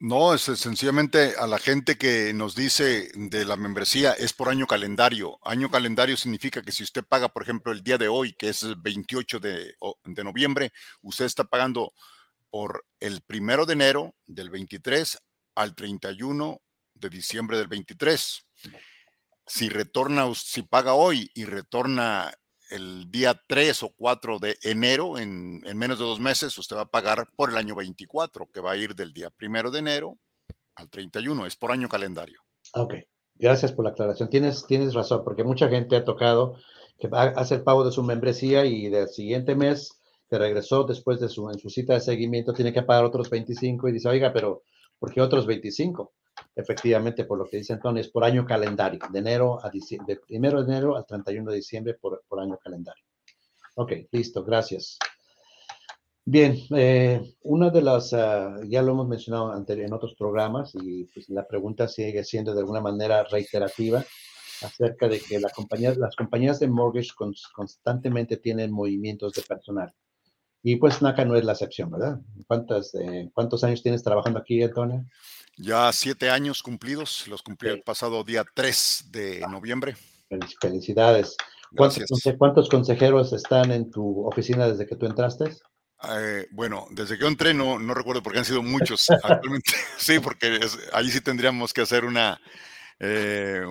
No, 0.02 0.32
es 0.32 0.40
sencillamente 0.40 1.34
a 1.38 1.46
la 1.46 1.58
gente 1.58 1.98
que 1.98 2.32
nos 2.32 2.54
dice 2.54 3.10
de 3.14 3.44
la 3.44 3.56
membresía 3.56 4.14
es 4.14 4.32
por 4.32 4.48
año 4.48 4.66
calendario. 4.66 5.38
Año 5.42 5.70
calendario 5.70 6.16
significa 6.16 6.62
que 6.62 6.72
si 6.72 6.82
usted 6.82 7.04
paga, 7.04 7.28
por 7.28 7.42
ejemplo, 7.42 7.70
el 7.70 7.82
día 7.82 7.98
de 7.98 8.08
hoy, 8.08 8.32
que 8.32 8.48
es 8.48 8.62
el 8.62 8.76
28 8.76 9.40
de, 9.40 9.74
de 10.04 10.24
noviembre, 10.24 10.72
usted 11.02 11.26
está 11.26 11.44
pagando 11.44 11.92
por 12.48 12.86
el 12.98 13.20
primero 13.20 13.66
de 13.66 13.74
enero 13.74 14.14
del 14.26 14.48
23 14.48 15.18
al 15.56 15.74
31 15.74 16.62
de 16.94 17.10
diciembre 17.10 17.58
del 17.58 17.68
23. 17.68 18.46
Si 19.46 19.68
retorna, 19.68 20.34
si 20.34 20.62
paga 20.62 20.94
hoy 20.94 21.30
y 21.34 21.44
retorna 21.44 22.32
el 22.70 23.10
día 23.10 23.40
3 23.46 23.82
o 23.82 23.90
4 23.96 24.38
de 24.38 24.56
enero, 24.62 25.18
en, 25.18 25.60
menos 25.76 25.98
de 25.98 26.04
dos 26.04 26.20
meses, 26.20 26.56
usted 26.56 26.76
va 26.76 26.82
a 26.82 26.90
pagar 26.90 27.28
por 27.36 27.50
el 27.50 27.56
año 27.56 27.74
24, 27.74 28.48
que 28.52 28.60
va 28.60 28.72
a 28.72 28.76
ir 28.76 28.94
del 28.94 29.12
día 29.12 29.30
1 29.40 29.70
de 29.70 29.78
enero 29.78 30.18
al 30.76 30.88
31, 30.88 31.46
es 31.46 31.56
por 31.56 31.72
año 31.72 31.88
calendario. 31.88 32.40
Ok, 32.74 32.94
gracias 33.34 33.72
por 33.72 33.84
la 33.84 33.90
aclaración. 33.90 34.30
Tienes, 34.30 34.66
tienes 34.66 34.94
razón, 34.94 35.22
porque 35.24 35.44
mucha 35.44 35.68
gente 35.68 35.96
ha 35.96 36.04
tocado 36.04 36.56
que 36.98 37.08
hace 37.12 37.56
el 37.56 37.62
pago 37.62 37.84
de 37.84 37.92
su 37.92 38.02
membresía 38.02 38.64
y 38.64 38.88
del 38.88 39.08
siguiente 39.08 39.54
mes 39.54 40.00
que 40.28 40.38
regresó 40.38 40.84
después 40.84 41.18
de 41.18 41.28
su, 41.28 41.50
su 41.60 41.70
cita 41.70 41.94
de 41.94 42.00
seguimiento 42.00 42.52
tiene 42.52 42.72
que 42.72 42.82
pagar 42.82 43.04
otros 43.04 43.30
25 43.30 43.88
y 43.88 43.92
dice, 43.92 44.08
oiga, 44.08 44.32
pero 44.32 44.62
¿por 44.98 45.12
qué 45.12 45.20
otros 45.20 45.46
25? 45.46 46.12
Efectivamente, 46.54 47.24
por 47.24 47.38
lo 47.38 47.46
que 47.46 47.58
dice 47.58 47.72
Antonio, 47.72 48.00
es 48.00 48.08
por 48.08 48.24
año 48.24 48.44
calendario, 48.44 49.00
de 49.10 49.18
enero 49.18 49.64
a 49.64 49.70
diciembre, 49.70 50.20
primero 50.26 50.62
de 50.62 50.72
enero 50.72 50.96
al 50.96 51.06
31 51.06 51.50
de 51.50 51.56
diciembre 51.56 51.94
por, 51.94 52.22
por 52.28 52.40
año 52.40 52.58
calendario. 52.58 53.04
Ok, 53.76 53.92
listo, 54.12 54.44
gracias. 54.44 54.98
Bien, 56.24 56.58
eh, 56.76 57.34
una 57.42 57.70
de 57.70 57.82
las, 57.82 58.12
ah, 58.12 58.56
ya 58.68 58.82
lo 58.82 58.92
hemos 58.92 59.08
mencionado 59.08 59.52
en 59.56 59.92
otros 59.92 60.14
programas 60.14 60.72
y 60.74 61.04
pues, 61.04 61.28
la 61.28 61.46
pregunta 61.46 61.88
sigue 61.88 62.22
siendo 62.24 62.54
de 62.54 62.60
alguna 62.60 62.80
manera 62.80 63.24
reiterativa 63.24 64.04
acerca 64.62 65.08
de 65.08 65.18
que 65.18 65.40
la 65.40 65.48
compañía, 65.50 65.94
las 65.96 66.14
compañías 66.14 66.60
de 66.60 66.68
mortgage 66.68 67.10
constantemente 67.52 68.36
tienen 68.36 68.70
movimientos 68.70 69.32
de 69.32 69.42
personal. 69.42 69.92
Y 70.62 70.76
pues 70.76 71.00
NACA 71.00 71.24
no 71.24 71.36
es 71.36 71.44
la 71.44 71.52
excepción, 71.52 71.90
¿verdad? 71.90 72.18
¿Cuántas, 72.46 72.94
eh, 72.94 73.30
¿Cuántos 73.32 73.64
años 73.64 73.82
tienes 73.82 74.02
trabajando 74.02 74.38
aquí, 74.38 74.62
Antonio? 74.62 75.04
Ya 75.56 75.92
siete 75.92 76.30
años 76.30 76.62
cumplidos, 76.62 77.26
los 77.28 77.42
cumplí 77.42 77.70
el 77.70 77.82
pasado 77.82 78.24
día 78.24 78.44
3 78.54 79.06
de 79.10 79.40
noviembre. 79.50 79.96
Felicidades. 80.60 81.36
¿Cuántos, 81.76 82.68
consejeros 82.68 83.32
están 83.32 83.70
en 83.70 83.90
tu 83.90 84.26
oficina 84.26 84.68
desde 84.68 84.86
que 84.86 84.96
tú 84.96 85.06
entraste? 85.06 85.56
Eh, 86.16 86.46
bueno, 86.50 86.86
desde 86.90 87.16
que 87.16 87.22
yo 87.22 87.28
entré 87.28 87.54
no, 87.54 87.78
no 87.78 87.94
recuerdo 87.94 88.22
porque 88.22 88.38
han 88.38 88.44
sido 88.44 88.62
muchos 88.62 89.08
actualmente. 89.22 89.72
sí, 89.98 90.18
porque 90.18 90.60
ahí 90.92 91.10
sí 91.10 91.20
tendríamos 91.20 91.72
que 91.72 91.82
hacer 91.82 92.04
una, 92.04 92.40
eh, 92.98 93.62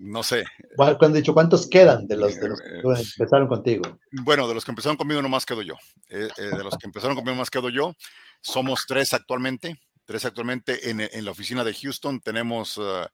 no 0.00 0.22
sé. 0.22 0.44
Cuando 0.76 1.06
han 1.06 1.12
dicho 1.12 1.32
cuántos 1.32 1.68
quedan 1.68 2.08
de 2.08 2.16
los, 2.16 2.34
que 2.34 2.46
eh, 2.46 3.04
empezaron 3.18 3.48
contigo? 3.48 3.98
Bueno, 4.24 4.48
de 4.48 4.54
los 4.54 4.64
que 4.64 4.72
empezaron 4.72 4.96
conmigo 4.96 5.22
nomás 5.22 5.46
quedo 5.46 5.62
yo. 5.62 5.74
de 6.08 6.64
los 6.64 6.76
que 6.76 6.86
empezaron 6.86 7.14
conmigo 7.14 7.36
más 7.36 7.50
quedo 7.50 7.68
yo. 7.68 7.94
Somos 8.40 8.84
tres 8.86 9.14
actualmente 9.14 9.78
tres 10.10 10.24
actualmente 10.24 10.90
en, 10.90 11.24
la 11.24 11.30
oficina 11.30 11.62
de 11.62 11.72
Houston, 11.72 12.18
tenemos 12.18 12.76
uh, 12.78 13.06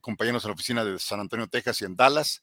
compañeros 0.00 0.42
en 0.42 0.48
la 0.48 0.54
oficina 0.54 0.82
de 0.82 0.98
San 0.98 1.20
Antonio, 1.20 1.48
Texas 1.48 1.82
y 1.82 1.84
en 1.84 1.96
Dallas. 1.96 2.42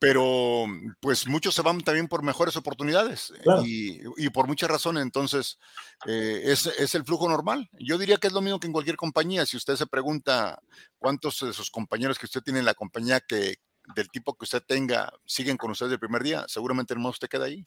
Pero 0.00 0.64
pues 0.98 1.28
muchos 1.28 1.54
se 1.54 1.60
van 1.60 1.82
también 1.82 2.08
por 2.08 2.22
mejores 2.22 2.56
oportunidades 2.56 3.32
y, 3.64 4.30
por 4.30 4.46
muchas 4.46 4.70
razones. 4.70 5.02
Entonces, 5.02 5.58
eh, 6.06 6.40
es, 6.44 6.66
es, 6.66 6.94
el 6.94 7.04
flujo 7.04 7.28
normal. 7.28 7.68
Yo 7.78 7.98
diría 7.98 8.16
que 8.16 8.28
es 8.28 8.32
lo 8.32 8.40
mismo 8.40 8.58
que 8.58 8.66
en 8.66 8.72
cualquier 8.72 8.96
compañía. 8.96 9.44
Si 9.44 9.58
usted 9.58 9.76
se 9.76 9.86
pregunta 9.86 10.58
cuántos 10.98 11.40
de 11.40 11.52
sus 11.52 11.70
compañeros 11.70 12.18
que 12.18 12.24
usted 12.24 12.40
tiene 12.40 12.60
en 12.60 12.64
la 12.64 12.74
compañía 12.74 13.20
que 13.20 13.56
del 13.94 14.08
tipo 14.10 14.34
que 14.34 14.44
usted 14.44 14.62
tenga 14.66 15.12
siguen 15.26 15.56
con 15.56 15.70
usted 15.70 15.92
el 15.92 16.00
primer 16.00 16.22
día, 16.22 16.44
seguramente 16.48 16.94
no 16.96 17.10
usted 17.10 17.28
queda 17.28 17.44
ahí. 17.44 17.64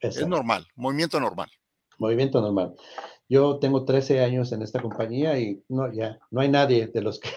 Es 0.00 0.26
normal, 0.26 0.68
movimiento 0.74 1.18
normal. 1.18 1.50
Movimiento 1.98 2.40
normal. 2.40 2.74
Yo 3.28 3.58
tengo 3.58 3.84
13 3.84 4.20
años 4.20 4.52
en 4.52 4.62
esta 4.62 4.80
compañía 4.80 5.38
y 5.38 5.62
no, 5.68 5.92
ya, 5.92 6.18
no 6.30 6.40
hay 6.40 6.48
nadie 6.48 6.86
de 6.86 7.02
los 7.02 7.18
que... 7.18 7.28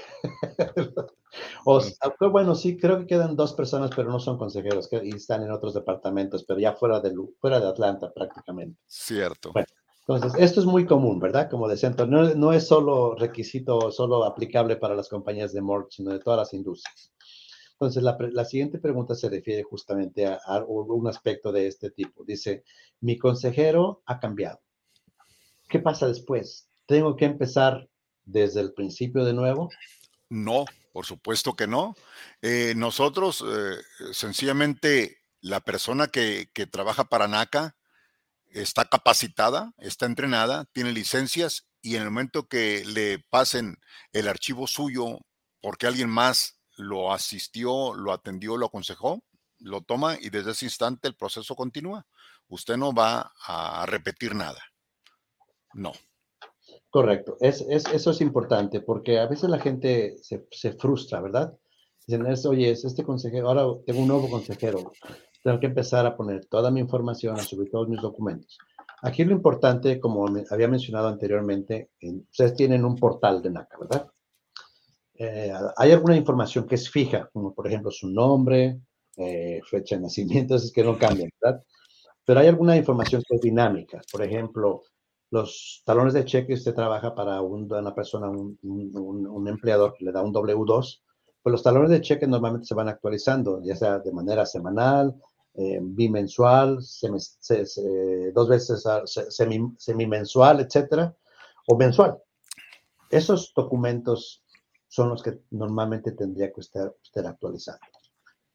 bueno, 2.32 2.56
sí, 2.56 2.78
creo 2.78 3.00
que 3.00 3.08
quedan 3.08 3.36
dos 3.36 3.54
personas, 3.54 3.92
pero 3.96 4.12
no 4.12 4.20
son 4.20 4.38
consejeros 4.38 4.88
que, 4.88 5.02
y 5.04 5.10
están 5.16 5.44
en 5.44 5.52
otros 5.52 5.74
departamentos, 5.74 6.44
pero 6.44 6.60
ya 6.60 6.74
fuera 6.74 7.00
de, 7.00 7.16
fuera 7.40 7.60
de 7.60 7.68
Atlanta 7.68 8.12
prácticamente. 8.14 8.80
Cierto. 8.86 9.52
entonces, 10.08 10.40
esto 10.40 10.60
es 10.60 10.66
muy 10.66 10.86
común, 10.86 11.20
¿verdad? 11.20 11.50
Como 11.50 11.68
decía 11.68 11.90
no, 12.08 12.36
no 12.36 12.54
es 12.54 12.68
solo 12.68 13.16
requisito, 13.16 13.92
solo 13.92 14.26
aplicable 14.26 14.76
para 14.76 14.96
las 14.96 15.10
compañías 15.10 15.54
de 15.54 15.62
mortgage, 15.62 15.98
sino 15.98 16.12
de 16.12 16.20
todas 16.20 16.38
las 16.38 16.54
industrias. 16.54 17.12
Entonces, 17.80 18.04
la, 18.04 18.44
siguiente 18.44 18.78
pregunta 18.78 19.16
se 19.16 19.30
refiere 19.30 19.64
justamente 19.64 20.26
a, 20.26 20.64
un 20.68 21.08
aspecto 21.08 21.54
de 21.54 21.68
este 21.68 21.90
tipo. 21.92 22.26
Dice, 22.26 22.66
mi 23.00 23.18
consejero 23.18 24.04
ha 24.06 24.20
cambiado. 24.20 24.60
¿Qué 25.70 25.80
pasa 25.80 26.08
después? 26.08 26.68
¿Tengo 26.86 27.16
que 27.16 27.24
empezar 27.24 27.88
desde 28.26 28.60
el 28.60 28.74
principio 28.74 29.24
de 29.24 29.32
nuevo? 29.32 29.70
No, 30.28 30.66
por 30.92 31.06
supuesto 31.06 31.54
que 31.54 31.68
no. 31.68 31.96
Eh, 32.42 32.74
nosotros, 32.76 33.46
eh, 33.48 33.78
sencillamente, 34.12 35.20
la 35.40 35.62
persona 35.62 36.08
que 36.08 36.50
trabaja 36.70 37.06
para 37.06 37.30
NACA 37.30 37.78
está 38.48 38.86
capacitada, 38.86 39.72
está 39.78 40.06
entrenada, 40.06 40.66
tiene 40.74 40.92
licencias 40.92 41.70
y 41.82 41.96
en 41.96 42.02
el 42.02 42.10
momento 42.10 42.50
que 42.50 42.84
le 42.86 43.20
pasen 43.20 43.78
el 44.12 44.28
archivo 44.28 44.68
suyo 44.68 45.20
porque 45.62 45.88
alguien 45.88 46.10
más 46.10 46.59
lo 46.80 47.12
asistió, 47.12 47.94
lo 47.94 48.14
atendió, 48.14 48.56
lo 48.56 48.68
aconsejó, 48.68 49.22
lo 49.60 49.82
toma 49.82 50.18
y 50.20 50.30
desde 50.30 50.52
ese 50.52 50.66
instante 50.66 51.10
el 51.10 51.16
proceso 51.16 51.56
continúa. 51.56 52.08
Usted 52.48 52.78
no 52.78 52.94
va 52.94 53.34
a 53.46 53.86
repetir 53.86 54.34
nada. 54.34 54.62
No. 55.74 55.92
Correcto. 56.90 57.38
Es, 57.42 57.62
eso 57.62 58.12
es 58.12 58.22
importante 58.22 58.80
porque 58.80 59.20
a 59.20 59.28
veces 59.28 59.50
la 59.50 59.60
gente 59.60 60.16
se, 60.22 60.72
frustra, 60.74 61.20
¿verdad? 61.20 61.54
Dicen, 62.08 62.26
oye, 62.48 62.72
es 62.72 62.86
este 62.86 63.04
consejero, 63.04 63.50
ahora 63.50 63.66
tengo 63.86 64.00
un 64.00 64.08
nuevo 64.08 64.30
consejero, 64.30 64.94
tengo 65.44 65.60
que 65.60 65.68
empezar 65.68 66.06
a 66.06 66.16
poner 66.16 66.46
toda 66.46 66.72
mi 66.72 66.80
información, 66.80 67.38
a 67.38 67.44
subir 67.44 67.70
todos 67.70 67.90
mis 67.90 68.02
documentos. 68.02 68.58
Aquí 69.02 69.26
lo 69.26 69.34
importante, 69.34 70.00
como 70.00 70.26
había 70.50 70.68
mencionado 70.68 71.10
anteriormente, 71.10 71.92
ustedes 72.32 72.56
tienen 72.56 72.86
un 72.86 72.96
portal 72.96 73.42
de 73.42 73.52
NACA, 73.52 73.78
¿verdad? 73.80 74.12
Eh, 75.22 75.52
hay 75.76 75.92
alguna 75.92 76.16
información 76.16 76.66
que 76.66 76.76
es 76.76 76.90
fija, 76.90 77.30
como 77.34 77.54
por 77.54 77.68
ejemplo 77.68 77.92
su 77.92 78.08
nombre, 78.08 78.80
eh, 79.18 79.60
fecha 79.70 79.98
de 79.98 80.04
nacimiento, 80.04 80.56
es 80.56 80.72
que 80.72 80.82
no 80.82 80.98
cambian, 80.98 81.30
¿verdad? 81.42 81.62
Pero 82.24 82.40
hay 82.40 82.48
alguna 82.48 82.78
información 82.78 83.22
que 83.28 83.36
es 83.36 83.42
dinámica, 83.42 84.02
por 84.14 84.24
ejemplo, 84.24 84.84
los 85.30 85.84
talones 85.86 86.14
de 86.14 86.24
cheque, 86.24 86.54
usted 86.54 86.74
trabaja 86.74 87.14
para 87.14 87.42
una 87.42 87.94
persona, 87.94 88.30
un, 88.30 89.46
empleador 89.48 89.94
que 89.94 90.06
le 90.06 90.14
da 90.14 90.24
un 90.24 90.34
W2, 90.34 91.02
pues 91.44 91.52
los 91.52 91.64
talones 91.64 91.90
de 91.90 92.02
cheque 92.02 92.26
normalmente 92.26 92.68
se 92.68 92.74
van 92.74 92.88
actualizando, 92.88 93.62
ya 93.62 93.76
sea 93.76 94.00
de 94.00 94.14
manera 94.14 94.46
semanal, 94.46 95.16
eh, 95.56 95.80
bimensual, 95.82 96.80
dos 98.34 98.50
veces 98.50 98.84
semimensual, 99.78 100.62
etcétera, 100.62 101.14
o 101.68 101.76
mensual. 101.76 102.18
Esos 103.10 103.52
documentos 103.54 104.44
son 104.90 105.10
los 105.10 105.24
que 105.24 105.40
normalmente 105.52 106.12
tendría 106.12 106.52
que 106.52 106.60
usted, 106.60 106.92
usted 107.02 107.26
actualizar. 107.26 107.80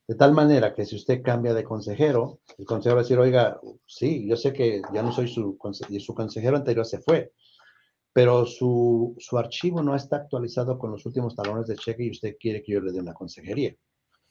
De 0.07 0.17
tal 0.17 0.33
manera 0.33 0.75
que 0.75 0.85
si 0.85 0.97
usted 0.97 1.23
cambia 1.23 1.55
de 1.55 1.65
consejero, 1.65 2.41
el 2.59 2.67
consejero 2.67 2.97
va 2.97 3.01
a 3.01 3.05
decir, 3.05 3.19
oiga, 3.19 3.59
sí, 3.87 4.27
yo 4.29 4.37
sé 4.37 4.53
que 4.53 4.83
ya 4.93 5.03
no 5.03 5.13
soy 5.13 5.29
su, 5.29 5.57
su 6.01 6.15
consejero 6.15 6.57
anterior 6.57 6.85
se 6.85 6.99
fue, 6.99 7.33
pero 8.13 8.45
su, 8.45 9.15
su, 9.19 9.39
archivo 9.39 9.83
no 9.83 9.95
está 9.97 10.17
actualizado 10.17 10.79
con 10.79 10.91
los 10.91 11.07
últimos 11.07 11.35
talones 11.35 11.69
de 11.69 11.77
cheque 11.77 12.05
y 12.05 12.11
usted 12.11 12.37
quiere 12.39 12.63
que 12.63 12.73
yo 12.73 12.81
le 12.81 12.93
dé 12.93 13.01
una 13.01 13.15
consejería. 13.15 13.75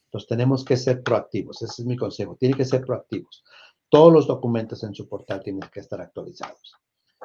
Entonces 0.06 0.28
tenemos 0.28 0.64
que 0.64 0.78
ser 0.78 1.02
proactivos, 1.02 1.62
ese 1.64 1.82
es 1.82 1.88
mi 1.88 1.98
consejo, 1.98 2.36
tiene 2.36 2.56
que 2.56 2.66
ser 2.66 2.86
proactivos. 2.86 3.44
Todos 3.90 4.14
los 4.14 4.28
documentos 4.28 4.84
en 4.84 4.94
su 4.94 5.08
portal 5.08 5.42
tienen 5.42 5.68
que 5.72 5.80
estar 5.80 6.00
actualizados. 6.02 6.74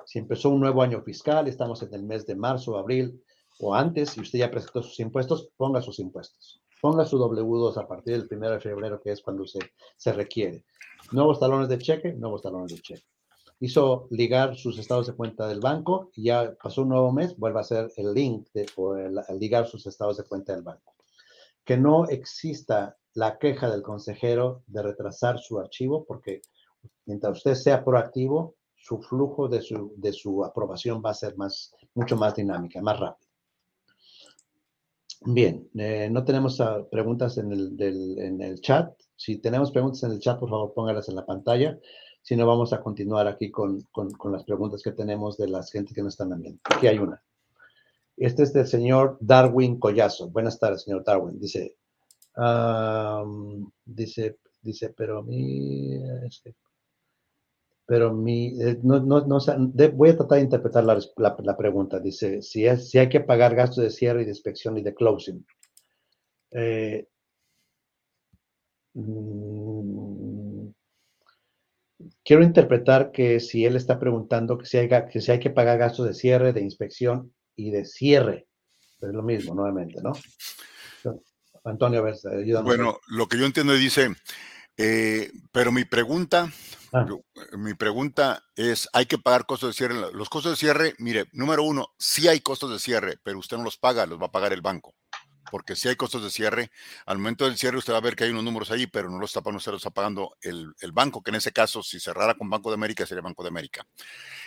Si 0.07 0.19
empezó 0.19 0.49
un 0.51 0.61
nuevo 0.61 0.83
año 0.83 1.03
fiscal, 1.03 1.49
estamos 1.49 1.83
en 1.83 1.93
el 1.93 2.05
mes 2.05 2.27
de 2.27 2.37
marzo, 2.37 2.79
abril 2.79 3.23
o 3.61 3.75
antes, 3.75 4.17
y 4.17 4.21
usted 4.21 4.39
ya 4.39 4.51
presentó 4.51 4.83
sus 4.83 4.99
impuestos, 5.01 5.51
ponga 5.57 5.83
sus 5.83 5.99
impuestos 5.99 6.63
ponga 6.81 7.05
su 7.05 7.19
W2 7.19 7.77
a 7.77 7.87
partir 7.87 8.17
del 8.17 8.39
1 8.39 8.51
de 8.51 8.61
febrero, 8.61 9.01
que 9.01 9.13
es 9.13 9.21
cuando 9.23 9.47
se, 9.47 9.59
se 9.97 10.13
requiere. 10.13 10.65
Nuevos 11.13 11.41
talones 11.41 11.69
de 11.69 11.79
cheque, 11.79 12.13
nuevos 12.13 12.43
talones 12.43 12.73
de 12.73 12.81
cheque. 12.81 13.05
Hizo 13.61 14.07
ligar 14.11 14.57
sus 14.57 14.79
estados 14.79 15.09
de 15.09 15.15
cuenta 15.15 15.49
del 15.49 15.61
banco 15.61 16.11
y 16.15 16.25
ya 16.25 16.55
pasó 16.63 16.83
un 16.83 16.91
nuevo 16.91 17.11
mes, 17.11 17.37
vuelve 17.37 17.59
a 17.59 17.63
hacer 17.63 17.91
el 17.97 18.15
link 18.15 18.47
de, 18.55 18.67
el, 18.99 19.39
ligar 19.39 19.67
sus 19.67 19.87
estados 19.87 20.17
de 20.17 20.25
cuenta 20.25 20.55
del 20.55 20.63
banco. 20.63 20.95
Que 21.65 21.77
no 21.77 22.07
exista 22.09 22.97
la 23.15 23.39
queja 23.39 23.69
del 23.69 23.83
consejero 23.83 24.63
de 24.69 24.83
retrasar 24.83 25.41
su 25.41 25.59
archivo, 25.59 26.05
porque 26.07 26.41
mientras 27.07 27.39
usted 27.39 27.55
sea 27.55 27.85
proactivo, 27.85 28.55
su 28.77 29.03
flujo 29.03 29.49
de 29.49 29.61
su, 29.61 29.93
de 29.97 30.13
su 30.13 30.45
aprobación 30.45 31.03
va 31.05 31.11
a 31.11 31.15
ser 31.15 31.37
más, 31.37 31.75
mucho 31.95 32.17
más 32.17 32.37
dinámica, 32.37 32.81
más 32.81 33.01
rápida. 33.01 33.28
Bien, 35.23 35.69
eh, 35.77 36.09
no 36.11 36.25
tenemos 36.25 36.61
ah, 36.61 36.87
preguntas 36.91 37.39
en 37.39 37.53
el, 37.53 38.61
chat. 38.61 38.93
Si 39.17 39.39
tenemos 39.39 39.73
preguntas 39.73 40.05
en 40.05 40.13
el 40.13 40.21
chat, 40.21 40.39
por 40.39 40.49
favor, 40.49 40.73
póngalas 40.75 41.09
en 41.09 41.17
la 41.17 41.27
pantalla. 41.27 41.79
Si 42.23 42.37
no, 42.37 42.47
vamos 42.47 42.73
a 42.73 42.81
continuar 42.81 43.27
aquí 43.27 43.51
con, 43.51 43.83
con, 43.91 44.33
las 44.33 44.45
preguntas 44.45 44.83
que 44.83 44.93
tenemos 44.93 45.37
de 45.37 45.49
las 45.49 45.73
gente 45.73 45.93
que 45.95 46.03
nos 46.03 46.15
están 46.15 46.41
viendo. 46.41 46.61
Aquí 46.65 46.87
hay 46.87 46.99
una. 46.99 47.23
Este 48.17 48.43
es 48.45 48.53
del 48.53 48.67
señor 48.67 49.17
Darwin 49.21 49.79
Collazo. 49.79 50.29
Buenas 50.29 50.59
tardes, 50.59 50.83
señor 50.83 51.05
Darwin. 51.05 51.39
Dice, 51.39 51.77
dice, 53.87 54.39
dice, 54.63 54.95
pero 54.97 55.23
mi, 55.23 55.99
pero 57.89 58.13
mi, 58.13 58.49
eh, 58.61 58.79
no, 58.83 59.01
no, 59.01 59.25
no, 59.27 59.39
voy 59.95 60.11
a 60.11 60.17
tratar 60.19 60.37
de 60.37 60.45
interpretar 60.45 60.85
la, 60.85 61.01
la, 61.17 61.57
pregunta. 61.57 61.99
Dice, 61.99 62.43
si, 62.43 62.67
es, 62.67 62.91
si 62.91 62.99
hay 62.99 63.09
que 63.09 63.21
pagar 63.21 63.55
gastos 63.55 63.83
de 63.83 63.89
cierre 63.89 64.21
y 64.21 64.25
de 64.27 64.33
inspección 64.33 64.77
y 64.77 64.83
de 64.83 64.95
closing. 64.95 65.47
Eh, 66.51 67.09
mm, 68.93 70.69
quiero 72.23 72.43
interpretar 72.43 73.11
que 73.11 73.41
si 73.41 73.65
él 73.65 73.75
está 73.75 73.99
preguntando 73.99 74.59
que 74.59 74.67
si, 74.67 74.77
hay, 74.77 74.91
que 75.11 75.23
si 75.23 75.33
hay 75.33 75.41
que 75.41 75.49
pagar 75.49 75.79
gastos 75.79 76.09
de 76.09 76.13
cierre, 76.13 76.53
de 76.53 76.61
inspección 76.61 77.33
y 77.57 77.71
de 77.71 77.87
cierre. 77.87 78.49
Es 79.01 79.15
lo 79.15 79.23
mismo, 79.23 79.55
nuevamente, 79.55 80.03
¿no? 80.03 80.13
Antonio, 81.65 82.01
a 82.01 82.03
ver, 82.03 82.17
ayúdame. 82.39 82.67
Bueno, 82.67 82.99
lo 83.07 83.29
que 83.29 83.39
yo 83.39 83.47
entiendo 83.47 83.73
dice, 83.73 84.15
eh, 84.77 85.33
pero 85.53 85.73
mi 85.73 85.87
pregunta, 85.87 86.53
ah. 86.93 87.07
mi 87.53 87.75
pregunta 87.75 88.45
es, 88.57 88.89
¿hay 88.93 89.07
que 89.07 89.19
pagar 89.19 89.47
costos 89.47 89.71
de 89.71 89.75
cierre? 89.75 90.13
Los 90.13 90.29
costos 90.29 90.53
de 90.53 90.57
cierre, 90.57 90.95
mire, 90.99 91.27
número 91.33 91.63
uno, 91.63 91.95
sí 91.99 92.29
hay 92.29 92.41
costos 92.41 92.71
de 92.71 92.79
cierre, 92.79 93.19
pero 93.23 93.39
usted 93.39 93.57
no 93.57 93.65
los 93.65 93.79
paga, 93.79 94.07
los 94.07 94.21
va 94.21 94.27
a 94.27 94.33
pagar 94.33 94.53
el 94.53 94.63
banco. 94.63 94.95
Porque 95.51 95.77
si 95.77 95.89
hay 95.89 95.97
costos 95.97 96.23
de 96.23 96.31
cierre, 96.31 96.71
al 97.07 97.19
momento 97.19 97.45
del 97.45 97.57
cierre 97.57 97.79
usted 97.79 97.93
va 97.93 97.99
a 97.99 98.03
ver 98.03 98.17
que 98.17 98.25
hay 98.25 98.31
unos 98.31 98.45
números 98.45 98.71
ahí, 98.71 98.87
pero 98.87 99.11
no 99.11 99.19
los 99.19 99.35
está, 99.35 99.51
no 99.51 99.61
se 99.61 99.71
los 99.71 99.81
está 99.81 99.91
pagando 99.91 100.37
el, 100.43 100.75
el 100.81 100.93
banco, 100.93 101.23
que 101.23 101.31
en 101.31 101.37
ese 101.37 101.53
caso, 101.53 101.83
si 101.83 102.01
cerrara 102.01 102.35
con 102.35 102.51
Banco 102.51 102.71
de 102.71 102.75
América, 102.75 103.07
sería 103.07 103.23
Banco 103.23 103.43
de 103.43 103.49
América. 103.49 103.87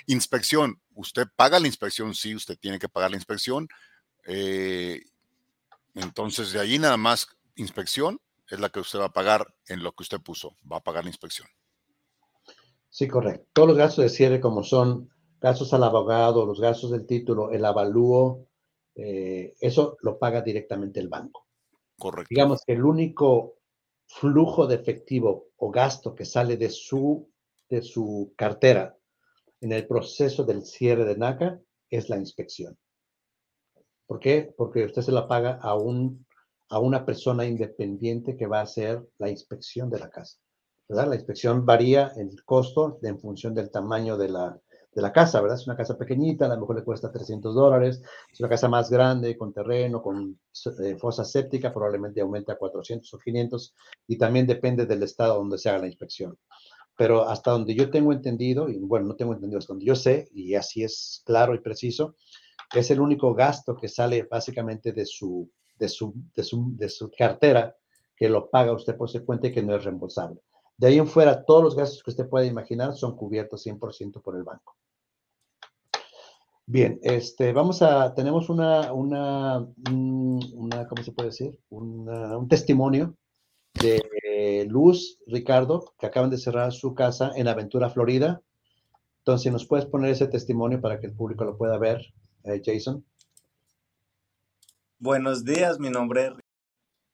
Inspección, 0.06 0.80
usted 0.94 1.28
paga 1.36 1.60
la 1.60 1.68
inspección, 1.68 2.14
sí, 2.14 2.36
usted 2.36 2.58
tiene 2.60 2.80
que 2.80 2.90
pagar 2.90 3.12
la 3.12 3.18
inspección. 3.18 3.68
Eh, 4.26 5.02
entonces, 5.96 6.52
de 6.52 6.60
ahí 6.60 6.80
nada 6.80 6.98
más 6.98 7.28
inspección 7.56 8.22
es 8.48 8.60
la 8.60 8.70
que 8.70 8.80
usted 8.80 9.00
va 9.00 9.06
a 9.06 9.14
pagar 9.14 9.54
en 9.68 9.84
lo 9.84 9.94
que 9.94 10.04
usted 10.04 10.20
puso, 10.20 10.56
va 10.72 10.78
a 10.78 10.84
pagar 10.84 11.04
la 11.04 11.10
inspección. 11.10 11.48
Sí, 12.92 13.08
correcto. 13.08 13.48
Todos 13.54 13.70
los 13.70 13.78
gastos 13.78 14.04
de 14.04 14.10
cierre, 14.10 14.42
como 14.42 14.64
son 14.64 15.10
gastos 15.40 15.74
al 15.74 15.84
abogado, 15.84 16.46
los 16.46 16.60
gastos 16.60 16.92
del 16.92 17.08
título, 17.08 17.50
el 17.50 17.66
avalúo, 17.66 18.48
eh, 18.94 19.56
eso 19.60 19.98
lo 20.02 20.20
paga 20.20 20.42
directamente 20.42 21.00
el 21.00 21.08
banco. 21.08 21.48
Correcto. 21.98 22.28
Digamos 22.30 22.62
que 22.66 22.74
el 22.74 22.84
único 22.84 23.56
flujo 24.06 24.68
de 24.68 24.76
efectivo 24.76 25.48
o 25.56 25.72
gasto 25.72 26.14
que 26.14 26.26
sale 26.26 26.58
de 26.58 26.70
su, 26.70 27.32
de 27.70 27.82
su 27.82 28.34
cartera 28.36 28.98
en 29.62 29.72
el 29.72 29.88
proceso 29.88 30.44
del 30.44 30.66
cierre 30.66 31.06
de 31.06 31.16
NACA 31.16 31.62
es 31.90 32.10
la 32.10 32.18
inspección. 32.18 32.78
¿Por 34.06 34.20
qué? 34.20 34.54
Porque 34.58 34.84
usted 34.84 35.02
se 35.02 35.14
la 35.14 35.28
paga 35.28 35.58
a 35.62 35.76
un 35.76 36.26
a 36.72 36.80
una 36.80 37.06
persona 37.06 37.46
independiente 37.46 38.38
que 38.38 38.48
va 38.48 38.60
a 38.60 38.64
hacer 38.64 39.06
la 39.18 39.30
inspección 39.30 39.90
de 39.90 40.00
la 40.00 40.10
casa. 40.10 40.40
¿Verdad? 40.92 41.08
La 41.08 41.16
inspección 41.16 41.66
varía 41.66 42.12
el 42.18 42.44
costo 42.44 43.00
en 43.02 43.18
función 43.18 43.54
del 43.54 43.72
tamaño 43.72 44.18
de 44.18 44.28
la, 44.28 44.60
de 44.94 45.02
la 45.02 45.14
casa, 45.14 45.40
¿verdad? 45.40 45.58
Es 45.58 45.66
una 45.66 45.78
casa 45.78 45.98
pequeñita, 45.98 46.46
a 46.46 46.50
lo 46.50 46.60
mejor 46.60 46.76
le 46.76 46.84
cuesta 46.84 47.10
300 47.10 47.56
dólares. 47.56 48.02
Es 48.30 48.40
una 48.42 48.50
casa 48.50 48.68
más 48.68 48.90
grande, 48.90 49.38
con 49.38 49.54
terreno, 49.54 50.02
con 50.02 50.38
eh, 50.84 50.98
fosa 50.98 51.24
séptica, 51.24 51.74
probablemente 51.74 52.20
aumente 52.20 52.52
a 52.52 52.58
400 52.58 53.14
o 53.14 53.18
500 53.18 53.74
y 54.08 54.18
también 54.18 54.46
depende 54.46 54.86
del 54.86 55.02
estado 55.04 55.36
donde 55.36 55.58
se 55.58 55.70
haga 55.70 55.80
la 55.80 55.88
inspección. 55.88 56.38
pero 56.98 57.28
hasta 57.28 57.52
donde 57.52 57.74
yo 57.74 57.90
tengo 57.90 58.12
entendido, 58.12 58.70
y 58.70 58.78
bueno, 58.80 59.08
no 59.08 59.16
tengo 59.16 59.34
entendido, 59.34 59.60
hasta 59.60 59.74
donde 59.74 59.86
yo 59.86 59.96
sé, 59.96 60.28
y 60.34 60.56
así 60.56 60.84
es 60.84 61.24
claro 61.26 61.56
y 61.56 61.60
preciso, 61.60 62.16
es 62.76 62.92
el 62.92 63.00
único 63.00 63.34
gasto 63.34 63.76
que 63.78 63.88
sale 63.88 64.28
básicamente 64.30 64.92
de 64.92 65.06
su, 65.06 65.50
de 65.80 65.88
su, 65.88 66.14
de 66.36 66.44
su, 66.44 66.76
de 66.76 66.90
su 66.90 67.10
cartera 67.18 67.76
que 68.16 68.30
lo 68.30 68.50
paga 68.50 68.74
usted 68.74 68.96
por 68.98 69.10
su 69.10 69.26
cuenta 69.26 69.48
y 69.48 69.52
que 69.54 69.64
no 69.64 69.76
es 69.76 69.84
reembolsable. 69.84 70.42
De 70.82 70.88
ahí 70.88 70.98
en 70.98 71.06
fuera, 71.06 71.46
todos 71.46 71.64
los 71.64 71.76
gastos 71.76 72.02
que 72.02 72.10
usted 72.10 72.28
puede 72.28 72.48
imaginar 72.48 72.96
son 72.96 73.16
cubiertos 73.16 73.64
100% 73.64 74.20
por 74.20 74.36
el 74.36 74.42
banco. 74.42 74.76
Bien, 76.66 77.00
este, 77.04 77.54
vamos 77.54 77.84
a, 77.84 78.16
tenemos 78.16 78.50
una, 78.50 78.92
una, 78.92 79.60
una 79.92 80.88
¿cómo 80.88 81.04
se 81.04 81.12
puede 81.12 81.30
decir? 81.30 81.60
un 81.70 82.48
testimonio 82.50 83.16
de 83.76 84.66
Luz 84.72 85.20
Ricardo, 85.28 85.86
que 86.00 86.08
acaban 86.08 86.32
de 86.32 86.40
cerrar 86.40 86.74
su 86.74 86.96
casa 86.96 87.32
en 87.36 87.48
Aventura, 87.48 87.92
Florida. 87.92 88.42
Entonces, 89.20 89.52
¿nos 89.52 89.68
puedes 89.68 89.86
poner 89.86 90.10
ese 90.10 90.26
testimonio 90.26 90.82
para 90.82 91.00
que 91.00 91.06
el 91.06 91.14
público 91.14 91.46
lo 91.46 91.60
pueda 91.60 91.78
ver, 91.78 92.02
eh, 92.44 92.60
Jason? 92.66 93.06
Buenos 94.98 95.46
días, 95.46 95.78
mi 95.78 95.92
nombre 95.92 96.26
es 96.26 96.34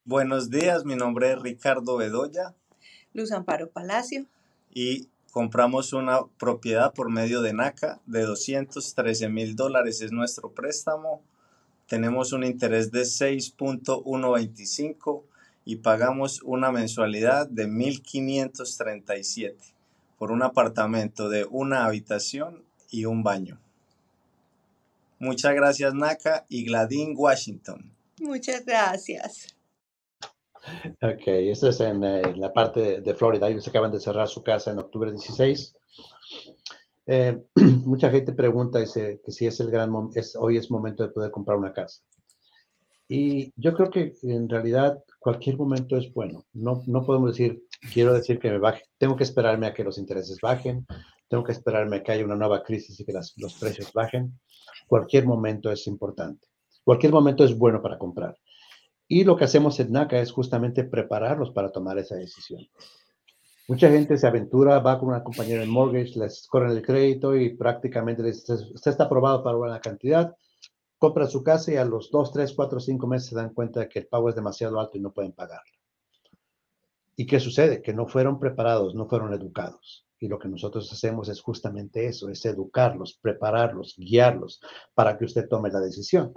Buenos 0.05 0.49
días, 0.49 0.85
mi 0.85 0.95
nombre 0.95 1.33
es 1.33 1.41
Ricardo 1.41 1.97
Bedoya. 1.97 2.55
Luz 3.17 3.31
Amparo 3.31 3.69
Palacio. 3.69 4.25
Y 4.71 5.07
compramos 5.31 5.91
una 5.91 6.19
propiedad 6.37 6.93
por 6.93 7.09
medio 7.09 7.41
de 7.41 7.51
NACA 7.51 7.99
de 8.05 8.21
213 8.21 9.27
mil 9.29 9.55
dólares. 9.55 10.01
Es 10.01 10.11
nuestro 10.11 10.51
préstamo. 10.51 11.23
Tenemos 11.87 12.31
un 12.31 12.43
interés 12.43 12.91
de 12.91 13.01
6.125 13.01 15.23
y 15.65 15.77
pagamos 15.77 16.43
una 16.43 16.71
mensualidad 16.71 17.49
de 17.49 17.67
1.537 17.67 19.55
por 20.19 20.29
un 20.31 20.43
apartamento 20.43 21.27
de 21.29 21.45
una 21.45 21.85
habitación 21.85 22.61
y 22.91 23.05
un 23.05 23.23
baño. 23.23 23.59
Muchas 25.19 25.55
gracias, 25.55 25.95
NACA 25.95 26.45
y 26.49 26.65
Gladine 26.65 27.15
Washington. 27.15 27.91
Muchas 28.19 28.63
gracias. 28.63 29.56
Ok, 31.01 31.27
esto 31.27 31.69
es 31.69 31.79
en, 31.79 32.03
eh, 32.03 32.35
la 32.35 32.51
parte 32.51 33.01
de, 33.01 33.15
Florida. 33.15 33.47
Ellos 33.47 33.67
acaban 33.67 33.91
de 33.91 33.99
cerrar 33.99 34.27
su 34.27 34.43
casa 34.43 34.71
en 34.71 34.79
octubre 34.79 35.11
16. 35.11 35.75
Eh, 37.05 37.41
mucha 37.85 38.09
gente 38.09 38.33
pregunta 38.33 38.79
dice, 38.79 39.21
que 39.23 39.31
si 39.31 39.45
es 39.47 39.59
el 39.59 39.71
gran 39.71 39.91
hoy 39.93 40.57
es 40.57 40.71
momento 40.71 41.03
de 41.03 41.09
poder 41.09 41.31
comprar 41.31 41.57
una 41.57 41.73
casa. 41.73 42.01
Y 43.07 43.53
yo 43.55 43.73
creo 43.73 43.89
que 43.89 44.13
en 44.23 44.49
realidad 44.49 45.01
cualquier 45.19 45.57
momento 45.57 45.95
es 45.97 46.13
bueno. 46.13 46.43
No, 46.53 46.83
no 46.87 47.05
podemos 47.05 47.31
decir, 47.31 47.63
quiero 47.93 48.13
decir 48.13 48.37
que 48.37 48.51
me 48.51 48.59
baje, 48.59 48.83
tengo 48.97 49.15
que 49.15 49.23
esperarme 49.23 49.67
a 49.67 49.73
que 49.73 49.85
los 49.85 49.97
intereses 49.97 50.39
bajen, 50.41 50.85
tengo 51.29 51.43
que 51.43 51.53
esperarme 51.53 51.97
a 51.97 52.03
que 52.03 52.11
haya 52.11 52.25
una 52.25 52.35
nueva 52.35 52.63
crisis 52.63 52.99
y 52.99 53.05
que 53.05 53.13
los 53.13 53.53
precios 53.59 53.93
bajen. 53.93 54.37
Cualquier 54.87 55.25
momento 55.25 55.71
es 55.71 55.87
importante. 55.87 56.47
Cualquier 56.83 57.13
momento 57.13 57.45
es 57.45 57.57
bueno 57.57 57.81
para 57.81 57.97
comprar. 57.97 58.37
Y 59.07 59.23
lo 59.23 59.37
que 59.37 59.45
hacemos 59.45 59.79
en 59.79 59.91
NACA 59.91 60.19
es 60.19 60.31
justamente 60.31 60.83
prepararlos 60.83 61.51
para 61.51 61.71
tomar 61.71 61.97
esa 61.97 62.15
decisión. 62.15 62.67
Mucha 63.67 63.89
gente 63.89 64.17
se 64.17 64.27
aventura, 64.27 64.79
va 64.79 64.97
con 64.97 65.09
una 65.09 65.23
compañera 65.23 65.61
de 65.61 65.67
mortgage, 65.67 66.17
les 66.17 66.47
corren 66.47 66.71
el 66.71 66.81
crédito 66.81 67.35
y 67.35 67.55
prácticamente 67.55 68.23
les 68.23 68.49
usted 68.49 68.91
está 68.91 69.05
aprobado 69.05 69.43
para 69.43 69.57
una 69.57 69.81
cantidad, 69.81 70.35
compra 70.97 71.27
su 71.27 71.43
casa 71.43 71.73
y 71.73 71.75
a 71.75 71.83
los 71.83 72.09
2, 72.09 72.31
3, 72.31 72.53
4, 72.53 72.79
5 72.79 73.07
meses 73.07 73.29
se 73.29 73.35
dan 73.35 73.53
cuenta 73.53 73.89
que 73.89 73.99
el 73.99 74.07
pago 74.07 74.29
es 74.29 74.35
demasiado 74.35 74.79
alto 74.79 74.97
y 74.97 75.01
no 75.01 75.11
pueden 75.11 75.33
pagarlo. 75.33 75.71
¿Y 77.15 77.25
qué 77.25 77.39
sucede? 77.39 77.81
Que 77.81 77.93
no 77.93 78.07
fueron 78.07 78.39
preparados, 78.39 78.95
no 78.95 79.07
fueron 79.07 79.33
educados. 79.33 80.05
Y 80.19 80.27
lo 80.27 80.39
que 80.39 80.47
nosotros 80.47 80.91
hacemos 80.91 81.29
es 81.29 81.41
justamente 81.41 82.07
eso, 82.07 82.29
es 82.29 82.45
educarlos, 82.45 83.19
prepararlos, 83.21 83.95
guiarlos 83.97 84.61
para 84.93 85.17
que 85.17 85.25
usted 85.25 85.47
tome 85.47 85.71
la 85.71 85.79
decisión. 85.79 86.33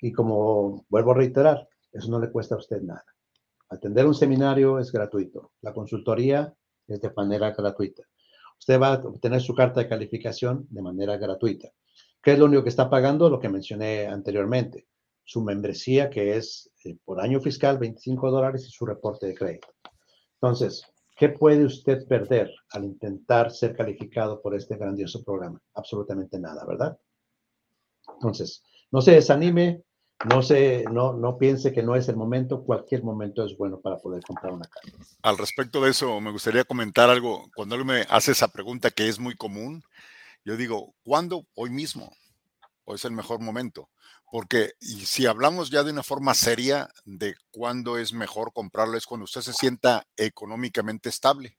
Y 0.00 0.12
como 0.12 0.86
vuelvo 0.88 1.12
a 1.12 1.16
reiterar, 1.16 1.68
eso 1.92 2.10
no 2.10 2.20
le 2.20 2.30
cuesta 2.30 2.54
a 2.54 2.58
usted 2.58 2.82
nada. 2.82 3.04
Atender 3.68 4.06
un 4.06 4.14
seminario 4.14 4.78
es 4.78 4.90
gratuito. 4.90 5.52
La 5.62 5.72
consultoría 5.72 6.52
es 6.86 7.00
de 7.00 7.12
manera 7.16 7.52
gratuita. 7.52 8.02
Usted 8.58 8.80
va 8.80 8.94
a 8.94 8.98
obtener 8.98 9.40
su 9.40 9.54
carta 9.54 9.80
de 9.80 9.88
calificación 9.88 10.66
de 10.70 10.82
manera 10.82 11.16
gratuita. 11.16 11.70
¿Qué 12.22 12.32
es 12.32 12.38
lo 12.38 12.46
único 12.46 12.62
que 12.62 12.68
está 12.68 12.90
pagando? 12.90 13.30
Lo 13.30 13.40
que 13.40 13.48
mencioné 13.48 14.06
anteriormente. 14.06 14.88
Su 15.24 15.42
membresía, 15.42 16.10
que 16.10 16.36
es 16.36 16.70
eh, 16.84 16.98
por 17.04 17.20
año 17.20 17.40
fiscal 17.40 17.78
25 17.78 18.30
dólares 18.30 18.66
y 18.66 18.70
su 18.70 18.84
reporte 18.84 19.26
de 19.26 19.34
crédito. 19.34 19.68
Entonces, 20.34 20.84
¿qué 21.16 21.30
puede 21.30 21.64
usted 21.64 22.06
perder 22.06 22.50
al 22.72 22.84
intentar 22.84 23.50
ser 23.50 23.76
calificado 23.76 24.42
por 24.42 24.54
este 24.54 24.76
grandioso 24.76 25.22
programa? 25.22 25.62
Absolutamente 25.74 26.38
nada, 26.38 26.64
¿verdad? 26.66 26.98
Entonces, 28.14 28.62
no 28.90 29.00
se 29.00 29.12
desanime, 29.12 29.82
no 30.28 30.42
se, 30.42 30.84
no, 30.90 31.14
no 31.14 31.38
piense 31.38 31.72
que 31.72 31.82
no 31.82 31.96
es 31.96 32.08
el 32.08 32.16
momento, 32.16 32.62
cualquier 32.62 33.02
momento 33.02 33.44
es 33.44 33.56
bueno 33.56 33.80
para 33.80 33.96
poder 33.96 34.22
comprar 34.22 34.52
una 34.52 34.66
casa. 34.66 34.88
Al 35.22 35.38
respecto 35.38 35.80
de 35.80 35.90
eso, 35.90 36.20
me 36.20 36.30
gustaría 36.30 36.64
comentar 36.64 37.08
algo. 37.08 37.50
Cuando 37.54 37.74
él 37.74 37.84
me 37.84 38.02
hace 38.10 38.32
esa 38.32 38.48
pregunta 38.48 38.90
que 38.90 39.08
es 39.08 39.18
muy 39.18 39.34
común, 39.34 39.82
yo 40.44 40.56
digo, 40.56 40.94
¿cuándo? 41.02 41.46
Hoy 41.54 41.70
mismo. 41.70 42.14
Hoy 42.84 42.96
es 42.96 43.04
el 43.04 43.12
mejor 43.12 43.40
momento. 43.40 43.88
Porque 44.30 44.74
y 44.80 45.06
si 45.06 45.26
hablamos 45.26 45.70
ya 45.70 45.82
de 45.82 45.90
una 45.90 46.02
forma 46.02 46.34
seria 46.34 46.88
de 47.04 47.34
cuándo 47.50 47.98
es 47.98 48.12
mejor 48.12 48.52
comprarlo, 48.52 48.96
es 48.96 49.06
cuando 49.06 49.24
usted 49.24 49.40
se 49.40 49.52
sienta 49.52 50.06
económicamente 50.16 51.08
estable. 51.08 51.56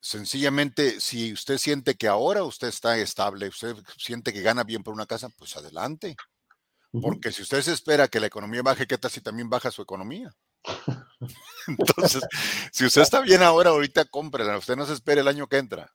Sencillamente, 0.00 1.00
si 1.00 1.32
usted 1.32 1.58
siente 1.58 1.96
que 1.96 2.06
ahora 2.06 2.44
usted 2.44 2.68
está 2.68 2.98
estable, 2.98 3.48
usted 3.48 3.74
siente 3.96 4.32
que 4.32 4.42
gana 4.42 4.62
bien 4.62 4.84
por 4.84 4.94
una 4.94 5.06
casa, 5.06 5.28
pues 5.36 5.56
adelante. 5.56 6.14
Porque 6.90 7.32
si 7.32 7.42
usted 7.42 7.60
se 7.60 7.72
espera 7.72 8.08
que 8.08 8.20
la 8.20 8.28
economía 8.28 8.62
baje, 8.62 8.86
¿qué 8.86 8.96
tal 8.96 9.10
si 9.10 9.20
también 9.20 9.50
baja 9.50 9.70
su 9.70 9.82
economía? 9.82 10.30
Entonces, 11.68 12.26
si 12.72 12.86
usted 12.86 13.02
está 13.02 13.20
bien 13.20 13.42
ahora, 13.42 13.70
ahorita 13.70 14.06
cómprela. 14.06 14.56
Usted 14.56 14.76
no 14.76 14.86
se 14.86 14.94
espere 14.94 15.20
el 15.20 15.28
año 15.28 15.46
que 15.46 15.58
entra. 15.58 15.92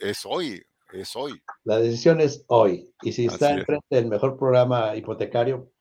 Es 0.00 0.26
hoy, 0.26 0.62
es 0.92 1.14
hoy. 1.16 1.40
La 1.64 1.78
decisión 1.78 2.20
es 2.20 2.44
hoy. 2.48 2.92
Y 3.02 3.12
si 3.12 3.26
está 3.26 3.52
enfrente 3.52 3.86
del 3.90 4.06
mejor 4.06 4.36
programa 4.36 4.94
hipotecario 4.96 5.72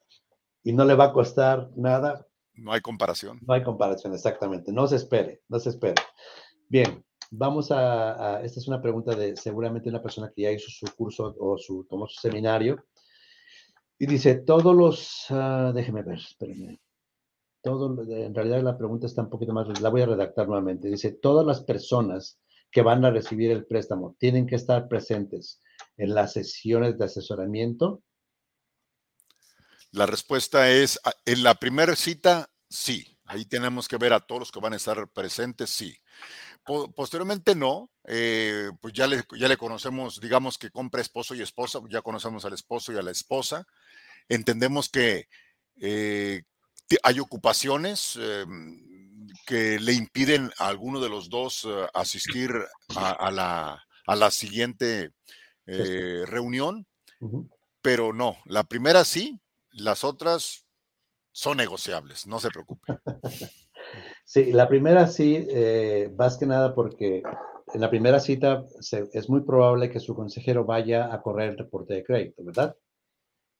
y 0.63 0.73
no 0.73 0.85
le 0.85 0.95
va 0.95 1.05
a 1.05 1.13
costar 1.13 1.69
nada. 1.75 2.25
No 2.53 2.71
hay 2.71 2.81
comparación. 2.81 3.39
No 3.45 3.53
hay 3.53 3.63
comparación, 3.63 4.13
exactamente. 4.13 4.71
No 4.71 4.87
se 4.87 4.97
espere, 4.97 5.41
no 5.49 5.59
se 5.59 5.69
espere. 5.69 6.01
Bien, 6.69 7.03
vamos 7.31 7.71
a, 7.71 8.41
esta 8.43 8.59
es 8.59 8.67
una 8.67 8.81
pregunta 8.81 9.15
de 9.15 9.35
seguramente 9.35 9.89
una 9.89 10.01
persona 10.01 10.31
que 10.33 10.43
ya 10.43 10.51
hizo 10.51 10.69
su 10.69 10.85
curso 10.95 11.35
o 11.39 11.57
su, 11.57 11.85
tomó 11.89 12.07
su 12.07 12.19
seminario. 12.19 12.85
Y 14.01 14.07
dice, 14.07 14.33
todos 14.33 14.75
los, 14.75 15.29
uh, 15.29 15.71
déjeme 15.75 16.01
ver, 16.01 16.17
espérenme. 16.17 16.81
Todo, 17.61 18.01
en 18.01 18.33
realidad 18.33 18.63
la 18.63 18.75
pregunta 18.75 19.05
está 19.05 19.21
un 19.21 19.29
poquito 19.29 19.53
más, 19.53 19.79
la 19.79 19.89
voy 19.89 20.01
a 20.01 20.07
redactar 20.07 20.47
nuevamente. 20.47 20.87
Dice, 20.87 21.11
todas 21.11 21.45
las 21.45 21.61
personas 21.61 22.39
que 22.71 22.81
van 22.81 23.05
a 23.05 23.11
recibir 23.11 23.51
el 23.51 23.67
préstamo 23.67 24.15
tienen 24.17 24.47
que 24.47 24.55
estar 24.55 24.87
presentes 24.87 25.61
en 25.97 26.15
las 26.15 26.33
sesiones 26.33 26.97
de 26.97 27.05
asesoramiento? 27.05 28.01
La 29.91 30.07
respuesta 30.07 30.71
es, 30.71 30.99
ah, 31.03 31.13
en 31.23 31.43
la 31.43 31.53
primera 31.53 31.95
cita, 31.95 32.49
sí. 32.67 33.19
Ahí 33.25 33.45
tenemos 33.45 33.87
que 33.87 33.97
ver 33.97 34.13
a 34.13 34.19
todos 34.19 34.39
los 34.39 34.51
que 34.51 34.59
van 34.59 34.73
a 34.73 34.77
estar 34.77 35.07
presentes, 35.09 35.69
sí. 35.69 35.95
Posteriormente 36.95 37.53
no, 37.53 37.91
eh, 38.07 38.71
pues 38.81 38.93
ya 38.93 39.07
ya 39.07 39.47
le 39.47 39.57
conocemos, 39.57 40.19
digamos 40.19 40.57
que 40.57 40.71
compra 40.71 41.01
esposo 41.01 41.35
y 41.35 41.41
esposa, 41.41 41.79
ya 41.87 42.01
conocemos 42.01 42.45
al 42.45 42.53
esposo 42.53 42.91
y 42.91 42.97
a 42.97 43.03
la 43.03 43.11
esposa. 43.11 43.67
Entendemos 44.31 44.89
que 44.89 45.27
eh, 45.81 46.43
hay 47.03 47.19
ocupaciones, 47.19 48.17
em, 48.17 48.81
que 49.45 49.79
le 49.79 49.93
impiden 49.93 50.51
a 50.57 50.67
alguno 50.67 50.99
de 50.99 51.09
los 51.09 51.29
dos 51.29 51.65
eh, 51.65 51.87
asistir 51.93 52.51
a, 52.95 53.31
la, 53.31 53.83
a, 54.07 54.15
la, 54.15 54.31
siguiente 54.31 55.11
eh, 55.65 56.23
reunión, 56.25 56.87
pero 57.81 58.13
no, 58.13 58.37
la 58.45 58.63
primera 58.63 59.03
sí, 59.03 59.39
las 59.71 60.03
otras 60.03 60.65
son 61.31 61.57
negociables, 61.57 62.27
no 62.27 62.39
se 62.39 62.49
preocupe. 62.49 62.81
Sí, 64.23 64.53
la 64.53 64.69
primera 64.69 65.07
sí, 65.07 65.45
eh, 65.49 66.13
más 66.15 66.37
que 66.37 66.45
nada 66.45 66.73
porque 66.73 67.21
en 67.73 67.81
la 67.81 67.89
primera 67.89 68.19
cita 68.19 68.63
es 69.11 69.29
muy 69.29 69.41
probable 69.41 69.89
que 69.89 69.99
su 69.99 70.15
consejero 70.15 70.63
vaya 70.63 71.13
a 71.13 71.21
correr 71.21 71.49
el 71.49 71.57
reporte 71.57 71.95
de 71.95 72.03
crédito, 72.03 72.43
¿verdad? 72.43 72.77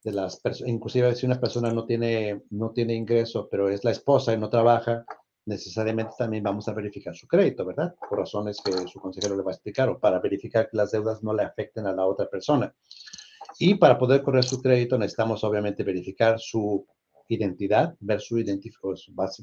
De 0.04 0.12
las 0.12 0.41
inclusive 0.66 1.16
si 1.16 1.26
una 1.26 1.39
persona 1.39 1.72
no 1.72 1.86
tiene, 1.86 2.41
no 2.49 2.72
tiene 2.72 2.95
ingreso, 2.95 3.47
pero 3.49 3.70
es 3.70 3.84
la 3.84 3.91
esposa 3.91 4.34
y 4.34 4.38
no 4.38 4.49
trabaja, 4.49 5.06
necesariamente 5.45 6.14
también 6.18 6.43
vamos 6.43 6.68
a 6.68 6.74
verificar 6.74 7.16
su 7.16 7.28
crédito, 7.28 7.66
¿verdad? 7.66 7.93
Por 8.10 8.20
razones 8.20 8.60
que 8.64 8.72
su 8.88 8.99
consejero 8.99 9.36
le 9.36 9.43
va 9.43 9.52
a 9.52 9.54
explicar 9.54 9.89
o 9.89 9.99
para 9.99 10.20
verificar 10.20 10.70
que 10.70 10.78
las 10.78 10.91
deudas 10.91 11.22
no 11.24 11.34
le 11.34 11.43
afecten 11.43 11.86
a 11.88 11.93
la 11.93 12.06
otra 12.06 12.28
persona. 12.28 12.74
Y 13.60 13.76
para 13.76 13.97
poder 13.97 14.24
correr 14.24 14.43
su 14.43 14.62
crédito 14.62 14.97
necesitamos 14.97 15.43
obviamente 15.43 15.84
verificar 15.84 16.39
su 16.39 16.86
identidad, 17.34 17.95
ver 17.99 18.19
su 18.19 18.36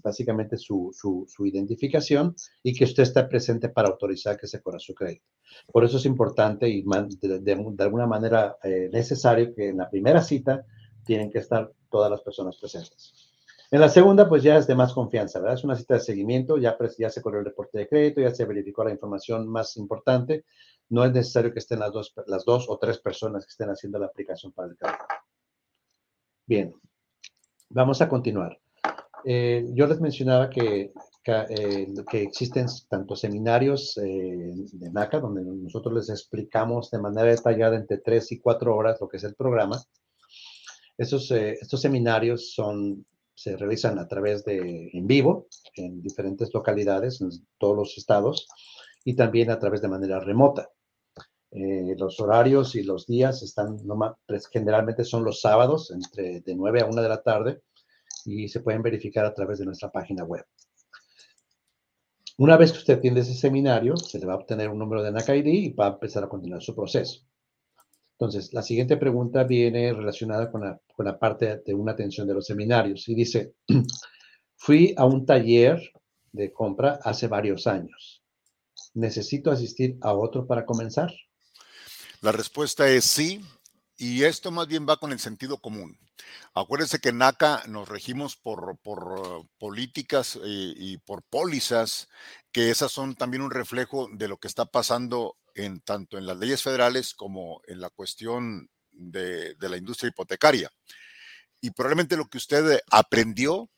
básicamente 0.02 0.56
su, 0.56 0.90
su, 0.92 1.46
identificación 1.46 2.34
y 2.62 2.74
que 2.74 2.84
usted 2.84 3.02
esté 3.02 3.24
presente 3.24 3.68
para 3.68 3.88
autorizar 3.88 4.38
que 4.38 4.46
se 4.46 4.60
corra 4.60 4.78
su 4.78 4.94
crédito. 4.94 5.24
Por 5.72 5.84
eso 5.84 5.96
es 5.96 6.04
importante 6.04 6.68
y 6.68 6.82
de, 6.82 7.40
de, 7.40 7.82
alguna 7.82 8.06
manera 8.06 8.56
eh, 8.62 8.90
necesario 8.92 9.54
que 9.54 9.68
en 9.68 9.78
la 9.78 9.88
primera 9.88 10.22
cita 10.22 10.64
tienen 11.04 11.30
que 11.30 11.38
estar 11.38 11.72
todas 11.90 12.10
las 12.10 12.20
personas 12.20 12.56
presentes. 12.58 13.28
En 13.70 13.80
la 13.80 13.88
segunda, 13.88 14.28
pues 14.28 14.42
ya 14.42 14.56
es 14.56 14.66
de 14.66 14.74
más 14.74 14.94
confianza, 14.94 15.40
¿verdad? 15.40 15.58
Es 15.58 15.64
una 15.64 15.76
cita 15.76 15.94
de 15.94 16.00
seguimiento, 16.00 16.56
ya, 16.56 16.76
ya 16.98 17.10
se 17.10 17.20
corrió 17.20 17.40
el 17.40 17.46
reporte 17.46 17.78
de 17.78 17.88
crédito, 17.88 18.20
ya 18.22 18.34
se 18.34 18.46
verificó 18.46 18.82
la 18.82 18.92
información 18.92 19.46
más 19.46 19.76
importante. 19.76 20.46
No 20.88 21.04
es 21.04 21.12
necesario 21.12 21.52
que 21.52 21.58
estén 21.58 21.80
las 21.80 21.92
dos, 21.92 22.14
las 22.26 22.46
dos 22.46 22.66
o 22.68 22.78
tres 22.78 22.98
personas 22.98 23.44
que 23.44 23.50
estén 23.50 23.68
haciendo 23.68 23.98
la 23.98 24.06
aplicación 24.06 24.52
para 24.52 24.68
el 24.68 24.76
crédito. 24.76 25.04
Bien, 26.46 26.74
vamos 27.70 28.00
a 28.00 28.08
continuar. 28.08 28.58
Eh, 29.24 29.66
yo 29.74 29.86
les 29.86 30.00
mencionaba 30.00 30.48
que, 30.48 30.92
eh, 31.26 31.94
que, 32.10 32.22
existen 32.22 32.66
tanto 32.88 33.16
seminarios 33.16 33.98
eh, 33.98 34.52
de 34.72 34.90
NACA, 34.90 35.20
donde 35.20 35.42
nosotros 35.44 35.94
les 35.94 36.08
explicamos 36.10 36.90
de 36.90 37.00
manera 37.00 37.30
detallada 37.30 37.76
entre 37.76 37.98
tres 37.98 38.32
y 38.32 38.40
cuatro 38.40 38.76
horas 38.76 39.00
lo 39.00 39.08
que 39.08 39.18
es 39.18 39.24
el 39.24 39.34
programa. 39.34 39.82
Estos, 40.96 41.30
estos 41.30 41.80
seminarios 41.80 42.52
son 42.54 43.04
se 43.38 43.56
realizan 43.56 44.00
a 44.00 44.08
través 44.08 44.44
de 44.44 44.90
en 44.92 45.06
vivo 45.06 45.46
en 45.74 46.02
diferentes 46.02 46.52
localidades 46.52 47.20
en 47.20 47.30
todos 47.56 47.76
los 47.76 47.96
estados 47.96 48.48
y 49.04 49.14
también 49.14 49.52
a 49.52 49.60
través 49.60 49.80
de 49.80 49.86
manera 49.86 50.18
remota. 50.18 50.70
Eh, 51.50 51.94
los 51.96 52.20
horarios 52.20 52.74
y 52.74 52.82
los 52.82 53.06
días 53.06 53.42
están, 53.42 53.78
pues, 54.26 54.48
generalmente 54.48 55.04
son 55.04 55.24
los 55.24 55.40
sábados, 55.40 55.90
entre 55.90 56.40
de 56.40 56.54
9 56.54 56.82
a 56.82 56.86
1 56.86 57.02
de 57.02 57.08
la 57.08 57.22
tarde, 57.22 57.62
y 58.24 58.48
se 58.48 58.60
pueden 58.60 58.82
verificar 58.82 59.24
a 59.24 59.34
través 59.34 59.58
de 59.58 59.66
nuestra 59.66 59.90
página 59.90 60.24
web. 60.24 60.44
Una 62.38 62.56
vez 62.56 62.72
que 62.72 62.78
usted 62.78 62.98
atiende 62.98 63.20
ese 63.20 63.34
seminario, 63.34 63.96
se 63.96 64.18
le 64.18 64.26
va 64.26 64.34
a 64.34 64.36
obtener 64.36 64.68
un 64.68 64.78
número 64.78 65.02
de 65.02 65.10
NACID 65.10 65.46
y 65.46 65.72
va 65.72 65.86
a 65.86 65.92
empezar 65.94 66.22
a 66.22 66.28
continuar 66.28 66.62
su 66.62 66.74
proceso. 66.74 67.26
Entonces, 68.12 68.52
la 68.52 68.62
siguiente 68.62 68.96
pregunta 68.96 69.44
viene 69.44 69.92
relacionada 69.92 70.50
con 70.50 70.60
la, 70.62 70.80
con 70.94 71.06
la 71.06 71.18
parte 71.18 71.62
de 71.64 71.74
una 71.74 71.92
atención 71.92 72.28
de 72.28 72.34
los 72.34 72.46
seminarios 72.46 73.08
y 73.08 73.14
dice, 73.14 73.54
fui 74.56 74.94
a 74.96 75.04
un 75.04 75.24
taller 75.24 75.80
de 76.32 76.52
compra 76.52 77.00
hace 77.02 77.26
varios 77.26 77.66
años. 77.66 78.22
¿Necesito 78.94 79.50
asistir 79.50 79.98
a 80.00 80.14
otro 80.14 80.46
para 80.46 80.66
comenzar? 80.66 81.12
La 82.20 82.32
respuesta 82.32 82.88
es 82.88 83.04
sí, 83.04 83.44
y 83.96 84.24
esto 84.24 84.50
más 84.50 84.66
bien 84.66 84.86
va 84.88 84.98
con 84.98 85.12
el 85.12 85.20
sentido 85.20 85.58
común. 85.58 85.98
Acuérdense 86.54 86.98
que 86.98 87.10
en 87.10 87.18
NACA 87.18 87.62
nos 87.68 87.88
regimos 87.88 88.36
por, 88.36 88.78
por 88.78 89.46
políticas 89.58 90.38
y, 90.44 90.74
y, 90.76 90.98
por 90.98 91.22
pólizas, 91.22 92.08
que 92.52 92.70
esas 92.70 92.90
son 92.90 93.14
también 93.14 93.42
un 93.42 93.50
reflejo 93.50 94.08
de 94.12 94.28
lo 94.28 94.38
que 94.38 94.48
está 94.48 94.66
pasando 94.66 95.36
en 95.54 95.80
tanto 95.80 96.18
en 96.18 96.26
las 96.26 96.38
leyes 96.38 96.62
federales 96.62 97.14
como 97.14 97.60
en 97.66 97.80
la 97.80 97.90
cuestión 97.90 98.70
de, 98.98 99.56
la 99.60 99.76
industria 99.76 100.08
hipotecaria. 100.08 100.70
Y 101.60 101.70
probablemente 101.70 102.16
lo 102.16 102.28
que 102.28 102.38
usted 102.38 102.80
aprendió, 102.90 103.70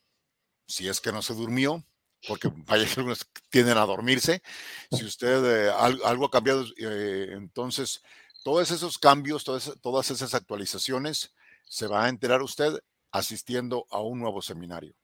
si 0.66 0.88
es 0.88 1.00
que 1.00 1.12
no 1.12 1.22
se 1.22 1.34
durmió, 1.34 1.84
porque 2.28 2.48
vaya 2.66 2.86
que 2.86 3.00
algunos 3.00 3.26
tienden 3.50 3.78
a 3.78 3.86
dormirse, 3.86 4.42
si 4.90 5.04
usted 5.04 5.68
eh, 5.68 5.70
algo, 5.70 6.26
ha 6.26 6.30
cambiado, 6.30 6.64
eh, 6.76 7.28
entonces 7.32 8.02
todos 8.42 8.70
esos 8.70 8.98
cambios, 8.98 9.44
todas, 9.44 10.10
esas 10.10 10.34
actualizaciones, 10.34 11.32
se 11.68 11.86
va 11.86 12.04
a 12.04 12.08
enterar 12.08 12.42
usted 12.42 12.78
asistiendo 13.12 13.86
a 13.90 14.00
un 14.00 14.20
nuevo 14.20 14.42
seminario. 14.42 14.94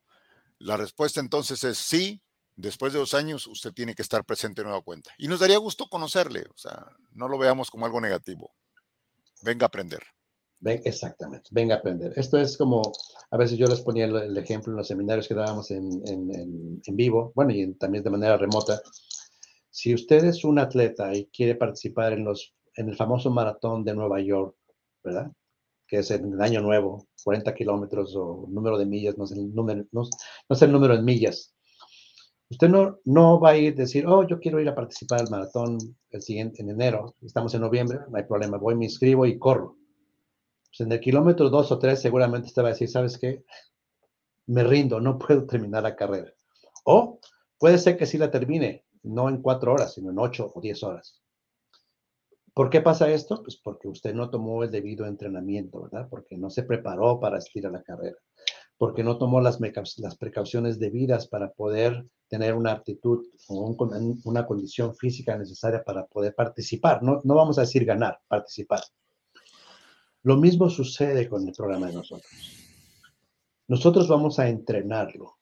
La 0.59 0.77
respuesta 0.77 1.21
entonces 1.21 1.63
es 1.65 1.79
sí, 1.79 2.23
después 2.55 2.93
de 2.93 2.99
dos 2.99 3.15
años, 3.15 3.47
usted 3.47 3.73
tiene 3.73 3.95
que 3.95 4.03
estar 4.03 4.25
presente 4.25 4.63
en 4.63 4.69
nueva 4.69 4.83
cuenta. 4.83 5.11
Y 5.19 5.29
nos 5.29 5.41
daría 5.41 5.59
gusto 5.59 5.89
conocerle, 5.89 6.43
o 6.43 6.57
sea, 6.57 6.87
no 7.13 7.29
lo 7.29 7.39
veamos 7.39 7.71
como 7.71 7.87
algo 7.87 8.01
negativo. 8.01 8.55
Venga 9.43 9.67
a 9.67 9.69
aprender. 9.69 10.03
Exactamente, 10.65 11.49
venga 11.53 11.77
a 11.77 11.79
aprender. 11.79 12.13
Esto 12.17 12.39
es 12.39 12.57
como, 12.57 12.81
a 13.31 13.37
veces 13.37 13.59
yo 13.59 13.67
les 13.67 13.81
ponía 13.83 14.07
el, 14.07 14.37
ejemplo 14.37 14.73
en 14.73 14.79
los 14.79 14.89
seminarios 14.89 15.29
que 15.29 15.35
dábamos 15.35 15.71
en, 15.71 16.03
en, 16.07 16.97
vivo, 16.97 17.33
bueno, 17.35 17.53
y 17.53 17.75
también 17.75 18.03
de 18.03 18.11
manera 18.11 18.37
remota. 18.37 18.81
Si 19.71 19.95
usted 19.95 20.25
es 20.25 20.43
un 20.45 20.59
atleta 20.59 21.15
y 21.15 21.27
quiere 21.27 21.55
participar 21.55 22.15
en, 22.15 22.25
los, 22.25 22.56
en 22.77 22.89
el 22.89 22.97
famoso 22.97 23.31
maratón 23.31 23.85
de 23.85 23.95
Nueva 23.95 24.21
York, 24.21 24.57
¿verdad? 25.03 25.33
Que 25.87 25.99
es 25.99 26.11
en 26.11 26.33
el 26.33 26.41
año 26.41 26.61
nuevo, 26.61 27.07
40 27.25 27.55
kilómetros 27.55 28.15
o 28.17 28.47
número 28.49 28.79
de 28.79 28.87
millas, 28.87 29.17
no 29.17 29.27
sé 29.27 29.35
el 29.35 29.55
número, 29.55 29.85
no, 29.93 30.05
sé 30.55 30.65
el 30.65 30.73
número 30.73 30.95
en 30.95 31.05
millas, 31.05 31.53
Usted 32.49 32.69
no, 32.69 33.01
no 33.05 33.41
va 33.41 33.51
a 33.51 33.57
ir 33.57 33.73
a 33.73 33.77
decir, 33.77 34.07
oh, 34.07 34.25
yo 34.25 34.39
quiero 34.39 34.61
ir 34.61 34.69
a 34.69 34.75
participar 34.75 35.21
al 35.21 35.31
maratón 35.31 35.79
el 36.11 36.23
siguiente, 36.23 36.63
en 36.63 36.71
enero, 36.71 37.17
estamos 37.23 37.53
en 37.55 37.61
noviembre, 37.61 37.99
no 38.09 38.17
hay 38.17 38.23
problema, 38.23 38.57
voy, 38.57 38.77
me 38.77 38.85
inscribo 38.85 39.27
y 39.27 39.37
corro. 39.37 39.77
Pues 40.69 40.87
en 40.87 40.93
el 40.93 41.01
kilómetro 41.01 41.51
dos 41.51 41.73
o 41.73 41.79
tres 41.81 42.01
seguramente 42.01 42.47
usted 42.47 42.63
va 42.63 42.69
a 42.69 42.71
decir, 42.71 42.89
¿sabes 42.89 43.19
qué? 43.19 43.45
Me 44.47 44.63
rindo, 44.63 45.01
no 45.01 45.19
puedo 45.19 45.45
terminar 45.45 45.83
la 45.83 45.97
carrera. 45.97 46.33
O 46.85 47.19
puede 47.59 47.79
ser 47.79 47.97
que 47.97 48.07
sí 48.07 48.17
la 48.17 48.31
termine, 48.31 48.85
no 49.03 49.29
en 49.29 49.43
cuatro 49.43 49.73
horas, 49.73 49.95
sino 49.95 50.11
en 50.13 50.19
ocho 50.21 50.53
o 50.55 50.61
diez 50.61 50.85
horas. 50.85 51.21
¿Por 52.57 52.71
qué 52.71 52.81
pasa 52.81 53.11
esto? 53.11 53.43
Pues 53.43 53.57
porque 53.57 53.87
usted 53.87 54.15
no 54.15 54.31
tomó 54.31 54.65
el 54.65 54.71
debido 54.71 55.05
entrenamiento, 55.05 55.83
¿verdad? 55.83 56.09
Porque 56.09 56.39
no 56.39 56.49
se 56.49 56.63
preparó 56.63 57.21
para 57.21 57.37
asistir 57.37 57.67
a 57.67 57.71
la 57.71 57.83
carrera 57.83 58.17
porque 58.79 59.03
no 59.03 59.17
tomó 59.17 59.41
las, 59.41 59.59
precauciones 60.19 60.79
debidas 60.79 61.29
para 61.29 61.53
poder 61.53 62.07
tener 62.29 62.55
una 62.55 62.73
aptitud 62.73 63.25
o 63.49 63.75
una 64.25 64.47
condición 64.47 64.95
física 64.95 65.37
necesaria 65.39 65.83
para 65.83 66.07
poder 66.07 66.35
participar. 66.35 67.03
No, 67.03 67.21
no 67.25 67.35
vamos 67.35 67.59
a 67.59 67.63
decir 67.63 67.85
ganar, 67.85 68.21
participar. 68.29 68.81
Lo 70.23 70.37
mismo 70.37 70.69
sucede 70.69 71.29
con 71.29 71.47
el 71.47 71.55
programa 71.55 71.87
de 71.87 71.95
nosotros. 71.95 72.31
Nosotros 73.69 74.09
vamos 74.09 74.39
a 74.39 74.49
entrenarlo, 74.49 75.39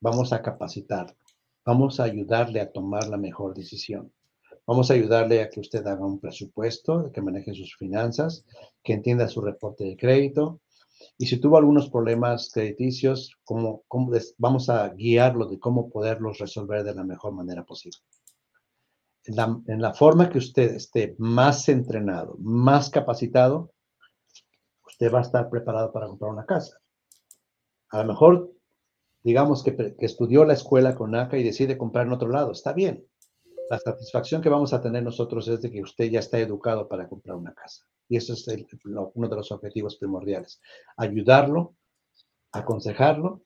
vamos 0.00 0.32
a 0.32 0.42
capacitarlo, 0.42 1.16
vamos 1.64 2.00
a 2.00 2.04
ayudarle 2.04 2.60
a 2.60 2.72
tomar 2.72 3.06
la 3.08 3.16
mejor 3.16 3.54
decisión. 3.54 4.12
Vamos 4.66 4.90
a 4.90 4.94
ayudarle 4.94 5.42
a 5.42 5.50
que 5.50 5.60
usted 5.60 5.86
haga 5.86 6.06
un 6.06 6.18
presupuesto, 6.18 7.10
que 7.12 7.20
maneje 7.20 7.54
sus 7.54 7.76
finanzas, 7.76 8.44
que 8.82 8.94
entienda 8.94 9.28
su 9.28 9.42
reporte 9.42 9.84
de 9.84 9.96
crédito, 9.96 10.60
y 11.18 11.26
si 11.26 11.38
tuvo 11.38 11.58
algunos 11.58 11.90
problemas 11.90 12.50
crediticios, 12.52 13.36
¿cómo, 13.44 13.82
cómo 13.88 14.12
vamos 14.38 14.68
a 14.68 14.88
guiarlo 14.90 15.46
de 15.46 15.58
cómo 15.58 15.90
poderlos 15.90 16.38
resolver 16.38 16.82
de 16.82 16.94
la 16.94 17.04
mejor 17.04 17.32
manera 17.32 17.64
posible. 17.64 17.98
En 19.26 19.80
la, 19.80 19.94
forma 19.94 20.28
que 20.28 20.38
usted 20.38 20.74
esté 20.74 21.14
más 21.18 21.68
entrenado, 21.68 22.36
más 22.40 22.90
capacitado, 22.90 23.72
usted 24.86 25.10
va 25.12 25.20
a 25.20 25.22
estar 25.22 25.48
preparado 25.48 25.92
para 25.92 26.08
comprar 26.08 26.30
una 26.30 26.44
casa. 26.44 26.78
A 27.88 28.02
lo 28.02 28.04
mejor, 28.04 28.52
digamos 29.22 29.62
que, 29.62 29.74
que 29.74 30.04
estudió 30.04 30.44
la 30.44 30.52
escuela 30.52 30.94
con 30.94 31.12
NACA 31.12 31.38
y 31.38 31.42
decide 31.42 31.78
comprar 31.78 32.06
en 32.06 32.12
otro 32.12 32.28
lado, 32.28 32.52
está 32.52 32.74
bien. 32.74 33.06
La 33.70 33.78
satisfacción 33.78 34.42
que 34.42 34.48
vamos 34.48 34.72
a 34.72 34.80
tener 34.80 35.02
nosotros 35.02 35.48
es 35.48 35.62
de 35.62 35.70
que 35.70 35.80
usted 35.80 36.10
ya 36.10 36.20
está 36.20 36.38
educado 36.38 36.86
para 36.88 37.08
comprar 37.08 37.36
una 37.36 37.54
casa. 37.54 37.84
Y 38.08 38.16
eso 38.16 38.34
es 38.34 38.46
uno 39.14 39.28
de 39.28 39.36
los 39.36 39.52
objetivos 39.52 39.96
primordiales. 39.96 40.60
Ayudarlo, 40.96 41.74
aconsejarlo, 42.52 43.42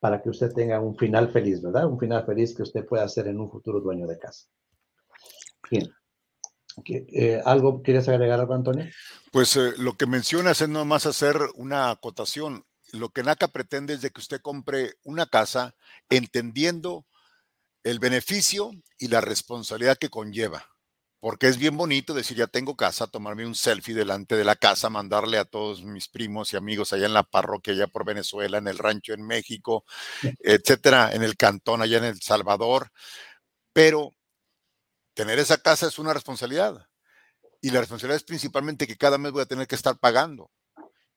para 0.00 0.22
que 0.22 0.30
usted 0.30 0.52
tenga 0.52 0.80
un 0.80 0.96
final 0.96 1.30
feliz, 1.30 1.60
¿verdad? 1.60 1.86
Un 1.86 1.98
final 1.98 2.24
feliz 2.24 2.54
que 2.54 2.62
usted 2.62 2.86
pueda 2.86 3.08
ser 3.08 3.26
en 3.28 3.40
un 3.40 3.50
futuro 3.50 3.80
dueño 3.80 4.06
de 4.06 4.18
casa. 4.18 4.46
Bien. 5.70 5.92
Eh, 6.86 7.42
¿Algo 7.44 7.82
quieres 7.82 8.08
agregar 8.08 8.38
algo, 8.38 8.54
Antonio? 8.54 8.86
Pues 9.32 9.56
eh, 9.56 9.72
lo 9.78 9.94
que 9.94 10.06
mencionas 10.06 10.60
es 10.60 10.68
nomás 10.68 11.06
hacer 11.06 11.36
una 11.56 11.90
acotación. 11.90 12.64
Lo 12.92 13.08
que 13.10 13.24
NACA 13.24 13.48
pretende 13.48 13.94
es 13.94 14.02
de 14.02 14.10
que 14.10 14.20
usted 14.20 14.40
compre 14.40 14.94
una 15.02 15.26
casa 15.26 15.74
entendiendo 16.08 17.04
el 17.84 17.98
beneficio 17.98 18.70
y 18.98 19.08
la 19.08 19.20
responsabilidad 19.20 19.98
que 19.98 20.10
conlleva 20.10 20.66
porque 21.20 21.48
es 21.48 21.58
bien 21.58 21.76
bonito 21.76 22.14
decir, 22.14 22.36
ya 22.36 22.46
tengo 22.46 22.76
casa, 22.76 23.08
tomarme 23.08 23.44
un 23.44 23.56
selfie 23.56 23.94
delante 23.94 24.36
de 24.36 24.44
la 24.44 24.54
casa, 24.54 24.88
mandarle 24.88 25.38
a 25.38 25.44
todos 25.44 25.82
mis 25.82 26.08
primos 26.08 26.52
y 26.52 26.56
amigos 26.56 26.92
allá 26.92 27.06
en 27.06 27.12
la 27.12 27.24
parroquia, 27.24 27.72
allá 27.72 27.88
por 27.88 28.04
Venezuela, 28.04 28.58
en 28.58 28.68
el 28.68 28.78
rancho 28.78 29.14
en 29.14 29.26
México, 29.26 29.84
etcétera, 30.40 31.10
en 31.12 31.24
el 31.24 31.36
cantón, 31.36 31.82
allá 31.82 31.98
en 31.98 32.04
El 32.04 32.20
Salvador. 32.20 32.90
Pero 33.72 34.12
tener 35.14 35.40
esa 35.40 35.58
casa 35.58 35.88
es 35.88 35.98
una 35.98 36.14
responsabilidad. 36.14 36.86
Y 37.60 37.70
la 37.70 37.80
responsabilidad 37.80 38.18
es 38.18 38.24
principalmente 38.24 38.86
que 38.86 38.96
cada 38.96 39.18
mes 39.18 39.32
voy 39.32 39.42
a 39.42 39.46
tener 39.46 39.66
que 39.66 39.74
estar 39.74 39.98
pagando. 39.98 40.52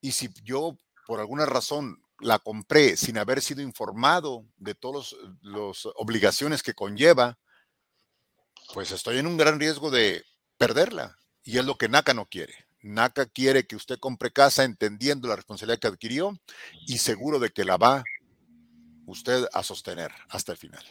Y 0.02 0.14
si 0.14 0.30
yo, 0.44 0.76
por 1.06 1.20
alguna 1.20 1.46
razón, 1.46 2.04
la 2.22 2.40
compré 2.40 2.98
sin 2.98 3.18
haber 3.18 3.42
sido 3.42 3.62
informado 3.62 4.46
de 4.58 4.76
todas 4.76 5.16
las 5.42 5.86
obligaciones 5.96 6.64
que 6.64 6.74
conlleva, 6.74 7.38
pues 8.74 8.92
estoy 8.92 9.18
en 9.18 9.28
un 9.28 9.38
gran 9.38 9.60
riesgo 9.60 9.92
de 9.92 10.24
perderla. 10.58 11.18
Y 11.44 11.58
es 11.58 11.66
lo 11.66 11.78
que 11.78 11.90
NACA 11.90 12.14
no 12.14 12.26
quiere. 12.26 12.54
NACA 12.84 13.26
quiere 13.26 13.66
que 13.66 13.76
usted 13.76 14.00
compre 14.00 14.32
casa 14.32 14.64
entendiendo 14.64 15.28
la 15.28 15.36
responsabilidad 15.36 15.80
que 15.80 15.88
adquirió 15.88 16.38
y 16.88 16.98
seguro 16.98 17.40
de 17.40 17.50
que 17.50 17.66
la 17.66 17.78
va 17.78 18.04
usted 19.06 19.46
a 19.54 19.64
sostener 19.64 20.12
hasta 20.30 20.52
el 20.52 20.58
final. 20.58 20.84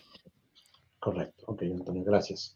Correcto. 0.99 1.45
Ok, 1.47 1.63
Antonio, 1.63 2.05
gracias. 2.05 2.55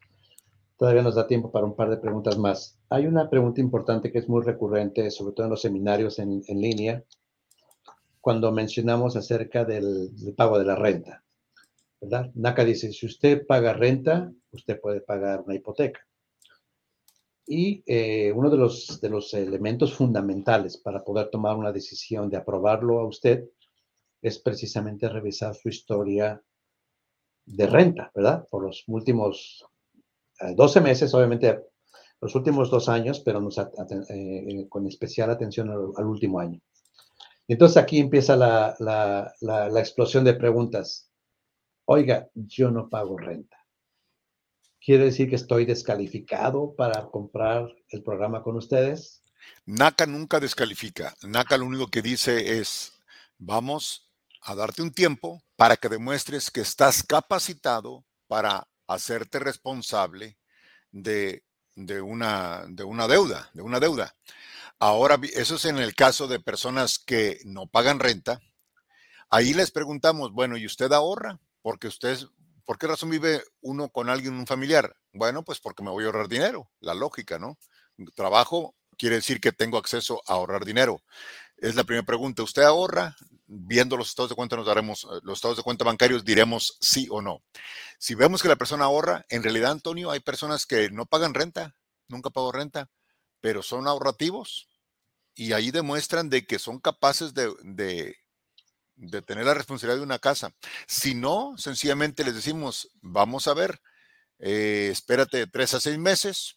Todavía 0.77 1.03
nos 1.03 1.15
da 1.15 1.27
tiempo 1.27 1.51
para 1.51 1.67
un 1.67 1.75
par 1.75 1.89
de 1.89 1.97
preguntas 1.97 2.37
más. 2.37 2.79
Hay 2.91 3.07
una 3.07 3.31
pregunta 3.31 3.61
importante 3.61 4.13
que 4.13 4.19
es 4.19 4.29
muy 4.29 4.43
recurrente, 4.43 5.11
sobre 5.11 5.33
todo 5.35 5.47
en 5.47 5.51
los 5.51 5.63
seminarios 5.63 6.19
en, 6.19 6.43
línea, 6.49 7.03
cuando 8.25 8.51
mencionamos 8.53 9.17
acerca 9.17 9.67
del, 9.67 10.11
pago 10.35 10.59
de 10.59 10.65
la 10.65 10.77
renta. 10.77 11.23
¿verdad? 12.01 12.31
NACA 12.35 12.65
dice, 12.65 12.91
si 12.91 13.05
usted 13.05 13.47
paga 13.47 13.75
renta, 13.75 14.33
usted 14.51 14.81
puede 14.81 15.03
pagar 15.03 15.43
una 15.43 15.55
hipoteca. 15.55 16.01
Y 17.47 17.83
eh, 17.85 18.33
uno 18.33 18.49
de 18.49 18.57
los, 18.57 18.99
de 19.03 19.11
los 19.11 19.35
elementos 19.35 19.93
fundamentales 19.93 20.79
para 20.79 21.05
poder 21.05 21.29
tomar 21.29 21.55
una 21.59 21.71
decisión 21.71 22.31
de 22.31 22.39
aprobarlo 22.39 22.99
a 22.99 23.07
usted 23.07 23.45
es 24.23 24.39
precisamente 24.39 25.07
revisar 25.11 25.55
su 25.55 25.69
historia 25.69 26.43
de 27.45 27.67
renta, 27.67 28.11
¿verdad? 28.15 28.49
Por 28.51 28.65
los 28.65 28.85
últimos 28.87 29.67
12 30.41 30.79
eh, 30.79 30.83
meses, 30.83 31.13
obviamente 31.13 31.61
los 32.23 32.35
últimos 32.35 32.71
dos 32.71 32.89
años, 32.89 33.21
pero 33.21 33.47
eh, 34.09 34.67
con 34.71 34.87
especial 34.87 35.29
atención 35.29 35.69
al, 35.69 36.07
último 36.07 36.41
año. 36.41 36.59
Entonces 37.49 37.77
aquí 37.77 37.99
empieza 37.99 38.37
la, 38.37 38.77
la 38.79 39.81
explosión 39.81 40.25
de 40.25 40.35
preguntas. 40.35 41.11
Oiga, 41.87 42.29
yo 42.35 42.71
no 42.71 42.89
pago 42.89 43.19
renta. 43.19 43.59
¿Quiere 44.85 45.05
decir 45.05 45.31
que 45.31 45.37
estoy 45.37 45.65
descalificado 45.65 46.75
para 46.75 47.07
comprar 47.07 47.75
el 47.89 48.03
programa 48.03 48.43
con 48.43 48.57
ustedes? 48.57 49.23
NACA 49.65 50.07
nunca 50.07 50.41
descalifica. 50.41 51.15
NACA 51.23 51.57
lo 51.57 51.67
único 51.67 51.89
que 51.89 52.03
dice 52.03 52.59
es, 52.59 52.93
vamos 53.39 54.11
a 54.43 54.55
darte 54.55 54.83
un 54.83 54.93
tiempo 54.93 55.43
para 55.57 55.77
que 55.77 55.89
demuestres 55.89 56.51
que 56.51 56.61
estás 56.61 57.03
capacitado 57.03 58.05
para 58.27 58.69
hacerte 58.87 59.39
responsable 59.39 60.37
de, 60.93 61.43
una, 62.03 62.65
de 62.69 62.85
una 62.85 63.09
deuda, 63.09 63.51
de 63.55 63.63
una 63.63 63.81
deuda. 63.81 64.15
Ahora, 64.87 65.19
eso 65.33 65.55
es 65.55 65.65
en 65.65 65.79
el 65.79 65.95
caso 65.95 66.29
de 66.29 66.41
personas 66.41 66.99
que 66.99 67.41
no 67.47 67.67
pagan 67.67 68.01
renta. 68.01 68.43
Ahí 69.31 69.55
les 69.55 69.71
preguntamos, 69.71 70.33
bueno, 70.33 70.59
¿y 70.59 70.67
usted 70.67 70.93
ahorra? 70.93 71.41
Porque 71.63 71.89
usted 71.89 72.19
¿Por 72.67 72.77
qué 72.77 72.87
razón 72.87 73.09
vive 73.09 73.43
uno 73.63 73.89
con 73.89 74.11
alguien, 74.11 74.35
un 74.35 74.47
familiar? 74.47 74.95
Bueno, 75.15 75.43
pues 75.43 75.59
porque 75.59 75.83
me 75.83 75.89
voy 75.89 76.05
a 76.05 76.09
ahorrar 76.09 76.29
dinero, 76.29 76.71
la 76.81 76.93
lógica, 76.93 77.39
¿no? 77.39 77.57
Trabajo 78.15 78.75
quiere 78.99 79.17
decir 79.17 79.41
que 79.41 79.53
tengo 79.53 79.79
acceso 79.79 80.21
a 80.27 80.35
ahorrar 80.35 80.67
dinero. 80.67 81.03
Es 81.57 81.77
la 81.77 81.85
primera 81.85 82.05
pregunta. 82.05 82.43
¿Usted 82.43 82.65
ahorra? 82.65 83.17
Viendo 83.47 83.97
los 83.97 84.11
estados 84.11 84.29
de 84.29 84.37
cuenta 84.37 84.57
nos 84.57 84.67
daremos, 84.67 85.05
eh, 85.05 85.21
los 85.23 85.39
estados 85.39 85.57
de 85.57 85.63
cuenta 85.63 85.87
bancarios 85.87 86.27
diremos 86.27 86.77
sí 86.83 87.09
o 87.11 87.23
no. 87.23 87.43
Si 87.99 88.15
vemos 88.15 88.43
que 88.43 88.49
la 88.49 88.57
persona 88.57 88.85
ahorra, 88.85 89.25
en 89.31 89.43
realidad, 89.43 89.71
Antonio, 89.71 90.11
hay 90.11 90.21
personas 90.21 90.67
que 90.67 90.91
no 90.91 91.07
pagan 91.07 91.33
renta, 91.33 91.75
nunca 92.07 92.29
pago 92.29 92.53
renta, 92.53 92.91
pero 93.41 93.63
son 93.63 93.89
ahorrativos 93.89 94.69
y 95.35 95.53
ahí 95.53 95.71
demuestran 95.71 96.31
de 96.31 96.47
que 96.47 96.59
son 96.59 96.79
capaces 96.79 97.35
de 97.35 98.17
de 98.97 99.23
tener 99.23 99.45
la 99.45 99.55
responsabilidad 99.55 99.99
de 99.99 100.05
una 100.05 100.19
casa. 100.19 100.55
Si 100.87 101.15
no, 101.15 101.55
sencillamente 101.57 102.25
les 102.25 102.35
decimos, 102.35 102.91
vamos 103.01 103.49
a 103.49 103.55
ver, 103.55 103.81
eh, 104.39 104.89
espérate 104.91 105.47
tres 105.47 105.75
a 105.75 105.81
seis 105.81 105.99
meses, 105.99 106.57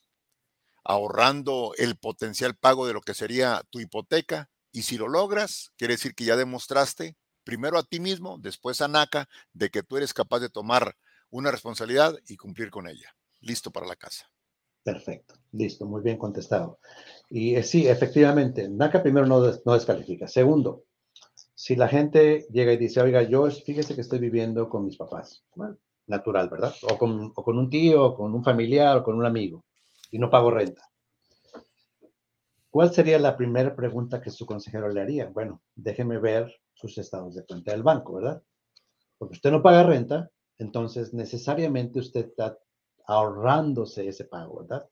ahorrando 0.84 1.74
el 1.78 1.98
potencial 1.98 2.56
pago 2.56 2.88
de 2.88 2.94
lo 2.94 3.02
que 3.02 3.14
sería 3.14 3.64
tu 3.70 3.80
hipoteca. 3.80 4.50
Y 4.72 4.84
si 4.84 4.98
lo 4.98 5.08
logras, 5.08 5.72
quiere 5.78 5.96
decir 5.96 6.14
que 6.14 6.26
ya 6.26 6.36
demostraste, 6.36 7.18
primero 7.44 7.78
a 7.78 7.84
ti 7.84 8.00
mismo, 8.00 8.38
después 8.40 8.82
a 8.82 8.88
NACA, 8.88 9.28
de 9.54 9.70
que 9.70 9.84
tú 9.84 9.98
eres 9.98 10.14
capaz 10.14 10.40
de 10.40 10.50
tomar 10.50 10.96
una 11.30 11.52
responsabilidad 11.52 12.18
y 12.28 12.38
cumplir 12.38 12.70
con 12.70 12.88
ella. 12.88 13.16
Listo 13.40 13.72
para 13.72 13.88
la 13.88 13.96
casa. 13.96 14.30
Perfecto, 14.84 15.36
listo, 15.52 15.86
muy 15.86 16.02
bien 16.02 16.18
contestado. 16.18 16.80
Y 17.30 17.56
eh, 17.56 17.64
sí, 17.64 17.88
efectivamente, 17.88 18.70
NACA 18.70 19.04
primero 19.04 19.26
no, 19.26 19.42
no 19.66 19.74
descalifica. 19.74 20.28
Segundo, 20.28 20.84
si 21.54 21.76
la 21.76 21.88
gente 21.88 22.46
llega 22.52 22.72
y 22.74 22.78
dice, 22.78 23.02
oiga, 23.02 23.24
yo 23.24 23.50
fíjese 23.50 23.96
que 23.96 24.02
estoy 24.02 24.20
viviendo 24.20 24.70
con 24.70 24.86
mis 24.86 24.98
papás, 24.98 25.44
natural, 26.06 26.50
¿verdad? 26.50 26.74
O 26.90 26.98
con, 26.98 27.34
o 27.36 27.44
con 27.44 27.58
un 27.58 27.70
tío, 27.70 28.06
o 28.06 28.16
con 28.16 28.34
un 28.34 28.44
familiar, 28.44 28.98
o 28.98 29.04
con 29.04 29.16
un 29.16 29.26
amigo, 29.26 29.66
y 30.12 30.20
no 30.20 30.30
pago 30.30 30.52
renta. 30.52 30.84
¿Cuál 32.70 32.94
sería 32.94 33.18
la 33.18 33.36
primera 33.36 33.76
pregunta 33.76 34.22
que 34.22 34.30
su 34.30 34.46
consejero 34.46 34.90
le 34.90 35.02
haría? 35.02 35.28
Bueno, 35.28 35.62
déjeme 35.76 36.20
ver 36.20 36.54
sus 36.74 36.98
estados 36.98 37.34
de 37.34 37.44
cuenta 37.44 37.72
del 37.72 37.84
banco, 37.84 38.14
¿verdad? 38.14 38.42
Porque 39.18 39.34
usted 39.34 39.52
no 39.52 39.64
paga 39.64 39.84
renta, 39.84 40.30
entonces 40.60 41.14
necesariamente 41.14 42.00
usted 42.00 42.28
está 42.28 42.58
ahorrándose 43.08 44.08
ese 44.08 44.26
pago, 44.26 44.60
¿verdad? 44.60 44.88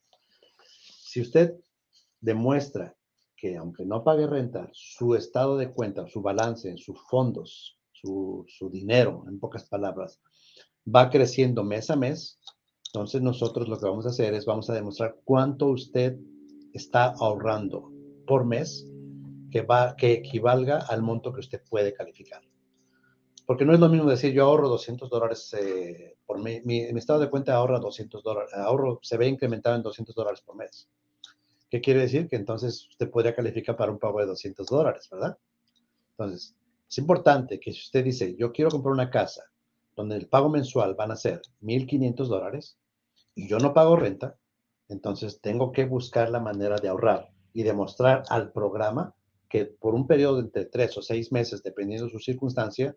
Si 0.68 1.22
usted 1.22 1.56
demuestra 2.22 2.96
que 3.36 3.58
aunque 3.58 3.86
no 3.86 4.04
pague 4.04 4.28
renta, 4.28 4.70
su 4.74 5.16
estado 5.16 5.58
de 5.58 5.72
cuenta, 5.72 6.08
su 6.08 6.22
balance, 6.22 6.78
sus 6.78 7.00
fondos, 7.10 7.78
su, 7.92 8.70
dinero, 8.72 9.26
en 9.28 9.40
pocas 9.40 9.66
palabras, 9.66 10.22
va 10.88 11.10
creciendo 11.10 11.64
mes 11.64 11.90
a 11.90 11.96
mes, 11.96 12.40
entonces 12.88 13.22
nosotros 13.22 13.68
lo 13.68 13.80
que 13.80 13.88
vamos 13.88 14.06
a 14.06 14.10
hacer 14.10 14.34
es 14.34 14.46
vamos 14.46 14.70
a 14.70 14.74
demostrar 14.74 15.18
cuánto 15.24 15.68
usted 15.68 16.18
está 16.74 17.14
ahorrando 17.20 17.92
por 18.28 18.46
mes 18.46 18.88
que, 19.52 19.62
va, 19.62 19.96
que 19.96 20.14
equivalga 20.14 20.80
al 20.80 21.02
monto 21.02 21.34
que 21.34 21.40
usted 21.40 21.62
puede 21.70 21.94
calificar. 21.94 22.42
Porque 23.46 23.66
no 23.66 23.74
es 23.74 23.80
lo 23.80 23.90
mismo 23.90 24.10
decir 24.10 24.34
yo 24.34 24.46
ahorro 24.46 24.70
200 24.70 25.10
dólares 25.10 25.54
eh, 25.60 26.18
por 26.26 26.40
mes, 26.40 26.66
mi, 26.66 26.92
mi, 26.92 27.00
estado 27.00 27.20
de 27.20 27.30
cuenta 27.30 27.54
ahorra 27.54 27.80
200 27.80 28.24
dólares, 28.24 28.54
ahorro 28.54 29.00
se 29.04 29.18
ve 29.18 29.28
incrementado 29.28 29.76
en 29.76 29.84
200 29.84 30.16
dólares 30.16 30.42
por 30.42 30.56
mes. 30.56 30.90
¿Qué 31.76 31.82
quiere 31.82 32.00
decir? 32.00 32.30
Que 32.30 32.38
entonces 32.38 32.88
usted 32.88 33.10
podría 33.10 33.36
calificar 33.36 33.76
para 33.76 33.92
un 33.92 34.00
pago 34.00 34.22
de 34.22 34.28
200 34.28 34.66
dólares, 34.66 35.10
¿verdad? 35.12 35.38
Entonces, 36.12 36.56
es 36.90 36.98
importante 37.00 37.60
que 37.60 37.74
si 37.74 37.82
usted 37.82 38.02
dice, 38.02 38.34
yo 38.40 38.54
quiero 38.54 38.72
comprar 38.72 38.94
una 38.94 39.10
casa 39.10 39.44
donde 39.94 40.16
el 40.16 40.30
pago 40.30 40.48
mensual 40.48 40.96
van 40.96 41.12
a 41.12 41.18
ser 41.18 41.42
1.500 41.60 42.28
dólares 42.30 42.78
y 43.34 43.50
yo 43.50 43.60
no 43.60 43.74
pago 43.74 43.98
renta, 43.98 44.38
entonces 44.88 45.42
tengo 45.42 45.74
que 45.74 45.84
buscar 45.84 46.30
la 46.30 46.40
manera 46.40 46.78
de 46.78 46.88
ahorrar 46.88 47.28
y 47.52 47.64
demostrar 47.64 48.24
al 48.30 48.54
programa 48.54 49.14
que 49.50 49.66
por 49.66 49.96
un 49.96 50.08
periodo 50.08 50.40
entre 50.40 50.68
tres 50.68 50.98
o 50.98 51.02
seis 51.02 51.34
meses, 51.34 51.62
dependiendo 51.62 52.06
de 52.06 52.12
su 52.14 52.20
circunstancia, 52.20 52.96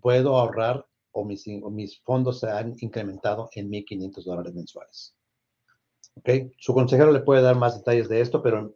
puedo 0.00 0.38
ahorrar 0.38 0.86
o 1.10 1.26
mis, 1.26 1.44
o 1.62 1.68
mis 1.68 2.00
fondos 2.00 2.40
se 2.40 2.48
han 2.48 2.74
incrementado 2.80 3.50
en 3.52 3.70
1.500 3.70 4.24
dólares 4.24 4.54
mensuales. 4.54 5.17
Su 6.58 6.74
consejero 6.74 7.12
le 7.12 7.20
puede 7.20 7.42
dar 7.42 7.56
más 7.56 7.76
detalles 7.76 8.08
de 8.08 8.20
esto, 8.20 8.42
pero 8.42 8.74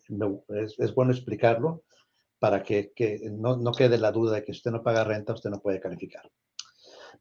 es, 0.49 0.95
bueno 0.95 1.13
explicarlo 1.13 1.85
para 2.39 2.63
que, 2.63 2.93
no, 3.33 3.73
quede 3.73 3.99
la 3.99 4.13
duda 4.13 4.37
de 4.37 4.45
que 4.45 4.53
si 4.53 4.59
usted 4.59 4.73
no 4.73 4.83
paga 4.83 5.05
renta, 5.05 5.33
usted 5.33 5.51
no 5.51 5.61
puede 5.61 5.81
calificar. 5.81 6.29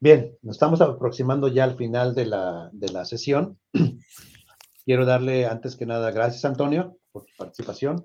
Bien, 0.00 0.36
nos 0.42 0.56
estamos 0.56 0.80
aproximando 0.80 1.46
ya 1.46 1.64
al 1.64 1.76
final 1.76 2.14
de 2.14 2.26
la, 2.26 2.70
de 2.72 2.92
la 2.92 3.04
sesión. 3.04 3.58
Quiero 4.84 5.06
darle 5.06 5.46
antes 5.46 5.76
que 5.76 5.86
nada 5.86 6.10
gracias, 6.10 6.44
Antonio, 6.44 6.98
por 7.12 7.22
su 7.22 7.36
participación. 7.36 8.04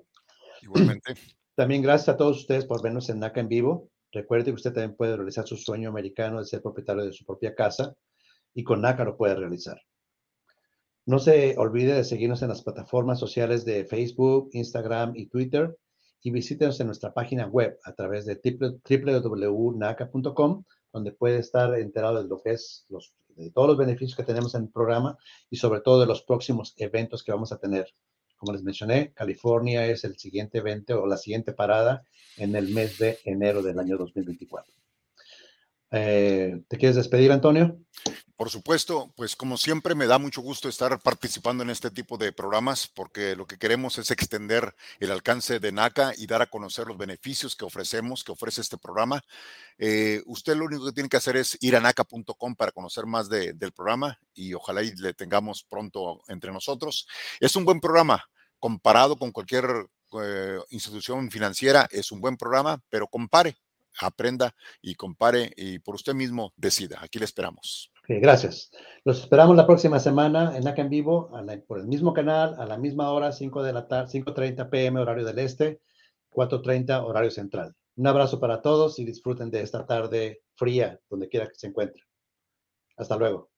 Igualmente. 0.62 1.14
También 1.56 1.82
gracias 1.82 2.10
a 2.10 2.16
todos 2.16 2.38
ustedes 2.38 2.66
por 2.66 2.82
vernos 2.82 3.08
en 3.08 3.18
NACA 3.18 3.40
en 3.40 3.48
vivo. 3.48 3.90
Recuerde 4.12 4.44
que 4.46 4.52
usted 4.52 4.72
también 4.72 4.94
puede 4.96 5.16
realizar 5.16 5.44
su 5.44 5.56
sueño 5.56 5.90
americano 5.90 6.38
de 6.38 6.46
ser 6.46 6.62
propietario 6.62 7.04
de 7.04 7.12
su 7.12 7.24
propia 7.24 7.54
casa 7.54 7.94
y 8.54 8.62
con 8.62 8.80
NACA 8.80 9.04
lo 9.04 9.16
puede 9.16 9.34
realizar. 9.34 9.80
No 11.08 11.18
se 11.18 11.56
olvide 11.56 11.94
de 11.94 12.04
seguirnos 12.04 12.42
en 12.42 12.50
las 12.50 12.60
plataformas 12.60 13.18
sociales 13.18 13.64
de 13.64 13.86
Facebook, 13.86 14.50
Instagram 14.52 15.16
y 15.16 15.24
Twitter 15.24 15.74
y 16.22 16.30
visítenos 16.30 16.78
en 16.80 16.86
nuestra 16.88 17.14
página 17.14 17.46
web 17.46 17.78
a 17.84 17.94
través 17.94 18.26
de 18.26 18.38
www.naca.com, 19.40 20.64
donde 20.92 21.12
puede 21.12 21.38
estar 21.38 21.74
enterado 21.78 22.22
de 22.22 22.28
lo 22.28 22.42
que 22.42 22.50
es 22.50 22.84
los, 22.90 23.14
de 23.28 23.50
todos 23.50 23.68
los 23.68 23.78
beneficios 23.78 24.14
que 24.18 24.22
tenemos 24.22 24.54
en 24.54 24.64
el 24.64 24.68
programa 24.68 25.16
y 25.48 25.56
sobre 25.56 25.80
todo 25.80 25.98
de 25.98 26.06
los 26.06 26.20
próximos 26.24 26.74
eventos 26.76 27.24
que 27.24 27.32
vamos 27.32 27.52
a 27.52 27.58
tener. 27.58 27.86
Como 28.36 28.52
les 28.52 28.62
mencioné, 28.62 29.14
California 29.14 29.86
es 29.86 30.04
el 30.04 30.18
siguiente 30.18 30.58
evento 30.58 31.02
o 31.02 31.06
la 31.06 31.16
siguiente 31.16 31.54
parada 31.54 32.04
en 32.36 32.54
el 32.54 32.68
mes 32.68 32.98
de 32.98 33.18
enero 33.24 33.62
del 33.62 33.78
año 33.78 33.96
2024. 33.96 34.74
Eh, 35.90 36.60
¿Te 36.68 36.76
quieres 36.76 36.96
despedir, 36.96 37.32
Antonio? 37.32 37.78
Por 38.38 38.50
supuesto, 38.50 39.12
pues 39.16 39.34
como 39.34 39.56
siempre 39.56 39.96
me 39.96 40.06
da 40.06 40.16
mucho 40.18 40.42
gusto 40.42 40.68
estar 40.68 41.00
participando 41.00 41.64
en 41.64 41.70
este 41.70 41.90
tipo 41.90 42.16
de 42.16 42.32
programas 42.32 42.86
porque 42.86 43.34
lo 43.34 43.48
que 43.48 43.58
queremos 43.58 43.98
es 43.98 44.12
extender 44.12 44.76
el 45.00 45.10
alcance 45.10 45.58
de 45.58 45.72
NACA 45.72 46.12
y 46.16 46.28
dar 46.28 46.42
a 46.42 46.46
conocer 46.46 46.86
los 46.86 46.96
beneficios 46.96 47.56
que 47.56 47.64
ofrecemos, 47.64 48.22
que 48.22 48.30
ofrece 48.30 48.60
este 48.60 48.78
programa. 48.78 49.24
Eh, 49.76 50.22
usted 50.26 50.54
lo 50.54 50.66
único 50.66 50.86
que 50.86 50.92
tiene 50.92 51.08
que 51.08 51.16
hacer 51.16 51.36
es 51.36 51.58
ir 51.60 51.74
a 51.74 51.80
naca.com 51.80 52.54
para 52.54 52.70
conocer 52.70 53.06
más 53.06 53.28
del 53.28 53.72
programa 53.72 54.20
y 54.32 54.54
ojalá 54.54 54.84
y 54.84 54.92
le 54.94 55.14
tengamos 55.14 55.64
pronto 55.64 56.22
entre 56.28 56.52
nosotros. 56.52 57.08
Es 57.40 57.56
un 57.56 57.64
buen 57.64 57.80
programa 57.80 58.24
comparado 58.60 59.16
con 59.16 59.32
cualquier 59.32 59.88
eh, 60.22 60.58
institución 60.70 61.28
financiera 61.32 61.88
es 61.90 62.12
un 62.12 62.20
buen 62.20 62.36
programa, 62.36 62.80
pero 62.88 63.08
compare, 63.08 63.58
aprenda 64.00 64.54
y 64.80 64.94
compare 64.94 65.52
y 65.56 65.80
por 65.80 65.96
usted 65.96 66.14
mismo 66.14 66.52
decida. 66.56 67.00
Aquí 67.02 67.18
le 67.18 67.24
esperamos. 67.24 67.90
Gracias. 68.16 68.70
Los 69.04 69.20
esperamos 69.20 69.56
la 69.56 69.66
próxima 69.66 70.00
semana 70.00 70.56
en 70.56 70.66
acá 70.66 70.82
en 70.82 70.88
vivo, 70.88 71.30
por 71.66 71.78
el 71.78 71.86
mismo 71.86 72.12
canal, 72.14 72.56
a 72.58 72.66
la 72.66 72.78
misma 72.78 73.10
hora, 73.12 73.32
5 73.32 73.62
de 73.62 73.72
la 73.72 73.86
tarde, 73.86 74.20
5.30 74.20 74.70
pm 74.70 75.00
horario 75.00 75.24
del 75.24 75.38
este, 75.38 75.80
4.30 76.30 77.04
horario 77.04 77.30
central. 77.30 77.74
Un 77.96 78.06
abrazo 78.06 78.40
para 78.40 78.62
todos 78.62 78.98
y 78.98 79.04
disfruten 79.04 79.50
de 79.50 79.60
esta 79.60 79.86
tarde 79.86 80.42
fría, 80.54 81.00
donde 81.10 81.28
quiera 81.28 81.48
que 81.48 81.54
se 81.56 81.66
encuentren. 81.66 82.04
Hasta 82.96 83.16
luego. 83.16 83.50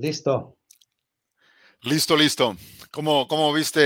Listo. 0.00 0.56
Listo, 1.82 2.16
listo. 2.16 2.56
¿Cómo, 2.92 3.26
cómo 3.26 3.52
viste 3.52 3.80